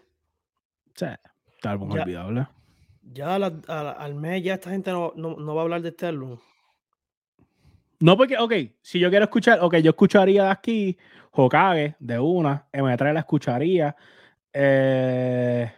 Sí, 0.95 1.05
este 1.47 1.67
álbum 1.67 1.95
es 1.95 2.03
olvidable. 2.03 2.47
Ya 3.01 3.35
al 3.35 4.15
mes 4.15 4.43
ya 4.43 4.53
esta 4.55 4.69
gente 4.69 4.91
no, 4.91 5.55
va 5.55 5.61
a 5.61 5.63
hablar 5.63 5.81
de 5.81 5.89
este 5.89 6.07
álbum. 6.07 6.37
No, 7.99 8.17
porque, 8.17 8.37
ok, 8.37 8.53
si 8.81 8.99
yo 8.99 9.09
quiero 9.09 9.25
escuchar, 9.25 9.59
ok, 9.61 9.77
yo 9.77 9.91
escucharía 9.91 10.45
de 10.45 10.49
aquí 10.49 10.97
Hokage 11.31 11.95
de 11.99 12.19
una, 12.19 12.67
M3 12.71 13.13
la 13.13 13.19
escucharía. 13.19 13.95
Eh, 14.51 15.71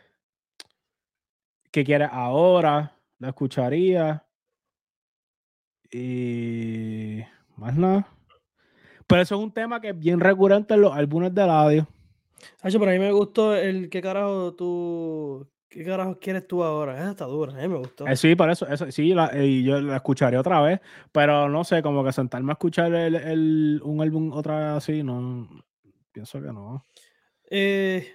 ¿Qué 1.76 1.84
quieres 1.84 2.08
ahora? 2.10 2.96
La 3.20 3.28
escucharía. 3.28 4.26
Y 5.92 7.20
más 7.58 7.76
nada. 7.76 8.08
Pero 9.06 9.22
eso 9.22 9.36
es 9.36 9.42
un 9.42 9.52
tema 9.52 9.82
que 9.82 9.90
es 9.90 10.00
bien 10.00 10.22
recurrente 10.22 10.76
en 10.76 10.80
los 10.80 10.94
álbumes 10.94 11.36
de 11.36 11.42
audio. 11.42 11.86
Hacho, 12.62 12.80
pero 12.80 12.92
a 12.92 12.94
mí 12.94 13.00
me 13.02 13.12
gustó 13.12 13.54
el 13.54 13.90
qué 13.90 14.02
carajo 14.02 14.56
tú. 14.56 15.50
¿Qué 15.68 15.84
carajo 15.84 16.18
quieres 16.18 16.48
tú 16.48 16.64
ahora? 16.64 16.98
Esa 16.98 17.12
está 17.12 17.26
dura, 17.26 17.52
a 17.52 17.62
mí 17.62 17.68
me 17.68 17.80
gustó. 17.80 18.08
Eh, 18.08 18.16
sí, 18.16 18.38
por 18.38 18.50
eso, 18.50 18.66
eso 18.70 18.90
sí, 18.90 19.14
y 19.34 19.64
yo 19.66 19.82
la 19.82 19.98
escucharé 19.98 20.38
otra 20.38 20.62
vez, 20.62 20.80
pero 21.12 21.50
no 21.50 21.66
sé, 21.66 21.82
como 21.82 22.06
que 22.06 22.14
sentarme 22.14 22.54
a 22.54 22.54
escuchar 22.54 22.96
el, 22.96 23.82
un 23.84 24.02
álbum 24.02 24.32
otra 24.32 24.60
vez 24.60 24.68
así, 24.78 25.04
no. 25.04 25.50
Pienso 26.14 26.42
que 26.42 26.54
no. 26.54 26.86
Eh, 27.52 28.08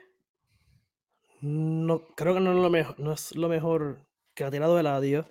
no, 1.41 2.07
creo 2.17 2.35
que 2.35 2.41
no 2.41 2.53
es 2.53 2.59
lo 2.59 2.71
mejor, 2.71 2.99
no 2.99 3.13
es 3.13 3.35
lo 3.37 3.49
mejor 3.49 4.07
que 4.35 4.45
ha 4.45 4.51
tirado 4.51 4.79
el 4.79 4.87
audio. 4.87 5.27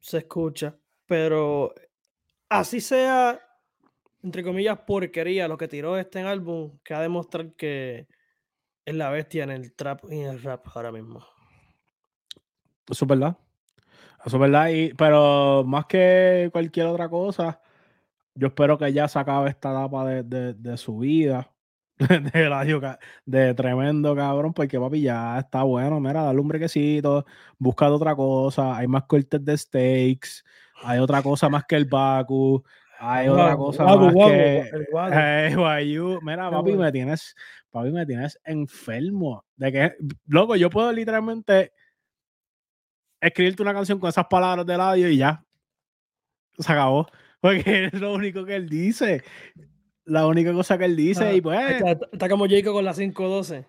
Se 0.00 0.18
escucha, 0.18 0.76
pero 1.06 1.74
así 2.48 2.80
sea 2.80 3.40
entre 4.22 4.42
comillas, 4.42 4.78
porquería 4.80 5.48
lo 5.48 5.56
que 5.56 5.68
tiró 5.68 5.96
este 5.96 6.20
álbum 6.20 6.78
que 6.82 6.94
ha 6.94 7.00
demostrado 7.00 7.54
que 7.56 8.08
es 8.84 8.94
la 8.94 9.10
bestia 9.10 9.44
en 9.44 9.50
el 9.50 9.74
trap 9.74 10.04
y 10.10 10.20
en 10.20 10.30
el 10.30 10.42
rap 10.42 10.66
ahora 10.74 10.90
mismo. 10.90 11.20
Eso 12.88 13.04
es 13.04 13.08
verdad. 13.08 13.36
Eso 14.24 14.36
es 14.36 14.40
verdad. 14.40 14.70
Y, 14.70 14.94
pero 14.94 15.62
más 15.64 15.86
que 15.86 16.48
cualquier 16.52 16.86
otra 16.86 17.08
cosa, 17.08 17.60
yo 18.34 18.48
espero 18.48 18.78
que 18.78 18.92
ya 18.92 19.06
se 19.08 19.18
acabe 19.18 19.50
esta 19.50 19.70
etapa 19.70 20.04
de, 20.04 20.76
su 20.76 20.98
vida. 20.98 21.52
de, 21.98 22.98
de 23.26 23.54
tremendo 23.54 24.14
cabrón, 24.14 24.52
porque 24.52 24.78
papi 24.78 25.02
ya 25.02 25.38
está 25.38 25.62
bueno. 25.64 26.00
Mira, 26.00 26.22
dale 26.22 26.40
un 26.40 26.48
brequecito, 26.48 27.26
busca 27.58 27.90
otra 27.90 28.14
cosa. 28.14 28.76
Hay 28.76 28.86
más 28.86 29.04
cortes 29.04 29.44
de 29.44 29.56
steaks, 29.56 30.44
hay 30.82 30.98
otra 31.00 31.22
cosa 31.22 31.48
más 31.48 31.64
que 31.64 31.76
el 31.76 31.84
Baku. 31.90 32.62
Hay 33.00 33.28
otra 33.28 33.56
cosa 33.56 33.84
más 33.84 34.14
que. 34.14 34.70
Mira, 36.22 36.50
papi, 36.50 36.72
me 36.72 36.92
tienes, 36.92 37.34
papi, 37.70 37.90
me 37.90 38.06
tienes 38.06 38.38
enfermo. 38.44 39.44
De 39.56 39.72
que, 39.72 39.92
loco, 40.26 40.56
yo 40.56 40.68
puedo 40.70 40.92
literalmente 40.92 41.72
escribirte 43.20 43.62
una 43.62 43.74
canción 43.74 43.98
con 43.98 44.08
esas 44.08 44.26
palabras 44.26 44.66
de 44.66 44.74
audio 44.74 45.08
y 45.08 45.18
ya. 45.18 45.44
Se 46.58 46.72
acabó. 46.72 47.06
Porque 47.40 47.84
es 47.86 47.92
lo 47.94 48.14
único 48.14 48.44
que 48.44 48.56
él 48.56 48.68
dice. 48.68 49.22
La 50.08 50.26
única 50.26 50.52
cosa 50.52 50.78
que 50.78 50.86
él 50.86 50.96
dice. 50.96 51.24
Ah, 51.24 51.34
y 51.34 51.40
pues. 51.40 51.82
Está, 52.12 52.28
como 52.28 52.48
Jacob 52.48 52.72
con 52.72 52.84
la 52.84 52.94
512. 52.94 53.66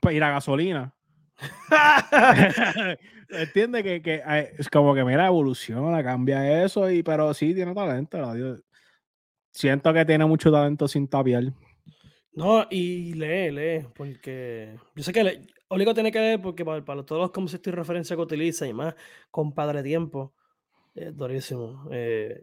Pues, 0.00 0.16
y 0.16 0.18
la 0.18 0.30
gasolina. 0.30 0.94
Entiende 3.28 3.82
que, 3.82 4.02
que, 4.02 4.22
es 4.58 4.68
como 4.68 4.94
que 4.94 5.04
mira, 5.04 5.26
evoluciona, 5.26 6.02
cambia 6.02 6.64
eso, 6.64 6.90
y 6.90 7.02
pero 7.02 7.32
sí 7.32 7.54
tiene 7.54 7.74
talento. 7.74 8.18
Siento 9.50 9.92
que 9.92 10.04
tiene 10.04 10.26
mucho 10.26 10.50
talento 10.50 10.88
sin 10.88 11.08
tapiar. 11.08 11.44
No, 12.34 12.66
y 12.70 13.14
lee, 13.14 13.50
lee, 13.50 13.86
porque 13.94 14.76
yo 14.96 15.02
sé 15.02 15.12
que 15.12 15.24
le, 15.24 15.42
Oligo 15.68 15.94
tiene 15.94 16.10
que 16.10 16.18
leer 16.18 16.40
porque 16.40 16.64
para, 16.64 16.82
todos 17.04 17.22
los 17.22 17.30
conceptos 17.30 17.72
y 17.72 17.76
referencias 17.76 18.16
que 18.16 18.22
utiliza 18.22 18.66
y 18.66 18.72
más 18.72 18.94
con 19.30 19.52
Padre 19.52 19.82
Tiempo, 19.82 20.34
es 20.94 21.16
durísimo. 21.16 21.88
Eh, 21.90 22.42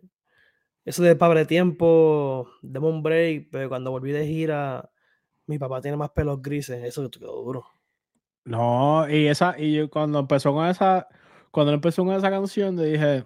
eso 0.89 1.03
de 1.03 1.15
Padre 1.15 1.45
Tiempo, 1.45 2.49
Demon 2.63 3.03
Break, 3.03 3.49
pero 3.51 3.69
cuando 3.69 3.91
volví 3.91 4.11
de 4.11 4.25
gira, 4.25 4.89
mi 5.45 5.59
papá 5.59 5.81
tiene 5.81 5.97
más 5.97 6.09
pelos 6.09 6.41
grises, 6.41 6.83
eso 6.83 7.07
quedó 7.11 7.43
duro. 7.43 7.63
No, 8.43 9.07
y 9.07 9.27
esa, 9.27 9.53
y 9.55 9.75
yo 9.75 9.89
cuando 9.91 10.17
empezó 10.17 10.51
con 10.51 10.65
esa, 10.65 11.07
cuando 11.51 11.73
empezó 11.73 12.03
con 12.03 12.15
esa 12.15 12.31
canción, 12.31 12.75
le 12.75 12.85
dije, 12.85 13.23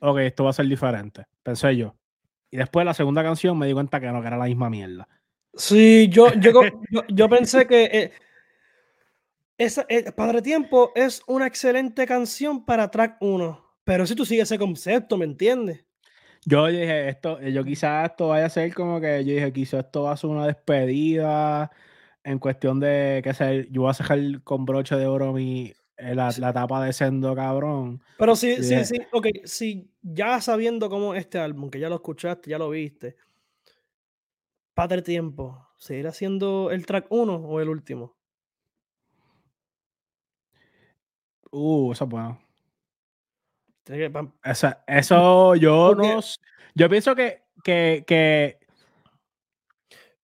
ok, 0.00 0.18
esto 0.18 0.42
va 0.42 0.50
a 0.50 0.54
ser 0.54 0.66
diferente, 0.66 1.24
pensé 1.44 1.76
yo. 1.76 1.94
Y 2.50 2.56
después 2.56 2.84
la 2.84 2.94
segunda 2.94 3.22
canción 3.22 3.56
me 3.56 3.68
di 3.68 3.72
cuenta 3.72 4.00
que 4.00 4.10
no, 4.10 4.20
que 4.20 4.26
era 4.26 4.38
la 4.38 4.46
misma 4.46 4.68
mierda. 4.68 5.06
Sí, 5.54 6.08
yo, 6.08 6.32
yo, 6.34 6.50
yo, 7.10 7.28
pensé 7.28 7.64
que, 7.68 7.84
eh, 7.84 8.12
Esa, 9.56 9.86
eh, 9.88 10.10
Padre 10.10 10.42
Tiempo 10.42 10.90
es 10.96 11.22
una 11.28 11.46
excelente 11.46 12.08
canción 12.08 12.64
para 12.64 12.90
track 12.90 13.18
1. 13.20 13.66
Pero 13.84 14.04
si 14.04 14.16
tú 14.16 14.26
sigues 14.26 14.50
ese 14.50 14.58
concepto, 14.58 15.16
¿me 15.16 15.24
entiendes? 15.24 15.87
Yo 16.44 16.66
dije, 16.66 17.08
esto, 17.08 17.40
yo 17.40 17.64
quizás 17.64 18.10
esto 18.10 18.28
vaya 18.28 18.46
a 18.46 18.50
ser 18.50 18.72
como 18.74 19.00
que 19.00 19.24
yo 19.24 19.34
dije, 19.34 19.52
quizás 19.52 19.84
esto 19.84 20.04
va 20.04 20.12
a 20.12 20.16
ser 20.16 20.30
una 20.30 20.46
despedida 20.46 21.70
en 22.24 22.38
cuestión 22.38 22.80
de 22.80 23.20
que 23.22 23.34
sé, 23.34 23.68
yo 23.70 23.82
voy 23.82 23.90
a 23.90 23.94
sacar 23.94 24.18
con 24.44 24.64
broche 24.64 24.96
de 24.96 25.06
oro 25.06 25.32
mi 25.32 25.72
eh, 25.96 26.14
la, 26.14 26.32
la 26.38 26.52
tapa 26.52 26.84
de 26.84 26.92
Sendo 26.92 27.34
cabrón. 27.34 28.02
Pero 28.18 28.36
sí, 28.36 28.62
sí, 28.62 28.84
sí, 28.84 28.96
ok, 29.12 29.26
si 29.44 29.90
ya 30.02 30.40
sabiendo 30.40 30.88
cómo 30.88 31.14
este 31.14 31.38
álbum, 31.38 31.70
que 31.70 31.80
ya 31.80 31.88
lo 31.88 31.96
escuchaste, 31.96 32.50
ya 32.50 32.58
lo 32.58 32.70
viste, 32.70 33.16
Padre 34.74 35.02
Tiempo, 35.02 35.66
¿seguirá 35.76 36.12
siendo 36.12 36.70
el 36.70 36.86
track 36.86 37.06
1 37.10 37.34
o 37.34 37.60
el 37.60 37.68
último? 37.68 38.16
Uh, 41.50 41.92
eso 41.92 42.04
es 42.04 42.10
bueno. 42.10 42.47
Eso 44.86 45.54
yo 45.54 45.94
no. 45.94 46.20
Yo 46.74 46.88
pienso 46.88 47.14
que. 47.14 47.42
que, 47.64 48.04
que 48.06 48.58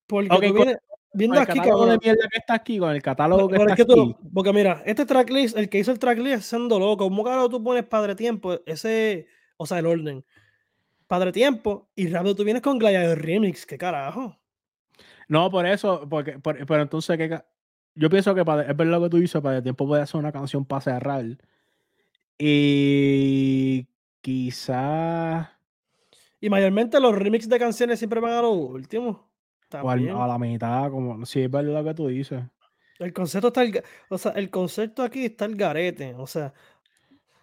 porque 0.06 0.76
viendo 1.14 1.40
aquí, 1.40 1.58
cabrón. 1.58 1.90
de 1.90 1.98
mierda 1.98 2.28
que 2.30 2.38
está 2.38 2.54
aquí, 2.54 2.78
con 2.78 2.90
el 2.90 3.02
catálogo 3.02 3.48
que 3.48 3.56
está 3.56 3.72
aquí. 3.72 4.16
porque 4.32 4.52
mira, 4.52 4.82
este 4.84 5.06
tracklist, 5.06 5.56
el 5.56 5.68
que 5.68 5.78
hizo 5.78 5.92
el 5.92 5.98
tracklist 5.98 6.40
es 6.40 6.46
siendo 6.46 6.78
loco. 6.78 7.04
¿Cómo 7.04 7.24
carajo 7.24 7.48
tú 7.48 7.62
pones 7.62 7.84
Padre 7.84 8.14
Tiempo? 8.14 8.60
Ese. 8.66 9.26
O 9.56 9.66
sea, 9.66 9.78
el 9.78 9.86
orden. 9.86 10.24
Padre 11.06 11.32
Tiempo 11.32 11.90
y 11.94 12.08
rápido 12.08 12.34
tú 12.34 12.44
vienes 12.44 12.62
con 12.62 12.78
Gladiator 12.78 13.20
Remix. 13.20 13.66
¿Qué 13.66 13.78
carajo? 13.78 14.36
No, 15.28 15.50
por 15.50 15.66
eso, 15.66 16.06
porque, 16.08 16.38
pero 16.42 16.82
entonces, 16.82 17.16
¿qué, 17.16 17.40
yo 17.94 18.10
pienso 18.10 18.34
que 18.34 18.40
es 18.40 18.46
verdad 18.46 18.86
lo 18.86 19.02
que 19.02 19.10
tú 19.10 19.18
dices, 19.18 19.40
para 19.40 19.58
el 19.58 19.62
tiempo 19.62 19.86
puede 19.86 20.02
hacer 20.02 20.18
una 20.18 20.32
canción 20.32 20.64
para 20.64 20.80
cerrar. 20.80 21.24
Y 22.38 23.86
quizás. 24.20 25.48
Y 26.40 26.50
mayormente 26.50 27.00
los 27.00 27.14
remixes 27.14 27.48
de 27.48 27.58
canciones 27.58 27.98
siempre 27.98 28.20
van 28.20 28.32
a 28.32 28.42
lo 28.42 28.50
último. 28.50 29.30
O 29.82 29.90
a 29.90 30.28
la 30.28 30.38
mitad, 30.38 30.90
como 30.90 31.24
si 31.26 31.42
es 31.42 31.50
verdad 31.50 31.82
lo 31.82 31.84
que 31.84 31.94
tú 31.94 32.08
dices. 32.08 32.42
El 32.98 33.12
concepto 33.12 33.48
está 33.48 33.62
el, 33.62 33.82
o 34.08 34.18
sea, 34.18 34.32
el 34.32 34.50
concepto 34.50 35.02
aquí 35.02 35.24
está 35.24 35.46
el 35.46 35.56
garete. 35.56 36.14
O 36.16 36.26
sea, 36.26 36.52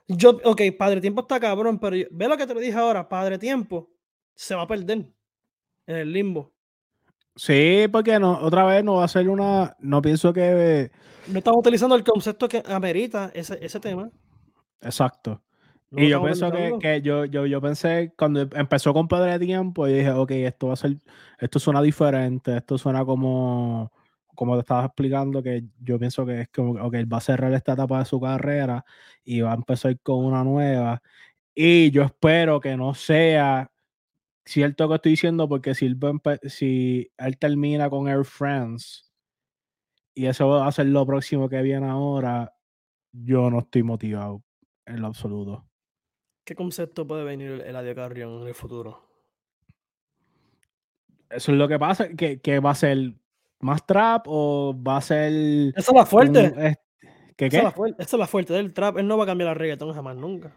yo, 0.07 0.39
ok, 0.43 0.61
Padre 0.77 1.01
Tiempo 1.01 1.21
está 1.21 1.39
cabrón, 1.39 1.79
pero 1.79 1.97
ve 2.09 2.27
lo 2.27 2.37
que 2.37 2.47
te 2.47 2.53
lo 2.53 2.59
dije 2.59 2.77
ahora, 2.77 3.07
Padre 3.09 3.37
Tiempo 3.37 3.89
se 4.33 4.55
va 4.55 4.63
a 4.63 4.67
perder 4.67 5.05
en 5.87 5.95
el 5.95 6.13
limbo. 6.13 6.53
Sí, 7.35 7.85
porque 7.91 8.19
no, 8.19 8.39
otra 8.39 8.65
vez 8.65 8.83
no 8.83 8.95
va 8.95 9.05
a 9.05 9.07
ser 9.07 9.29
una. 9.29 9.75
No 9.79 10.01
pienso 10.01 10.33
que. 10.33 10.91
No 11.27 11.37
estamos 11.37 11.59
utilizando 11.59 11.95
el 11.95 12.03
concepto 12.03 12.47
que 12.47 12.63
amerita 12.65 13.31
ese, 13.33 13.57
ese 13.61 13.79
tema. 13.79 14.09
Exacto. 14.81 15.41
y 15.91 16.09
yo 16.09 16.23
pienso 16.23 16.51
que, 16.51 16.77
que, 16.79 17.01
yo, 17.01 17.25
yo, 17.25 17.45
yo 17.45 17.61
pensé, 17.61 18.13
cuando 18.17 18.41
empezó 18.41 18.93
con 18.93 19.07
Padre 19.07 19.33
de 19.33 19.45
Tiempo, 19.45 19.87
y 19.87 19.93
dije, 19.93 20.11
ok, 20.11 20.31
esto 20.31 20.67
va 20.67 20.73
a 20.73 20.77
ser, 20.77 20.97
esto 21.39 21.59
suena 21.59 21.81
diferente, 21.81 22.57
esto 22.57 22.77
suena 22.77 23.05
como, 23.05 23.91
como 24.35 24.55
te 24.55 24.61
estabas 24.61 24.85
explicando, 24.85 25.43
que 25.43 25.65
yo 25.79 25.99
pienso 25.99 26.25
que 26.25 26.41
es 26.41 26.49
como, 26.49 26.73
ok, 26.83 26.95
va 27.11 27.17
a 27.17 27.21
cerrar 27.21 27.53
esta 27.53 27.73
etapa 27.73 27.99
de 27.99 28.05
su 28.05 28.19
carrera 28.19 28.85
y 29.23 29.41
va 29.41 29.51
a 29.51 29.55
empezar 29.55 29.99
con 30.01 30.25
una 30.25 30.43
nueva. 30.43 31.01
Y 31.53 31.91
yo 31.91 32.03
espero 32.03 32.59
que 32.59 32.77
no 32.77 32.93
sea 32.93 33.71
cierto 34.45 34.89
que 34.89 34.95
estoy 34.95 35.11
diciendo, 35.11 35.47
porque 35.49 35.75
si 35.75 35.85
él, 35.85 35.99
si 36.47 37.11
él 37.17 37.37
termina 37.37 37.89
con 37.89 38.07
Air 38.07 38.25
France 38.25 39.03
y 40.13 40.25
eso 40.25 40.47
va 40.49 40.67
a 40.67 40.71
ser 40.71 40.87
lo 40.87 41.05
próximo 41.05 41.49
que 41.49 41.61
viene 41.61 41.87
ahora, 41.87 42.53
yo 43.11 43.49
no 43.49 43.59
estoy 43.59 43.83
motivado 43.83 44.43
en 44.91 45.01
lo 45.01 45.07
absoluto. 45.07 45.65
¿Qué 46.43 46.55
concepto 46.55 47.07
puede 47.07 47.23
venir 47.23 47.51
el 47.51 47.61
Eladio 47.61 47.95
Carrion 47.95 48.41
en 48.41 48.47
el 48.47 48.55
futuro? 48.55 49.07
Eso 51.29 51.51
es 51.51 51.57
lo 51.57 51.67
que 51.67 51.79
pasa, 51.79 52.09
que, 52.09 52.59
va 52.59 52.71
a 52.71 52.75
ser 52.75 53.13
más 53.59 53.85
trap 53.85 54.25
o 54.27 54.75
va 54.75 54.97
a 54.97 55.01
ser... 55.01 55.31
Esa 55.75 55.91
es 55.91 55.93
la 55.93 56.05
fuerte. 56.05 56.77
¿Qué, 57.37 57.45
esa, 57.45 57.57
Es 57.57 57.63
la 57.63 57.71
fuerte. 57.71 58.03
esa 58.03 58.15
es 58.15 58.19
la 58.19 58.27
fuerte 58.27 58.53
del 58.53 58.73
trap. 58.73 58.97
Él 58.97 59.07
no 59.07 59.17
va 59.17 59.23
a 59.23 59.27
cambiar 59.27 59.47
la 59.47 59.53
reggaetón 59.53 59.93
jamás, 59.93 60.15
nunca. 60.15 60.53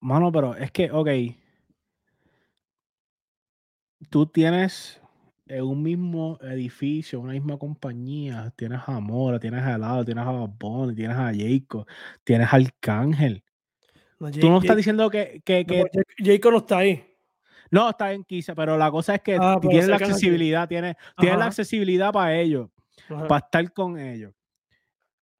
Mano, 0.00 0.30
pero 0.30 0.54
es 0.54 0.70
que, 0.70 0.90
ok, 0.90 1.08
tú 4.10 4.26
tienes 4.26 5.01
en 5.52 5.64
un 5.64 5.82
mismo 5.82 6.38
edificio, 6.40 7.20
una 7.20 7.34
misma 7.34 7.58
compañía, 7.58 8.52
tienes 8.56 8.80
a 8.86 8.98
Mora, 9.00 9.38
tienes 9.38 9.62
a 9.62 9.74
Helado, 9.74 10.02
tienes 10.02 10.24
a 10.24 10.30
Bond, 10.30 10.96
tienes 10.96 11.16
a 11.16 11.30
Jacob, 11.34 11.86
tienes 12.24 12.50
a 12.50 12.56
Arcángel. 12.56 13.44
tú 14.18 14.48
no 14.48 14.58
estás 14.58 14.76
diciendo 14.76 15.10
que, 15.10 15.42
que, 15.44 15.66
Jacob 16.18 16.52
no 16.52 16.58
está 16.58 16.78
ahí. 16.78 17.04
No, 17.70 17.90
está 17.90 18.12
en 18.12 18.24
Kisa, 18.24 18.54
pero 18.54 18.78
la 18.78 18.90
cosa 18.90 19.16
es 19.16 19.20
que 19.20 19.36
ah, 19.38 19.58
tienes 19.60 19.88
la 19.88 19.96
accesibilidad, 19.96 20.66
tienes, 20.68 20.96
la 21.18 21.46
accesibilidad 21.46 22.12
para 22.12 22.34
ellos, 22.34 22.70
para 23.08 23.38
estar 23.38 23.72
con 23.74 23.98
ellos. 23.98 24.32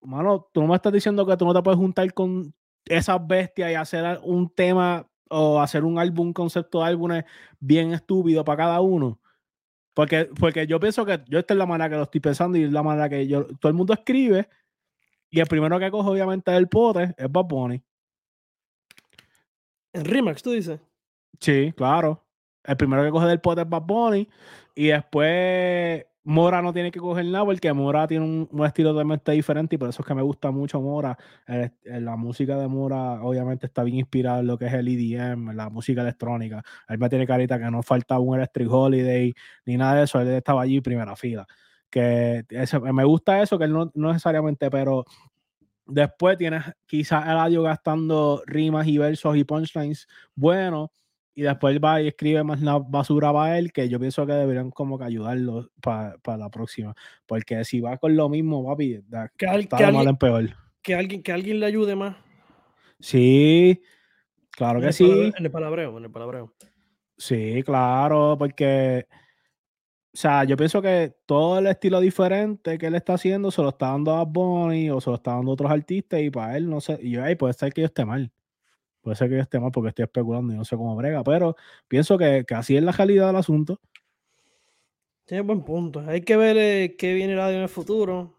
Mano, 0.02 0.48
tú 0.52 0.60
no 0.60 0.68
me 0.68 0.74
estás 0.74 0.92
diciendo 0.92 1.24
que 1.24 1.36
tú 1.38 1.46
no 1.46 1.54
te 1.54 1.62
puedes 1.62 1.78
juntar 1.78 2.12
con 2.12 2.52
esas 2.84 3.26
bestias 3.26 3.70
y 3.70 3.74
hacer 3.76 4.20
un 4.24 4.50
tema 4.50 5.06
o 5.30 5.58
hacer 5.58 5.84
un 5.84 5.98
álbum, 5.98 6.28
un 6.28 6.32
concepto 6.34 6.80
de 6.80 6.86
álbumes 6.86 7.24
bien 7.58 7.94
estúpido 7.94 8.44
para 8.44 8.64
cada 8.64 8.80
uno. 8.80 9.21
Porque, 9.94 10.30
porque 10.38 10.66
yo 10.66 10.80
pienso 10.80 11.04
que 11.04 11.22
yo 11.28 11.38
esta 11.38 11.54
es 11.54 11.58
la 11.58 11.66
manera 11.66 11.90
que 11.90 11.96
lo 11.96 12.02
estoy 12.04 12.20
pensando 12.20 12.56
y 12.56 12.64
es 12.64 12.72
la 12.72 12.82
manera 12.82 13.08
que 13.08 13.26
yo, 13.26 13.46
todo 13.58 13.68
el 13.68 13.74
mundo 13.74 13.92
escribe. 13.92 14.48
Y 15.30 15.40
el 15.40 15.46
primero 15.46 15.78
que 15.78 15.90
cojo, 15.90 16.10
obviamente, 16.10 16.54
el 16.54 16.68
pote 16.68 17.14
es 17.16 17.30
Bad 17.30 17.44
Bunny. 17.44 17.82
¿En 19.94 20.04
Remax, 20.04 20.42
tú 20.42 20.52
dices? 20.52 20.80
Sí, 21.40 21.72
claro. 21.76 22.24
El 22.64 22.76
primero 22.76 23.02
que 23.02 23.10
coge 23.10 23.26
del 23.26 23.40
pote 23.40 23.62
es 23.62 23.68
Bad 23.68 23.82
Bunny. 23.82 24.28
Y 24.74 24.88
después 24.88 26.04
Mora 26.24 26.62
no 26.62 26.72
tiene 26.72 26.92
que 26.92 27.00
coger 27.00 27.24
nada 27.26 27.44
porque 27.44 27.72
Mora 27.72 28.06
tiene 28.06 28.24
un, 28.24 28.64
estilo 28.64 28.90
totalmente 28.90 29.32
diferente 29.32 29.74
y 29.74 29.78
por 29.78 29.88
eso 29.88 30.02
es 30.02 30.06
que 30.06 30.14
me 30.14 30.22
gusta 30.22 30.50
mucho 30.52 30.80
Mora. 30.80 31.18
la 31.84 32.16
música 32.16 32.56
de 32.56 32.68
Mora 32.68 33.22
obviamente 33.22 33.66
está 33.66 33.82
bien 33.82 33.98
inspirada 33.98 34.40
en 34.40 34.46
lo 34.46 34.56
que 34.56 34.66
es 34.66 34.72
el 34.72 34.86
EDM, 34.86 35.52
la 35.54 35.68
música 35.68 36.02
electrónica. 36.02 36.62
Él 36.88 36.98
me 36.98 37.08
tiene 37.08 37.26
carita 37.26 37.58
que 37.58 37.70
no 37.70 37.82
falta 37.82 38.18
un 38.20 38.36
Electric 38.36 38.70
Holiday 38.70 39.34
ni 39.66 39.76
nada 39.76 39.96
de 39.96 40.04
eso. 40.04 40.20
Él 40.20 40.28
estaba 40.28 40.62
allí 40.62 40.80
primera 40.80 41.16
fila. 41.16 41.46
Que 41.90 42.44
me 42.92 43.04
gusta 43.04 43.42
eso, 43.42 43.58
que 43.58 43.64
él 43.64 43.72
no, 43.72 43.90
no 43.94 44.08
necesariamente, 44.12 44.70
pero 44.70 45.04
después 45.86 46.38
tienes 46.38 46.64
quizás 46.86 47.26
el 47.26 47.36
audio 47.36 47.62
gastando 47.62 48.42
rimas 48.46 48.86
y 48.86 48.98
versos 48.98 49.36
y 49.36 49.44
punchlines 49.44 50.06
bueno 50.34 50.92
y 51.34 51.42
después 51.42 51.78
va 51.82 52.02
y 52.02 52.08
escribe 52.08 52.44
más 52.44 52.60
la 52.60 52.78
basura 52.78 53.32
para 53.32 53.58
él, 53.58 53.72
que 53.72 53.88
yo 53.88 53.98
pienso 53.98 54.26
que 54.26 54.32
deberían 54.32 54.70
como 54.70 54.98
que 54.98 55.04
ayudarlo 55.04 55.70
para 55.80 56.36
la 56.36 56.50
próxima. 56.50 56.94
Porque 57.26 57.64
si 57.64 57.80
va 57.80 57.96
con 57.96 58.16
lo 58.16 58.28
mismo, 58.28 58.64
papi, 58.66 59.02
que, 59.36 59.46
alguien, 59.46 60.08
en 60.08 60.16
peor. 60.16 60.50
Que 60.82 60.94
alguien, 60.94 61.22
que 61.22 61.32
alguien 61.32 61.60
le 61.60 61.66
ayude 61.66 61.96
más. 61.96 62.16
Sí, 63.00 63.82
claro 64.50 64.80
que 64.80 64.92
sí. 64.92 65.32
en 65.36 65.44
el 65.44 65.50
palabreo, 65.50 65.96
en 65.96 66.04
el 66.04 66.10
palabreo. 66.10 66.54
Sí, 67.16 67.62
claro, 67.64 68.36
porque, 68.38 69.06
o 69.10 70.16
sea, 70.16 70.44
yo 70.44 70.56
pienso 70.56 70.82
que 70.82 71.14
todo 71.24 71.58
el 71.58 71.66
estilo 71.66 72.00
diferente 72.00 72.76
que 72.78 72.86
él 72.86 72.94
está 72.94 73.14
haciendo 73.14 73.50
se 73.50 73.62
lo 73.62 73.70
está 73.70 73.86
dando 73.88 74.14
a 74.14 74.24
Bonnie 74.24 74.90
o 74.90 75.00
se 75.00 75.08
lo 75.08 75.16
está 75.16 75.32
dando 75.32 75.52
a 75.52 75.54
otros 75.54 75.70
artistas 75.70 76.20
y 76.20 76.30
para 76.30 76.56
él, 76.56 76.68
no 76.68 76.80
sé, 76.80 76.98
y 77.00 77.12
yo, 77.12 77.22
puede 77.38 77.54
ser 77.54 77.72
que 77.72 77.80
yo 77.82 77.86
esté 77.86 78.04
mal. 78.04 78.30
Puede 79.02 79.16
ser 79.16 79.28
que 79.28 79.34
yo 79.34 79.42
esté 79.42 79.58
mal 79.58 79.72
porque 79.72 79.88
estoy 79.88 80.04
especulando 80.04 80.52
y 80.52 80.56
no 80.56 80.64
sé 80.64 80.76
cómo 80.76 80.94
brega, 80.94 81.24
pero 81.24 81.56
pienso 81.88 82.16
que, 82.16 82.44
así 82.54 82.76
es 82.76 82.82
la 82.82 82.92
realidad 82.92 83.26
del 83.26 83.36
asunto. 83.36 83.80
Tiene 85.24 85.42
buen 85.42 85.62
punto. 85.62 86.00
Hay 86.06 86.22
que 86.22 86.36
ver 86.36 86.56
eh, 86.56 86.94
qué 86.96 87.12
viene 87.12 87.34
radio 87.34 87.56
en 87.56 87.62
el 87.62 87.68
futuro. 87.68 88.38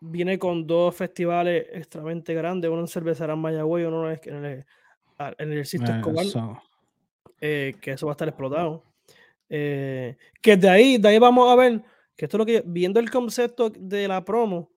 Viene 0.00 0.38
con 0.38 0.66
dos 0.66 0.94
festivales 0.94 1.66
extremadamente 1.72 2.34
grandes, 2.34 2.70
uno 2.70 2.82
en 2.82 2.88
Cervecería 2.88 3.32
en 3.32 3.40
Mayagüey 3.40 3.84
y 3.84 3.86
uno 3.86 4.10
en 4.10 4.44
el, 4.44 4.66
en 5.38 5.52
el 5.52 5.64
Sisto 5.64 5.90
Escobar. 5.90 6.26
Eh, 7.40 7.74
que 7.80 7.92
eso 7.92 8.06
va 8.06 8.12
a 8.12 8.14
estar 8.14 8.28
explotado. 8.28 8.84
Eh, 9.48 10.16
que 10.42 10.56
de 10.56 10.68
ahí, 10.68 10.98
de 10.98 11.08
ahí 11.08 11.18
vamos 11.18 11.50
a 11.50 11.56
ver, 11.56 11.82
que 12.16 12.26
esto 12.26 12.36
es 12.36 12.38
lo 12.38 12.46
que, 12.46 12.62
viendo 12.66 13.00
el 13.00 13.10
concepto 13.10 13.70
de 13.70 14.08
la 14.08 14.24
promo, 14.24 14.70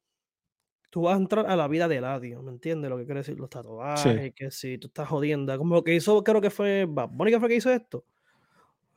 tú 0.90 1.04
vas 1.04 1.16
a 1.16 1.18
entrar 1.18 1.46
a 1.48 1.56
la 1.56 1.68
vida 1.68 1.88
de 1.88 1.98
Eladio, 1.98 2.42
¿me 2.42 2.52
entiendes? 2.52 2.90
Lo 2.90 2.98
que 2.98 3.06
quiere 3.06 3.20
decir 3.20 3.40
los 3.40 3.50
tatuajes, 3.50 4.34
que 4.34 4.52
si 4.52 4.78
tú 4.78 4.88
estás 4.88 5.08
jodiendo, 5.08 5.56
como 5.58 5.76
lo 5.76 5.84
que 5.84 5.96
hizo, 5.96 6.24
creo 6.24 6.42
que 6.42 6.50
fue 6.50 6.88
Mónica 6.88 7.40
fue 7.40 7.50
que 7.50 7.56
hizo 7.56 7.72
esto. 7.72 8.06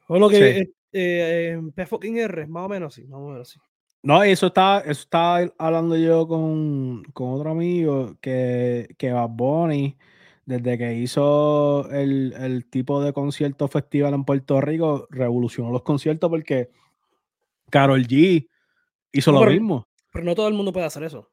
O 0.09 0.19
lo 0.19 0.29
que 0.29 0.65
sí. 0.65 0.75
eh, 0.93 1.61
P 1.75 1.87
fucking 1.87 2.19
R, 2.19 2.47
más 2.47 2.67
o 2.67 2.69
menos 2.69 2.95
así, 2.95 3.07
más 3.07 3.21
o 3.21 3.29
menos 3.29 3.49
así. 3.49 3.61
No, 4.03 4.23
eso 4.23 4.49
está, 4.49 4.81
eso 4.81 5.03
está 5.03 5.37
hablando 5.59 5.97
yo 5.97 6.27
con, 6.27 7.05
con 7.13 7.35
otro 7.35 7.51
amigo 7.51 8.17
que, 8.21 8.89
que 8.99 9.13
Bad 9.13 9.31
Bunny, 9.31 9.97
desde 10.45 10.77
que 10.77 10.95
hizo 10.95 11.89
el, 11.91 12.33
el 12.33 12.67
tipo 12.67 13.01
de 13.01 13.13
concierto 13.13 13.69
festival 13.69 14.15
en 14.15 14.25
Puerto 14.25 14.61
Rico, 14.61 15.07
revolucionó 15.11 15.71
los 15.71 15.83
conciertos 15.83 16.29
porque 16.29 16.71
Carol 17.71 18.05
G 18.07 18.49
hizo 19.13 19.33
lo 19.33 19.47
mismo. 19.47 19.87
Pero 20.13 20.25
no 20.25 20.35
todo 20.35 20.49
el 20.49 20.55
mundo 20.55 20.73
puede 20.73 20.87
hacer 20.87 21.05
eso. 21.05 21.32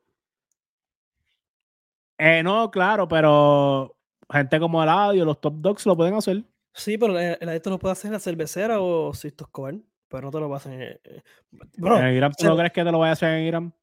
Eh, 2.19 2.43
no, 2.43 2.69
claro, 2.69 3.07
pero 3.07 3.95
gente 4.29 4.59
como 4.59 4.83
el 4.83 4.89
audio, 4.89 5.23
los 5.23 5.39
top 5.39 5.53
dogs 5.55 5.85
lo 5.85 5.95
pueden 5.95 6.13
hacer. 6.15 6.43
Sí, 6.73 6.97
pero 6.97 7.17
el, 7.17 7.37
el 7.39 7.61
lo 7.65 7.79
puede 7.79 7.93
hacer 7.93 8.11
la 8.11 8.19
cervecera 8.19 8.81
o 8.81 9.13
Sisto 9.13 9.45
Escobar, 9.45 9.75
pero 10.09 10.23
no 10.23 10.31
te 10.31 10.39
lo 10.39 10.53
a 10.53 10.57
hacer. 10.57 10.81
Eh, 10.81 10.99
eh, 11.05 11.23
¿En 11.77 12.13
Irán 12.13 12.33
tú 12.37 12.45
no 12.45 12.57
crees 12.57 12.73
que 12.73 12.83
te 12.83 12.91
lo 12.91 12.99
vaya 12.99 13.11
a 13.11 13.13
hacer 13.13 13.29
en 13.35 13.47
Irán? 13.47 13.73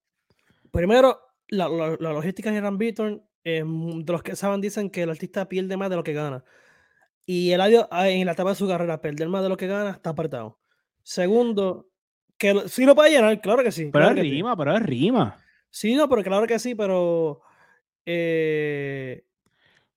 Primero, 0.70 1.18
la, 1.48 1.66
logística 1.98 2.50
en 2.50 2.56
Irán 2.56 2.76
Beaton, 2.76 3.22
de 3.42 4.04
los 4.06 4.22
que 4.22 4.36
saben, 4.36 4.60
dicen 4.60 4.90
que 4.90 5.02
el 5.04 5.10
artista 5.10 5.48
pierde 5.48 5.78
más 5.78 5.88
de 5.88 5.96
lo 5.96 6.04
que 6.04 6.12
gana. 6.12 6.44
Y 7.24 7.52
el 7.52 7.60
audio 7.62 7.88
ah, 7.90 8.08
en 8.08 8.26
la 8.26 8.32
etapa 8.32 8.50
de 8.50 8.56
su 8.56 8.68
carrera, 8.68 9.00
perder 9.00 9.28
más 9.28 9.42
de 9.42 9.48
lo 9.48 9.56
que 9.56 9.66
gana, 9.66 9.90
está 9.90 10.10
apartado. 10.10 10.58
Segundo, 11.02 11.88
que 12.36 12.68
sí 12.68 12.84
lo 12.84 12.94
puede 12.94 13.10
llenar, 13.10 13.40
claro 13.40 13.62
que 13.62 13.72
sí. 13.72 13.88
Pero 13.90 14.10
es 14.10 14.16
rima, 14.16 14.54
pero 14.56 14.76
es 14.76 14.82
rima. 14.82 15.38
Sí, 15.70 15.94
no, 15.94 16.06
pero 16.08 16.22
claro 16.22 16.46
que 16.46 16.58
sí, 16.58 16.74
pero 16.74 17.40
eh, 18.06 19.24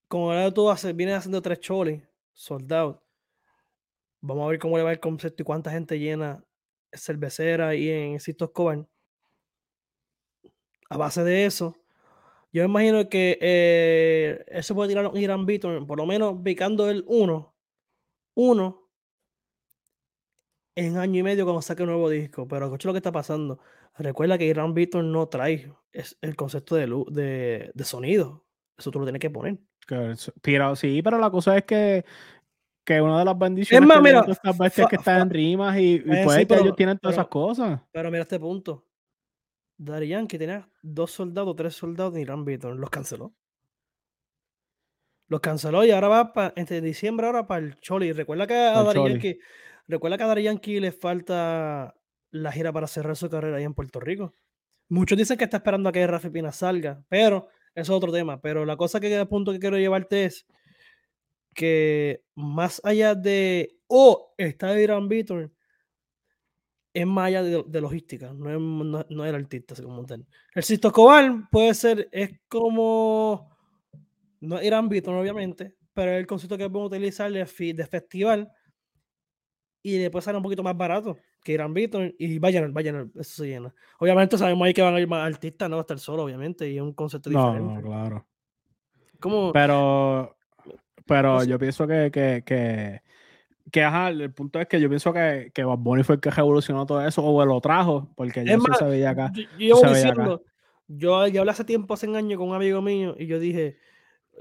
como 0.07 0.31
ahora 0.31 0.51
tú 0.53 0.69
haces, 0.69 0.95
vienes 0.95 1.17
haciendo 1.17 1.41
tres 1.41 1.59
cholis, 1.59 2.01
soldados. 2.33 2.99
Vamos 4.21 4.45
a 4.45 4.49
ver 4.49 4.59
cómo 4.59 4.77
le 4.77 4.83
va 4.83 4.91
el 4.91 4.99
concepto 4.99 5.43
y 5.43 5.45
cuánta 5.45 5.71
gente 5.71 5.99
llena 5.99 6.43
cervecera 6.91 7.75
y 7.75 7.89
en 7.89 8.19
Sisto 8.19 8.45
Escobar. 8.45 8.87
A 10.89 10.97
base 10.97 11.23
de 11.23 11.45
eso, 11.45 11.75
yo 12.51 12.63
imagino 12.63 13.09
que 13.09 13.37
eh, 13.41 14.43
eso 14.47 14.73
puede 14.73 14.89
tirar 14.89 15.07
un 15.07 15.17
Irán 15.17 15.45
Beaton, 15.45 15.85
por 15.85 15.97
lo 15.99 16.05
menos 16.07 16.37
picando 16.43 16.89
el 16.89 17.03
1, 17.07 17.53
1 18.35 18.89
en 20.75 20.97
año 20.97 21.19
y 21.19 21.23
medio 21.23 21.45
cuando 21.45 21.61
saque 21.61 21.83
un 21.83 21.89
nuevo 21.89 22.09
disco. 22.09 22.47
Pero 22.47 22.65
escucha 22.65 22.87
lo 22.89 22.93
que 22.93 22.99
está 22.99 23.11
pasando. 23.11 23.59
Recuerda 23.99 24.37
que 24.37 24.45
Irán 24.45 24.73
Beaton 24.73 25.11
no 25.11 25.27
trae 25.27 25.71
es 25.91 26.17
el 26.21 26.35
concepto 26.35 26.75
de, 26.75 26.87
de, 27.11 27.71
de 27.73 27.83
sonido. 27.83 28.45
Eso 28.77 28.91
tú 28.91 28.99
lo 28.99 29.05
tienes 29.05 29.19
que 29.19 29.29
poner. 29.29 29.59
Pero 30.41 30.75
sí, 30.75 31.01
pero 31.01 31.17
la 31.17 31.29
cosa 31.29 31.57
es 31.57 31.65
que, 31.65 32.05
que 32.85 33.01
una 33.01 33.19
de 33.19 33.25
las 33.25 33.37
bendiciones 33.37 33.81
es 33.81 33.87
más, 33.87 33.97
que 33.97 34.03
mira, 34.03 34.25
estas 34.27 34.57
bestias 34.57 34.87
que 34.87 34.95
están 34.95 35.21
en 35.23 35.29
rimas 35.29 35.77
y, 35.77 35.81
y 35.81 35.95
eh, 35.97 36.21
pues 36.23 36.37
ellos 36.37 36.75
tienen 36.75 36.97
todas 36.97 37.15
esas 37.17 37.27
cosas. 37.27 37.81
Pero 37.91 38.09
mira 38.09 38.23
este 38.23 38.39
punto. 38.39 38.85
Darían 39.77 40.27
que 40.27 40.37
tenía 40.37 40.69
dos 40.81 41.11
soldados, 41.11 41.55
tres 41.55 41.73
soldados 41.75 42.13
de 42.13 42.21
Irán 42.21 42.45
Beaton. 42.45 42.79
Los 42.79 42.89
canceló. 42.89 43.33
Los 45.27 45.41
canceló 45.41 45.83
y 45.83 45.91
ahora 45.91 46.07
va 46.07 46.33
para, 46.33 46.53
entre 46.55 46.79
diciembre 46.79 47.27
ahora 47.27 47.47
para 47.47 47.65
el 47.65 47.79
Choli. 47.79 48.13
Recuerda 48.13 48.47
que 48.47 48.55
a 48.55 48.81
Darían 48.81 49.19
que 49.19 49.39
recuerda 49.87 50.17
que 50.17 50.23
a 50.23 50.27
Darían 50.27 50.61
le 50.63 50.91
falta 50.91 51.95
la 52.31 52.51
gira 52.51 52.71
para 52.71 52.87
cerrar 52.87 53.15
su 53.15 53.29
carrera 53.29 53.57
ahí 53.57 53.63
en 53.63 53.73
Puerto 53.73 53.99
Rico. 53.99 54.33
Muchos 54.89 55.17
dicen 55.17 55.37
que 55.37 55.43
está 55.43 55.57
esperando 55.57 55.89
a 55.89 55.91
que 55.91 56.05
Rafi 56.05 56.29
Pina 56.29 56.51
salga, 56.51 57.03
pero 57.09 57.47
eso 57.75 57.93
es 57.93 57.97
otro 57.97 58.11
tema. 58.11 58.41
Pero 58.41 58.65
la 58.65 58.75
cosa 58.75 58.99
que 58.99 59.13
el 59.15 59.27
punto 59.27 59.51
que 59.51 59.59
quiero 59.59 59.77
llevarte 59.77 60.25
es 60.25 60.45
que 61.53 62.23
más 62.35 62.81
allá 62.83 63.15
de 63.15 63.79
oh, 63.87 64.33
está 64.37 64.79
Irán 64.79 65.07
Beaton, 65.07 65.53
es 66.93 67.05
más 67.05 67.27
allá 67.27 67.43
de, 67.43 67.81
logística, 67.81 68.33
no 68.33 68.49
es, 68.49 69.05
no, 69.09 69.25
el 69.25 69.35
artista, 69.35 69.75
como 69.75 70.05
tal. 70.05 70.25
El 70.55 70.63
Sisto 70.63 70.87
Escobar 70.87 71.47
puede 71.51 71.73
ser, 71.73 72.09
es 72.11 72.39
como, 72.47 73.55
no 74.41 74.57
es 74.57 74.65
Irán 74.65 74.89
Beaton, 74.89 75.15
obviamente, 75.15 75.75
pero 75.93 76.13
el 76.13 76.25
concepto 76.25 76.57
que 76.57 76.69
podemos 76.69 76.91
utilizar 76.91 77.31
de, 77.31 77.73
de 77.73 77.87
festival 77.87 78.51
y 79.83 79.97
después 79.97 80.25
sale 80.25 80.37
un 80.37 80.43
poquito 80.43 80.63
más 80.63 80.75
barato 80.75 81.17
que 81.43 81.53
Irán 81.53 81.73
Beaton 81.73 82.13
y 82.17 82.39
vayan, 82.39 82.73
vayan, 82.73 83.11
eso 83.15 83.43
se 83.43 83.47
llena. 83.47 83.73
Obviamente 83.99 84.37
sabemos 84.37 84.65
ahí 84.65 84.73
que 84.73 84.81
van 84.81 84.95
a 84.95 84.99
ir 84.99 85.07
más 85.07 85.25
artistas, 85.25 85.69
no 85.69 85.77
va 85.77 85.81
a 85.81 85.83
estar 85.83 85.99
solo, 85.99 86.23
obviamente, 86.23 86.69
y 86.69 86.77
es 86.77 86.81
un 86.81 86.93
concepto 86.93 87.29
diferente. 87.29 87.73
No, 87.73 87.81
claro. 87.81 88.25
Pero, 89.53 90.37
pero 91.05 91.43
yo 91.43 91.59
pienso 91.59 91.85
que, 91.87 92.09
que, 92.11 92.43
que, 92.45 93.01
que, 93.71 93.83
ajá, 93.83 94.09
el 94.09 94.33
punto 94.33 94.59
es 94.59 94.67
que 94.67 94.79
yo 94.79 94.87
pienso 94.87 95.11
que, 95.11 95.51
que 95.53 95.63
Bad 95.63 95.77
Bunny 95.77 96.03
fue 96.03 96.15
el 96.15 96.21
que 96.21 96.31
revolucionó 96.31 96.85
todo 96.85 97.05
eso, 97.05 97.23
o 97.23 97.45
lo 97.45 97.59
trajo, 97.59 98.13
porque 98.15 98.45
yo 98.45 98.59
se 98.77 98.85
veía 98.85 99.11
acá. 99.11 99.31
Yo, 99.33 99.43
yo, 99.57 99.89
diciendo, 99.89 100.43
yo, 100.87 101.27
yo 101.27 101.41
hablé 101.41 101.51
hace 101.51 101.65
tiempo, 101.65 101.93
hace 101.93 102.07
un 102.07 102.15
año 102.15 102.37
con 102.37 102.49
un 102.49 102.55
amigo 102.55 102.81
mío, 102.81 103.15
y 103.17 103.27
yo 103.27 103.39
dije, 103.39 103.77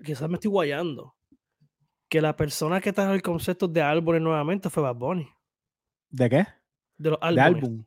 quizás 0.05 0.29
me 0.29 0.35
estoy 0.35 0.51
guayando, 0.51 1.15
que 2.09 2.21
la 2.21 2.37
persona 2.37 2.81
que 2.81 2.93
trajo 2.93 3.13
el 3.13 3.23
concepto 3.23 3.69
de 3.69 3.83
álbumes 3.83 4.23
nuevamente 4.23 4.71
fue 4.71 4.83
Bad 4.83 4.97
Bunny. 4.97 5.29
¿De 6.11 6.31
qué? 6.31 6.47
De 6.99 7.11
los 7.11 7.19
álbumes. 7.23 7.87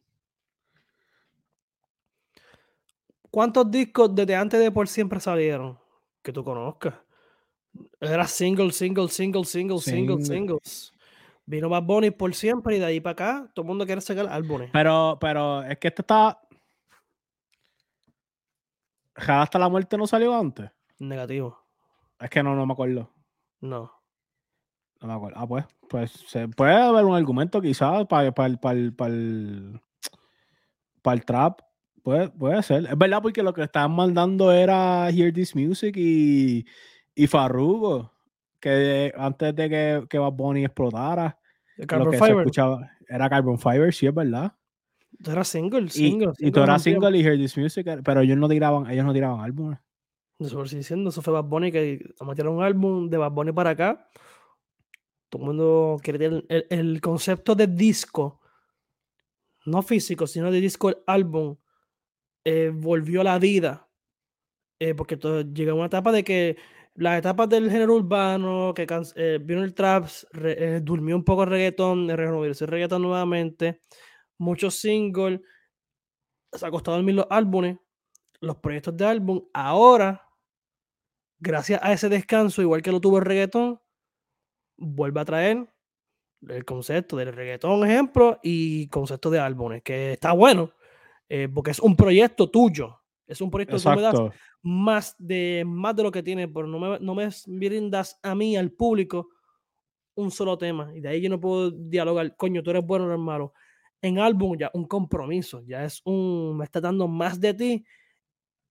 ¿Cuántos 3.29 3.71
discos 3.71 4.13
desde 4.13 4.35
antes 4.35 4.59
de 4.59 4.71
por 4.71 4.87
siempre 4.87 5.19
salieron? 5.19 5.79
Que 6.21 6.33
tú 6.33 6.43
conozcas. 6.43 6.95
Era 7.99 8.27
single, 8.27 8.71
single, 8.71 9.07
single, 9.07 9.45
single, 9.45 9.79
single, 9.79 10.25
singles. 10.25 10.93
Vino 11.45 11.69
más 11.69 11.85
Bunny 11.85 12.11
por 12.11 12.33
siempre 12.35 12.75
y 12.75 12.79
de 12.79 12.85
ahí 12.85 12.99
para 12.99 13.13
acá 13.13 13.51
todo 13.53 13.63
el 13.63 13.67
mundo 13.67 13.85
quiere 13.85 14.01
sacar 14.01 14.27
álbumes. 14.27 14.69
Pero, 14.73 15.17
pero 15.19 15.63
es 15.63 15.77
que 15.77 15.87
este 15.87 16.01
está. 16.01 16.41
hasta 19.15 19.59
la 19.59 19.69
muerte 19.69 19.97
no 19.97 20.07
salió 20.07 20.35
antes? 20.35 20.69
Negativo. 20.99 21.57
Es 22.19 22.29
que 22.29 22.43
no, 22.43 22.55
no 22.55 22.65
me 22.65 22.73
acuerdo. 22.73 23.11
No. 23.61 24.00
No 25.01 25.07
me 25.07 25.13
acuerdo. 25.15 25.39
Ah, 25.39 25.47
pues, 25.47 25.65
pues 25.89 26.11
se 26.27 26.47
puede 26.47 26.75
haber 26.75 27.05
un 27.05 27.15
argumento 27.15 27.59
quizás 27.59 28.05
para, 28.05 28.31
para, 28.31 28.55
para, 28.57 28.91
para, 28.95 29.13
el, 29.13 29.81
para 31.01 31.15
el 31.15 31.25
trap. 31.25 31.61
Puede, 32.03 32.29
puede 32.29 32.61
ser. 32.61 32.85
Es 32.85 32.97
verdad, 32.97 33.21
porque 33.21 33.41
lo 33.41 33.53
que 33.53 33.63
estaban 33.63 33.91
mandando 33.91 34.51
era 34.51 35.09
Hear 35.09 35.33
This 35.33 35.55
Music 35.55 35.95
y, 35.97 36.65
y 37.15 37.27
Farrugo, 37.27 38.11
que 38.59 39.11
antes 39.17 39.55
de 39.55 39.69
que, 39.69 40.05
que 40.07 40.19
Bad 40.19 40.33
Bunny 40.33 40.65
explotara, 40.65 41.37
Carbon 41.87 42.13
Fiber. 42.13 42.47
era 43.07 43.29
Carbon 43.29 43.57
Fiber, 43.57 43.93
sí, 43.93 44.05
es 44.05 44.13
verdad. 44.13 44.53
Era 45.25 45.43
single, 45.43 45.89
single. 45.89 46.33
Y, 46.37 46.47
y 46.47 46.51
tú 46.51 46.61
eras 46.61 46.83
single 46.83 47.17
y 47.17 47.23
Hear 47.23 47.37
This 47.37 47.57
Music, 47.57 47.87
pero 48.03 48.21
ellos 48.21 48.37
no 48.37 48.47
tiraban, 48.47 48.89
ellos 48.89 49.05
no 49.05 49.13
tiraban 49.13 49.39
álbumes. 49.41 49.79
Eso 50.39 50.63
diciendo, 50.63 51.09
eso 51.09 51.21
fue 51.21 51.33
Bad 51.33 51.45
Bunny 51.45 51.71
que 51.71 52.13
metieron 52.25 52.55
un 52.55 52.63
álbum 52.63 53.09
de 53.09 53.17
Bad 53.17 53.31
Bunny 53.31 53.51
para 53.51 53.71
acá 53.71 54.07
todo 55.31 55.97
el 56.59 57.01
concepto 57.01 57.55
de 57.55 57.67
disco, 57.67 58.41
no 59.65 59.81
físico, 59.81 60.27
sino 60.27 60.51
de 60.51 60.59
disco, 60.59 60.89
el 60.89 60.97
álbum, 61.07 61.55
eh, 62.43 62.71
volvió 62.73 63.21
a 63.21 63.23
la 63.23 63.39
vida. 63.39 63.87
Eh, 64.79 64.93
porque 64.93 65.15
todo, 65.15 65.41
llega 65.41 65.73
una 65.73 65.85
etapa 65.85 66.11
de 66.11 66.23
que 66.23 66.57
las 66.95 67.19
etapas 67.19 67.47
del 67.47 67.71
género 67.71 67.95
urbano, 67.95 68.73
que 68.75 68.85
eh, 69.15 69.39
vino 69.41 69.63
el 69.63 69.73
trap, 69.73 70.07
durmió 70.81 71.15
un 71.15 71.23
poco 71.23 71.43
el 71.43 71.49
reggaetón, 71.49 72.09
renovó 72.09 72.43
el 72.45 72.55
reggaetón 72.55 73.01
nuevamente, 73.03 73.79
muchos 74.37 74.75
singles, 74.75 75.39
se 76.51 76.65
ha 76.65 76.71
costado 76.71 76.97
dormir 76.97 77.15
los 77.15 77.27
álbumes, 77.29 77.77
los 78.41 78.57
proyectos 78.57 78.97
de 78.97 79.05
álbum. 79.05 79.47
Ahora, 79.53 80.27
gracias 81.39 81.79
a 81.81 81.93
ese 81.93 82.09
descanso, 82.09 82.61
igual 82.61 82.81
que 82.81 82.91
lo 82.91 82.99
tuvo 82.99 83.19
el 83.19 83.25
reggaetón, 83.25 83.79
vuelve 84.81 85.21
a 85.21 85.25
traer 85.25 85.67
el 86.47 86.65
concepto 86.65 87.15
del 87.17 87.33
reggaetón, 87.33 87.87
ejemplo, 87.87 88.39
y 88.41 88.87
concepto 88.87 89.29
de 89.29 89.39
álbumes, 89.39 89.83
que 89.83 90.13
está 90.13 90.31
bueno, 90.31 90.71
eh, 91.29 91.47
porque 91.53 91.71
es 91.71 91.79
un 91.79 91.95
proyecto 91.95 92.49
tuyo. 92.49 92.97
Es 93.27 93.39
un 93.39 93.49
proyecto 93.49 93.77
que 93.77 93.95
me 93.95 94.01
das 94.01 94.19
más 94.61 95.15
de, 95.17 95.63
más 95.65 95.95
de 95.95 96.03
lo 96.03 96.11
que 96.11 96.23
tiene, 96.23 96.47
pero 96.47 96.67
no 96.67 96.79
me, 96.79 96.99
no 96.99 97.15
me 97.15 97.29
brindas 97.47 98.19
a 98.21 98.35
mí, 98.35 98.57
al 98.57 98.71
público, 98.71 99.29
un 100.15 100.31
solo 100.31 100.57
tema. 100.57 100.91
Y 100.93 100.99
de 100.99 101.09
ahí 101.09 101.21
yo 101.21 101.29
no 101.29 101.39
puedo 101.39 101.71
dialogar, 101.71 102.35
coño, 102.35 102.61
tú 102.61 102.71
eres 102.71 102.85
bueno 102.85 103.05
o 103.05 103.07
eres 103.07 103.19
malo. 103.19 103.53
En 104.01 104.19
álbum 104.19 104.57
ya 104.57 104.71
un 104.73 104.85
compromiso, 104.85 105.61
ya 105.65 105.85
es 105.85 106.01
un, 106.03 106.57
me 106.57 106.65
está 106.65 106.81
dando 106.81 107.07
más 107.07 107.39
de 107.39 107.53
ti. 107.53 107.85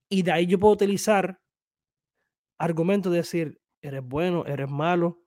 Y 0.09 0.23
de 0.23 0.33
ahí 0.33 0.47
yo 0.47 0.59
puedo 0.59 0.75
utilizar 0.75 1.41
argumentos 2.59 3.13
de 3.13 3.19
decir, 3.19 3.61
eres 3.81 4.03
bueno, 4.03 4.45
eres 4.45 4.69
malo, 4.69 5.23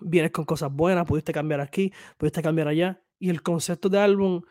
vienes 0.00 0.30
con 0.30 0.44
cosas 0.44 0.72
buenas, 0.72 1.06
pudiste 1.06 1.32
cambiar 1.32 1.60
aquí, 1.60 1.92
pudiste 2.16 2.42
cambiar 2.42 2.68
allá. 2.68 3.02
Y 3.18 3.30
el 3.30 3.42
concepto 3.42 3.88
de 3.88 3.98
álbum, 3.98 4.42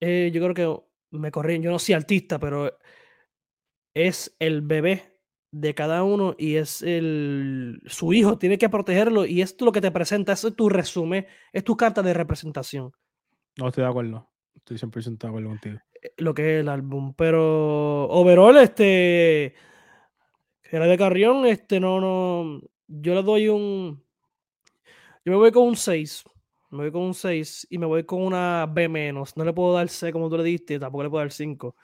eh, 0.00 0.30
yo 0.32 0.40
creo 0.42 0.54
que 0.54 1.18
me 1.18 1.30
corrí, 1.30 1.60
yo 1.60 1.70
no 1.70 1.78
soy 1.78 1.94
artista, 1.94 2.38
pero 2.38 2.78
es 3.94 4.34
el 4.38 4.62
bebé 4.62 5.20
de 5.52 5.74
cada 5.74 6.04
uno 6.04 6.34
y 6.38 6.56
es 6.56 6.82
el 6.82 7.82
su 7.86 8.12
hijo, 8.12 8.38
tiene 8.38 8.58
que 8.58 8.68
protegerlo 8.68 9.26
y 9.26 9.42
esto 9.42 9.64
es 9.64 9.66
lo 9.66 9.72
que 9.72 9.80
te 9.80 9.90
presenta, 9.90 10.32
eso 10.32 10.48
es 10.48 10.56
tu 10.56 10.68
resumen, 10.68 11.26
es 11.52 11.64
tu 11.64 11.76
carta 11.76 12.02
de 12.02 12.14
representación. 12.14 12.92
No 13.58 13.68
estoy 13.68 13.82
de 13.82 13.90
acuerdo, 13.90 14.30
estoy 14.54 14.78
100% 14.78 15.18
de 15.18 15.28
acuerdo 15.28 15.48
contigo. 15.48 15.78
Eh, 16.02 16.12
lo 16.18 16.34
que 16.34 16.54
es 16.54 16.60
el 16.60 16.68
álbum, 16.68 17.14
pero 17.14 18.04
overall, 18.08 18.58
este, 18.58 19.54
era 20.70 20.86
de 20.86 20.98
Carrión, 20.98 21.46
este, 21.46 21.80
no, 21.80 22.00
no, 22.00 22.62
yo 22.86 23.14
le 23.14 23.22
doy 23.22 23.48
un, 23.48 24.04
yo 25.24 25.32
me 25.32 25.38
voy 25.38 25.50
con 25.52 25.64
un 25.64 25.76
6. 25.76 26.24
Me 26.70 26.78
voy 26.78 26.92
con 26.92 27.02
un 27.02 27.14
6 27.14 27.66
y 27.70 27.78
me 27.78 27.86
voy 27.86 28.04
con 28.04 28.22
una 28.22 28.66
B 28.66 28.88
menos. 28.88 29.36
No 29.36 29.44
le 29.44 29.52
puedo 29.52 29.74
dar 29.74 29.88
C 29.88 30.12
como 30.12 30.30
tú 30.30 30.38
le 30.38 30.44
diste, 30.44 30.78
tampoco 30.78 31.02
le 31.02 31.10
puedo 31.10 31.22
dar 31.24 31.32
5. 31.32 31.74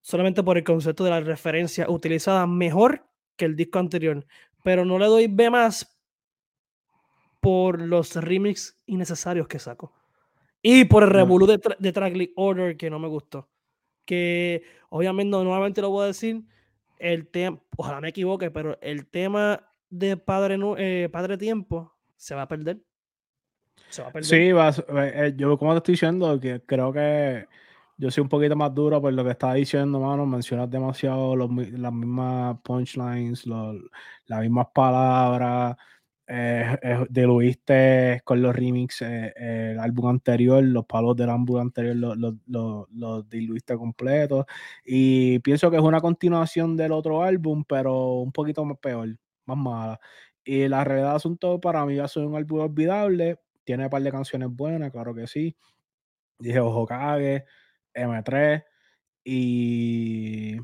solamente 0.00 0.42
por 0.42 0.56
el 0.56 0.64
concepto 0.64 1.02
de 1.04 1.10
la 1.10 1.20
referencia 1.20 1.90
utilizada 1.90 2.46
mejor 2.46 3.04
que 3.36 3.44
el 3.44 3.56
disco 3.56 3.80
anterior, 3.80 4.24
pero 4.62 4.84
no 4.84 4.98
le 4.98 5.06
doy 5.06 5.26
B 5.26 5.50
más 5.50 5.98
por 7.40 7.80
los 7.80 8.14
remix 8.14 8.80
innecesarios 8.86 9.48
que 9.48 9.58
saco. 9.58 9.92
Y 10.62 10.84
por 10.84 11.02
el 11.02 11.10
revolú 11.10 11.46
de, 11.46 11.60
de 11.78 11.92
Track 11.92 12.30
Order 12.36 12.76
que 12.76 12.90
no 12.90 12.98
me 12.98 13.08
gustó. 13.08 13.48
Que 14.04 14.62
obviamente 14.88 15.36
nuevamente 15.36 15.80
lo 15.80 15.90
voy 15.90 16.04
a 16.04 16.06
decir, 16.08 16.44
el 16.98 17.28
tema, 17.28 17.60
ojalá 17.76 18.00
me 18.00 18.08
equivoque, 18.08 18.50
pero 18.50 18.78
el 18.80 19.06
tema 19.06 19.68
de 19.90 20.16
Padre, 20.16 20.58
eh, 20.78 21.08
Padre 21.10 21.36
Tiempo 21.36 21.95
se 22.16 22.34
va 22.34 22.42
a 22.42 22.48
perder. 22.48 22.80
Se 23.88 24.02
va 24.02 24.08
a 24.08 24.12
perder. 24.12 24.26
Sí, 24.28 24.36
eh, 24.36 25.12
eh, 25.14 25.34
yo 25.36 25.56
como 25.58 25.72
te 25.72 25.78
estoy 25.78 25.92
diciendo, 25.92 26.40
que 26.40 26.62
creo 26.64 26.92
que 26.92 27.46
yo 27.98 28.10
soy 28.10 28.22
un 28.22 28.28
poquito 28.28 28.56
más 28.56 28.74
duro 28.74 29.00
por 29.00 29.12
lo 29.12 29.24
que 29.24 29.30
estaba 29.30 29.54
diciendo, 29.54 30.00
mano. 30.00 30.26
Mencionas 30.26 30.70
demasiado 30.70 31.36
las 31.36 31.48
mismas 31.48 32.58
punchlines, 32.62 33.46
las 33.46 34.40
mismas 34.40 34.66
palabras. 34.74 35.76
Eh, 36.28 37.06
diluiste 37.08 38.20
con 38.24 38.42
los 38.42 38.54
remixes 38.54 39.32
el 39.36 39.78
álbum 39.78 40.08
anterior, 40.08 40.60
los 40.60 40.84
palos 40.84 41.14
del 41.14 41.30
álbum 41.30 41.60
anterior 41.60 41.94
los 41.94 42.34
lo, 42.48 43.22
diluiste 43.22 43.76
completo. 43.76 44.44
Y 44.84 45.38
pienso 45.40 45.70
que 45.70 45.76
es 45.76 45.82
una 45.82 46.00
continuación 46.00 46.76
del 46.76 46.92
otro 46.92 47.22
álbum, 47.22 47.64
pero 47.66 48.14
un 48.14 48.32
poquito 48.32 48.64
más 48.64 48.78
peor, 48.78 49.16
más 49.46 49.56
mala. 49.56 50.00
Y 50.46 50.68
la 50.68 50.84
realidad 50.84 51.08
del 51.08 51.16
asunto 51.16 51.60
para 51.60 51.84
mí 51.84 51.96
va 51.96 52.04
a 52.04 52.08
ser 52.08 52.24
un 52.24 52.36
álbum 52.36 52.60
olvidable. 52.60 53.40
Tiene 53.64 53.84
un 53.84 53.90
par 53.90 54.00
de 54.00 54.12
canciones 54.12 54.48
buenas, 54.48 54.92
claro 54.92 55.12
que 55.12 55.26
sí. 55.26 55.56
Dije 56.38 56.60
Ojo 56.60 56.86
Kage 56.86 57.44
M3 57.94 58.64
y 59.24 60.56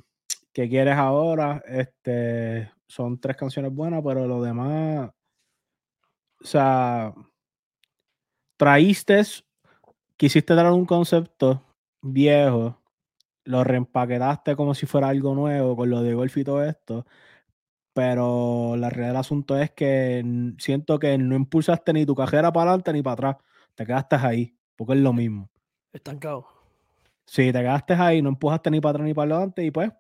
¿qué 0.53 0.69
quieres 0.69 0.95
ahora? 0.95 1.63
Este, 1.67 2.71
son 2.87 3.19
tres 3.21 3.37
canciones 3.37 3.73
buenas, 3.75 4.03
pero 4.05 4.29
lo 4.29 4.41
demás, 4.41 5.11
o 6.41 6.45
sea, 6.45 7.13
traíste, 8.57 9.23
quisiste 10.17 10.55
dar 10.55 10.71
un 10.71 10.87
concepto 10.87 11.65
viejo, 12.03 12.79
lo 13.45 13.65
reempaquetaste 13.65 14.55
como 14.55 14.75
si 14.75 14.87
fuera 14.87 15.09
algo 15.09 15.35
nuevo 15.35 15.75
con 15.75 15.91
lo 15.91 16.03
de 16.03 16.15
golf 16.15 16.37
y 16.37 16.45
todo 16.45 16.65
esto, 16.65 17.05
pero 17.93 18.75
la 18.77 18.89
realidad 18.91 19.09
del 19.09 19.17
asunto 19.21 19.57
es 19.59 19.71
que 19.71 20.25
siento 20.59 20.99
que 20.99 21.19
no 21.19 21.37
impulsaste 21.37 21.93
ni 21.93 22.07
tu 22.07 22.15
cajera 22.15 22.53
para 22.53 22.71
adelante 22.71 22.93
ni 22.93 23.03
para 23.03 23.13
atrás, 23.15 23.37
te 23.75 23.87
quedaste 23.87 24.17
ahí, 24.17 24.57
porque 24.77 24.95
es 24.95 25.01
lo 25.01 25.13
mismo. 25.13 25.51
Estancado. 25.93 26.47
Si 27.27 27.53
te 27.53 27.61
quedaste 27.61 27.95
ahí, 27.95 28.23
no 28.23 28.31
empujaste 28.31 28.71
ni 28.71 28.81
para 28.81 28.91
atrás 28.91 29.07
ni 29.07 29.15
para 29.15 29.37
adelante 29.37 29.65
y 29.65 29.71
pues 29.71 29.91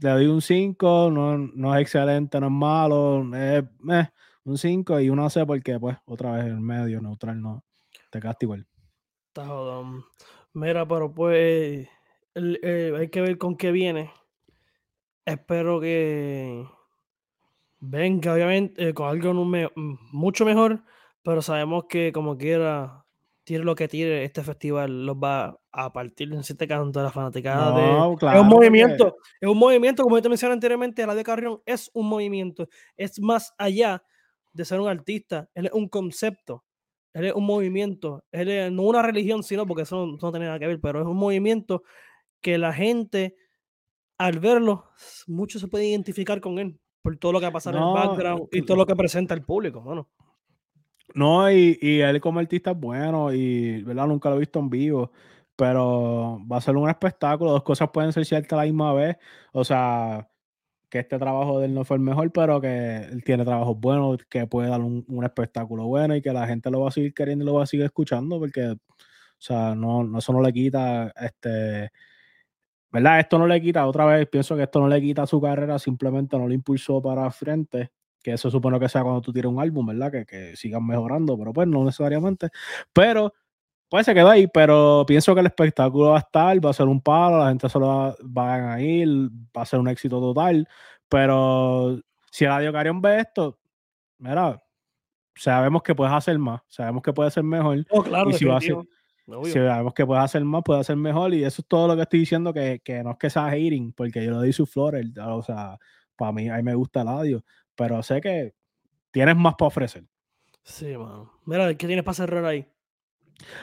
le 0.00 0.10
doy 0.10 0.26
un 0.26 0.42
5, 0.42 1.10
no, 1.10 1.38
no, 1.38 1.74
es 1.74 1.82
excelente, 1.82 2.40
no 2.40 2.46
es 2.46 2.52
malo, 2.52 3.24
es 3.36 3.64
un 4.44 4.58
5 4.58 5.00
y 5.00 5.10
uno 5.10 5.30
C 5.30 5.46
porque 5.46 5.78
pues 5.78 5.96
otra 6.04 6.32
vez 6.32 6.46
el 6.46 6.60
medio 6.60 7.00
neutral 7.00 7.40
no 7.40 7.64
te 8.10 8.20
quedaste 8.20 8.46
igual. 8.46 8.66
Está 9.28 9.46
jodón. 9.46 10.04
Mira, 10.54 10.86
pero 10.86 11.12
pues 11.12 11.88
eh, 12.34 12.94
hay 12.98 13.08
que 13.08 13.20
ver 13.20 13.38
con 13.38 13.56
qué 13.56 13.70
viene. 13.70 14.10
Espero 15.28 15.80
que 15.80 16.66
venga, 17.80 18.32
obviamente, 18.32 18.88
eh, 18.88 18.94
con 18.94 19.08
algo 19.08 19.34
mucho 19.34 20.44
mejor, 20.44 20.82
pero 21.22 21.42
sabemos 21.42 21.84
que 21.88 22.12
como 22.12 22.38
quiera 22.38 23.04
tire 23.44 23.64
lo 23.64 23.74
que 23.74 23.88
tire, 23.88 24.24
este 24.24 24.42
festival 24.42 25.06
los 25.06 25.16
va 25.16 25.58
a 25.72 25.92
partir 25.92 26.32
en 26.32 26.44
siete 26.44 26.68
cantos 26.68 27.00
de 27.00 27.02
la 27.02 27.10
fanaticada. 27.10 27.74
de... 27.76 28.36
es 28.36 28.40
un 28.40 28.48
movimiento, 28.48 29.16
es 29.40 29.48
un 29.48 29.58
movimiento, 29.58 30.02
como 30.02 30.20
te 30.20 30.28
mencioné 30.28 30.54
anteriormente, 30.54 31.06
la 31.06 31.14
de 31.14 31.24
Carrión 31.24 31.60
es 31.64 31.90
un 31.94 32.08
movimiento, 32.08 32.68
es 32.96 33.20
más 33.20 33.54
allá 33.56 34.02
de 34.52 34.64
ser 34.64 34.80
un 34.80 34.88
artista, 34.88 35.48
él 35.54 35.66
es 35.66 35.72
un 35.72 35.88
concepto, 35.88 36.64
él 37.12 37.26
es 37.26 37.34
un 37.34 37.44
movimiento, 37.44 38.24
él 38.32 38.48
es 38.48 38.72
no 38.72 38.82
una 38.82 39.02
religión, 39.02 39.42
sino 39.42 39.66
porque 39.66 39.82
eso 39.82 40.06
no, 40.06 40.30
tiene 40.30 40.46
nada 40.46 40.58
que 40.58 40.66
ver, 40.66 40.80
pero 40.80 41.00
es 41.00 41.06
un 41.06 41.16
movimiento 41.16 41.82
que 42.40 42.58
la 42.58 42.72
gente, 42.72 43.34
al 44.18 44.40
verlo, 44.40 44.84
mucho 45.26 45.58
se 45.58 45.68
puede 45.68 45.86
identificar 45.86 46.40
con 46.40 46.58
él 46.58 46.78
por 47.02 47.16
todo 47.16 47.32
lo 47.32 47.40
que 47.40 47.46
ha 47.46 47.52
pasado 47.52 47.78
en 47.78 47.84
el 47.84 47.94
background 47.94 48.48
y 48.52 48.62
todo 48.62 48.76
lo 48.76 48.86
que 48.86 48.96
presenta 48.96 49.34
el 49.34 49.42
público, 49.42 49.80
bueno. 49.80 50.08
No, 51.14 51.50
y, 51.50 51.78
y, 51.80 52.00
él 52.00 52.20
como 52.20 52.38
artista 52.40 52.72
es 52.72 52.78
bueno 52.78 53.32
y, 53.32 53.82
¿verdad? 53.82 54.06
Nunca 54.06 54.28
lo 54.28 54.36
he 54.36 54.40
visto 54.40 54.58
en 54.58 54.68
vivo, 54.68 55.12
pero 55.56 56.38
va 56.50 56.58
a 56.58 56.60
ser 56.60 56.76
un 56.76 56.90
espectáculo, 56.90 57.52
dos 57.52 57.62
cosas 57.62 57.88
pueden 57.90 58.12
ser 58.12 58.26
ciertas 58.26 58.52
a 58.52 58.56
la 58.56 58.64
misma 58.64 58.92
vez, 58.92 59.16
o 59.52 59.64
sea, 59.64 60.28
que 60.90 60.98
este 61.00 61.18
trabajo 61.18 61.60
de 61.60 61.66
él 61.66 61.74
no 61.74 61.84
fue 61.84 61.96
el 61.96 62.02
mejor, 62.02 62.30
pero 62.32 62.60
que 62.60 62.98
él 62.98 63.24
tiene 63.24 63.44
trabajos 63.44 63.78
buenos, 63.78 64.24
que 64.28 64.46
puede 64.46 64.68
dar 64.68 64.80
un, 64.80 65.24
espectáculo 65.24 65.86
bueno 65.86 66.14
y 66.16 66.22
que 66.22 66.32
la 66.32 66.46
gente 66.46 66.70
lo 66.70 66.80
va 66.80 66.88
a 66.88 66.92
seguir 66.92 67.14
queriendo 67.14 67.44
y 67.44 67.46
lo 67.46 67.54
va 67.54 67.64
a 67.64 67.66
seguir 67.66 67.86
escuchando, 67.86 68.38
porque, 68.38 68.66
o 68.70 68.78
sea, 69.38 69.74
no, 69.74 70.04
no 70.04 70.18
eso 70.18 70.32
no 70.32 70.42
le 70.42 70.52
quita, 70.52 71.12
este, 71.20 71.90
¿verdad? 72.90 73.20
Esto 73.20 73.38
no 73.38 73.46
le 73.46 73.60
quita, 73.60 73.86
otra 73.86 74.04
vez 74.06 74.26
pienso 74.28 74.56
que 74.56 74.62
esto 74.64 74.80
no 74.80 74.88
le 74.88 75.00
quita 75.00 75.26
su 75.26 75.40
carrera, 75.40 75.78
simplemente 75.78 76.38
no 76.38 76.48
le 76.48 76.54
impulsó 76.54 77.02
para 77.02 77.30
frente 77.30 77.90
que 78.22 78.32
eso 78.32 78.50
supone 78.50 78.80
que 78.80 78.88
sea 78.88 79.02
cuando 79.02 79.20
tú 79.20 79.32
tires 79.32 79.50
un 79.50 79.60
álbum, 79.60 79.86
¿verdad? 79.86 80.10
Que, 80.10 80.26
que 80.26 80.56
sigan 80.56 80.86
mejorando, 80.86 81.38
pero 81.38 81.52
pues 81.52 81.68
no 81.68 81.84
necesariamente. 81.84 82.48
Pero, 82.92 83.32
pues 83.88 84.04
se 84.04 84.14
quedó 84.14 84.28
ahí, 84.28 84.46
pero 84.46 85.04
pienso 85.06 85.34
que 85.34 85.40
el 85.40 85.46
espectáculo 85.46 86.10
va 86.10 86.16
a 86.16 86.20
estar, 86.20 86.64
va 86.64 86.70
a 86.70 86.74
ser 86.74 86.86
un 86.86 87.00
palo, 87.00 87.38
la 87.38 87.48
gente 87.48 87.68
solo 87.68 88.16
va, 88.36 88.74
a 88.74 88.80
ir, 88.80 89.08
va 89.56 89.62
a 89.62 89.66
ser 89.66 89.80
un 89.80 89.88
éxito 89.88 90.20
total, 90.20 90.68
pero 91.08 91.98
si 92.30 92.44
el 92.44 92.50
Radio 92.50 92.72
Carión 92.72 93.00
ve 93.00 93.20
esto, 93.20 93.58
mira, 94.18 94.62
sabemos 95.34 95.82
que 95.82 95.94
puedes 95.94 96.12
hacer 96.12 96.38
más, 96.38 96.60
sabemos 96.68 97.02
que 97.02 97.12
puede 97.12 97.30
ser 97.30 97.44
mejor. 97.44 97.86
Oh, 97.90 98.02
claro, 98.02 98.30
y 98.30 98.34
si, 98.34 98.44
va 98.44 98.58
a 98.58 98.60
ser, 98.60 98.76
si 99.44 99.52
sabemos 99.52 99.94
que 99.94 100.06
puedes 100.06 100.24
hacer 100.24 100.44
más, 100.44 100.62
puede 100.64 100.80
hacer 100.80 100.96
mejor, 100.96 101.34
y 101.34 101.44
eso 101.44 101.62
es 101.62 101.68
todo 101.68 101.88
lo 101.88 101.96
que 101.96 102.02
estoy 102.02 102.20
diciendo, 102.20 102.52
que, 102.52 102.80
que 102.82 103.02
no 103.02 103.12
es 103.12 103.16
que 103.18 103.30
sea 103.30 103.46
hating, 103.46 103.92
porque 103.92 104.24
yo 104.24 104.40
le 104.40 104.46
di 104.46 104.52
su 104.52 104.66
flores, 104.66 105.06
o 105.18 105.42
sea, 105.42 105.78
para 106.16 106.32
mí, 106.32 106.48
a 106.48 106.56
mí 106.56 106.62
me 106.62 106.74
gusta 106.74 107.02
el 107.02 107.08
audio, 107.08 107.44
pero 107.74 108.02
sé 108.02 108.20
que 108.20 108.54
tienes 109.10 109.36
más 109.36 109.54
para 109.54 109.68
ofrecer. 109.68 110.04
Sí, 110.62 110.96
mano. 110.96 111.32
Mira, 111.46 111.72
¿qué 111.74 111.86
tienes 111.86 112.04
para 112.04 112.14
cerrar 112.14 112.44
ahí? 112.44 112.66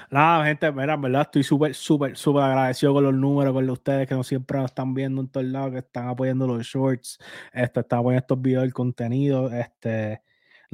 Nada, 0.09 0.45
gente, 0.45 0.71
mira, 0.71 0.93
en 0.93 1.01
verdad 1.01 1.21
estoy 1.23 1.43
súper, 1.43 1.75
súper, 1.75 2.15
súper 2.15 2.43
agradecido 2.43 2.93
con 2.93 3.03
los 3.03 3.13
números, 3.13 3.53
con 3.53 3.69
ustedes 3.69 4.07
que 4.07 4.15
no 4.15 4.23
siempre 4.23 4.57
nos 4.57 4.71
están 4.71 4.93
viendo 4.93 5.21
en 5.21 5.27
todos 5.27 5.45
lados, 5.45 5.71
que 5.71 5.79
están 5.79 6.07
apoyando 6.07 6.47
los 6.47 6.65
shorts, 6.65 7.19
este, 7.51 7.81
están 7.81 7.99
apoyando 7.99 8.21
estos 8.21 8.41
videos, 8.41 8.63
el 8.63 8.73
contenido, 8.73 9.51
este, 9.51 10.21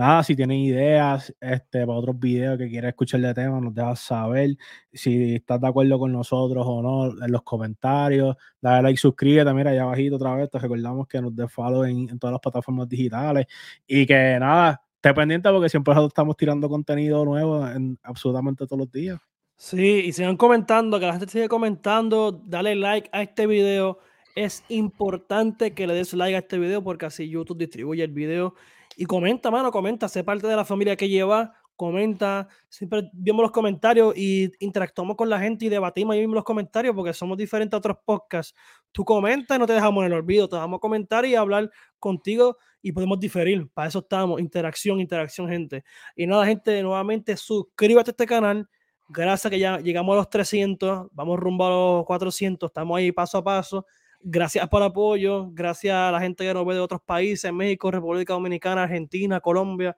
nada, 0.02 0.24
si 0.24 0.36
tienen 0.36 0.58
ideas 0.58 1.34
este, 1.39 1.86
para 1.86 1.99
otros 1.99 2.20
videos 2.20 2.58
que 2.58 2.68
quieres 2.68 2.89
escuchar 2.89 3.22
de 3.22 3.34
tema, 3.36 3.62
nos 3.62 3.74
dejas 3.74 3.99
saber. 3.99 4.58
Si 4.91 5.36
estás 5.36 5.62
de 5.62 5.68
acuerdo 5.68 5.99
con 5.99 6.12
nosotros 6.12 6.66
o 6.68 6.82
no, 6.82 7.24
en 7.24 7.32
los 7.32 7.43
comentarios. 7.43 8.36
Dale 8.60 8.82
like, 8.82 8.97
suscríbete. 8.97 9.54
Mira, 9.54 9.72
allá 9.72 9.84
abajito 9.84 10.16
otra 10.16 10.36
vez. 10.36 10.49
Te 10.49 10.58
recordamos 10.58 11.08
que 11.08 11.22
nos 11.22 11.36
des 11.36 11.52
follow 11.52 11.84
en, 11.84 12.18
todas 12.18 12.32
las 12.32 12.41
plataformas 12.41 12.89
digitales. 12.89 13.45
Y 13.86 14.06
que 14.08 14.38
nada, 14.39 14.82
esté 14.95 15.14
pendiente 15.14 15.49
porque 15.52 15.70
siempre 15.70 15.93
estamos 16.06 16.36
tirando 16.36 16.68
contenido 16.68 17.24
nuevo 17.24 17.68
en 17.68 17.99
absolutamente 18.02 18.66
todos 18.66 18.80
los 18.80 18.91
días. 18.91 19.20
Sí, 19.56 20.06
y 20.06 20.12
sigan 20.14 20.38
comentando, 20.38 20.99
que 20.99 21.06
la 21.06 21.14
gente 21.14 21.28
sigue 21.28 21.47
comentando. 21.47 22.32
Dale 22.32 22.76
like 22.76 23.10
a 23.14 23.22
este 23.22 23.45
video. 23.45 23.99
Es 24.36 24.64
importante 24.70 25.76
que 25.76 25.86
le 25.86 25.93
des 25.93 26.14
like 26.14 26.36
a 26.36 26.39
este 26.39 26.58
video 26.58 26.84
porque 26.84 27.06
así 27.06 27.30
YouTube 27.30 27.60
distribuye 27.60 28.04
el 28.04 28.12
video 28.12 28.56
y 28.96 29.06
comenta, 29.06 29.52
mano, 29.52 29.72
comenta, 29.72 30.08
sé 30.08 30.24
parte 30.24 30.48
de 30.48 30.56
la 30.56 30.66
familia 30.66 30.96
que 30.96 31.10
lleva, 31.10 31.54
comenta, 31.76 32.48
siempre 32.70 33.10
vemos 33.14 33.42
los 33.42 33.52
comentarios 33.52 34.16
y 34.16 34.52
interactuamos 34.60 35.16
con 35.16 35.30
la 35.30 35.39
gente 35.39 35.66
y 35.66 35.70
debatimos 35.70 36.14
ahí 36.14 36.20
mismo 36.20 36.36
los 36.36 36.44
comentarios 36.44 36.96
porque 36.96 37.14
somos 37.14 37.38
diferentes 37.38 37.74
a 37.74 37.78
otros 37.78 37.98
podcasts. 38.06 38.54
Tú 38.92 39.04
comentas 39.04 39.58
y 39.58 39.60
no 39.60 39.66
te 39.66 39.74
dejamos 39.74 40.02
en 40.02 40.12
el 40.12 40.20
olvido, 40.20 40.48
te 40.48 40.58
vamos 40.58 40.78
a 40.78 40.80
comentar 40.80 41.26
y 41.26 41.34
hablar 41.34 41.72
contigo 41.98 42.58
y 42.82 42.92
podemos 42.92 43.20
diferir. 43.20 43.68
Para 43.74 43.88
eso 43.88 44.00
estamos, 44.00 44.39
interacción, 44.39 45.00
interacción, 45.00 45.48
gente. 45.48 45.84
Y 46.16 46.28
nada, 46.28 46.46
gente, 46.46 46.84
nuevamente 46.84 47.36
suscríbete 47.36 48.10
a 48.10 48.12
este 48.12 48.26
canal. 48.26 48.70
Gracias 49.10 49.50
que 49.50 49.60
ya 49.60 49.80
llegamos 49.80 50.14
a 50.14 50.18
los 50.18 50.30
300, 50.30 51.08
vamos 51.12 51.39
rumbo 51.39 51.66
a 51.66 51.70
los 51.70 52.06
400, 52.06 52.70
estamos 52.70 52.98
ahí 52.98 53.12
paso 53.12 53.39
a 53.39 53.44
paso. 53.44 53.86
Gracias 54.24 54.68
por 54.70 54.82
el 54.82 54.90
apoyo, 54.90 55.50
gracias 55.52 55.96
a 55.96 56.12
la 56.12 56.22
gente 56.22 56.44
que 56.44 56.54
nos 56.54 56.66
ve 56.66 56.76
de 56.76 56.80
otros 56.80 57.02
países, 57.02 57.52
México, 57.52 57.90
República 57.90 58.34
Dominicana, 58.34 58.84
Argentina, 58.84 59.40
Colombia. 59.40 59.98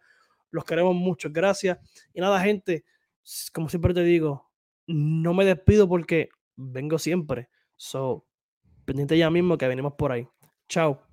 Los 0.50 0.64
queremos 0.64 0.96
mucho, 0.96 1.30
gracias. 1.32 1.78
Y 2.14 2.22
nada, 2.22 2.40
gente, 2.40 2.86
como 3.54 3.70
siempre 3.70 3.94
te 3.94 4.04
digo, 4.04 4.50
no 4.88 5.34
me 5.34 5.46
despido 5.46 5.88
porque 5.90 6.30
vengo 6.56 7.00
siempre. 7.00 7.50
So, 7.76 8.26
pendiente 8.86 9.18
ya 9.18 9.30
mismo 9.30 9.58
que 9.58 9.68
venimos 9.68 9.94
por 9.94 10.12
ahí. 10.12 10.28
Chao. 10.70 11.13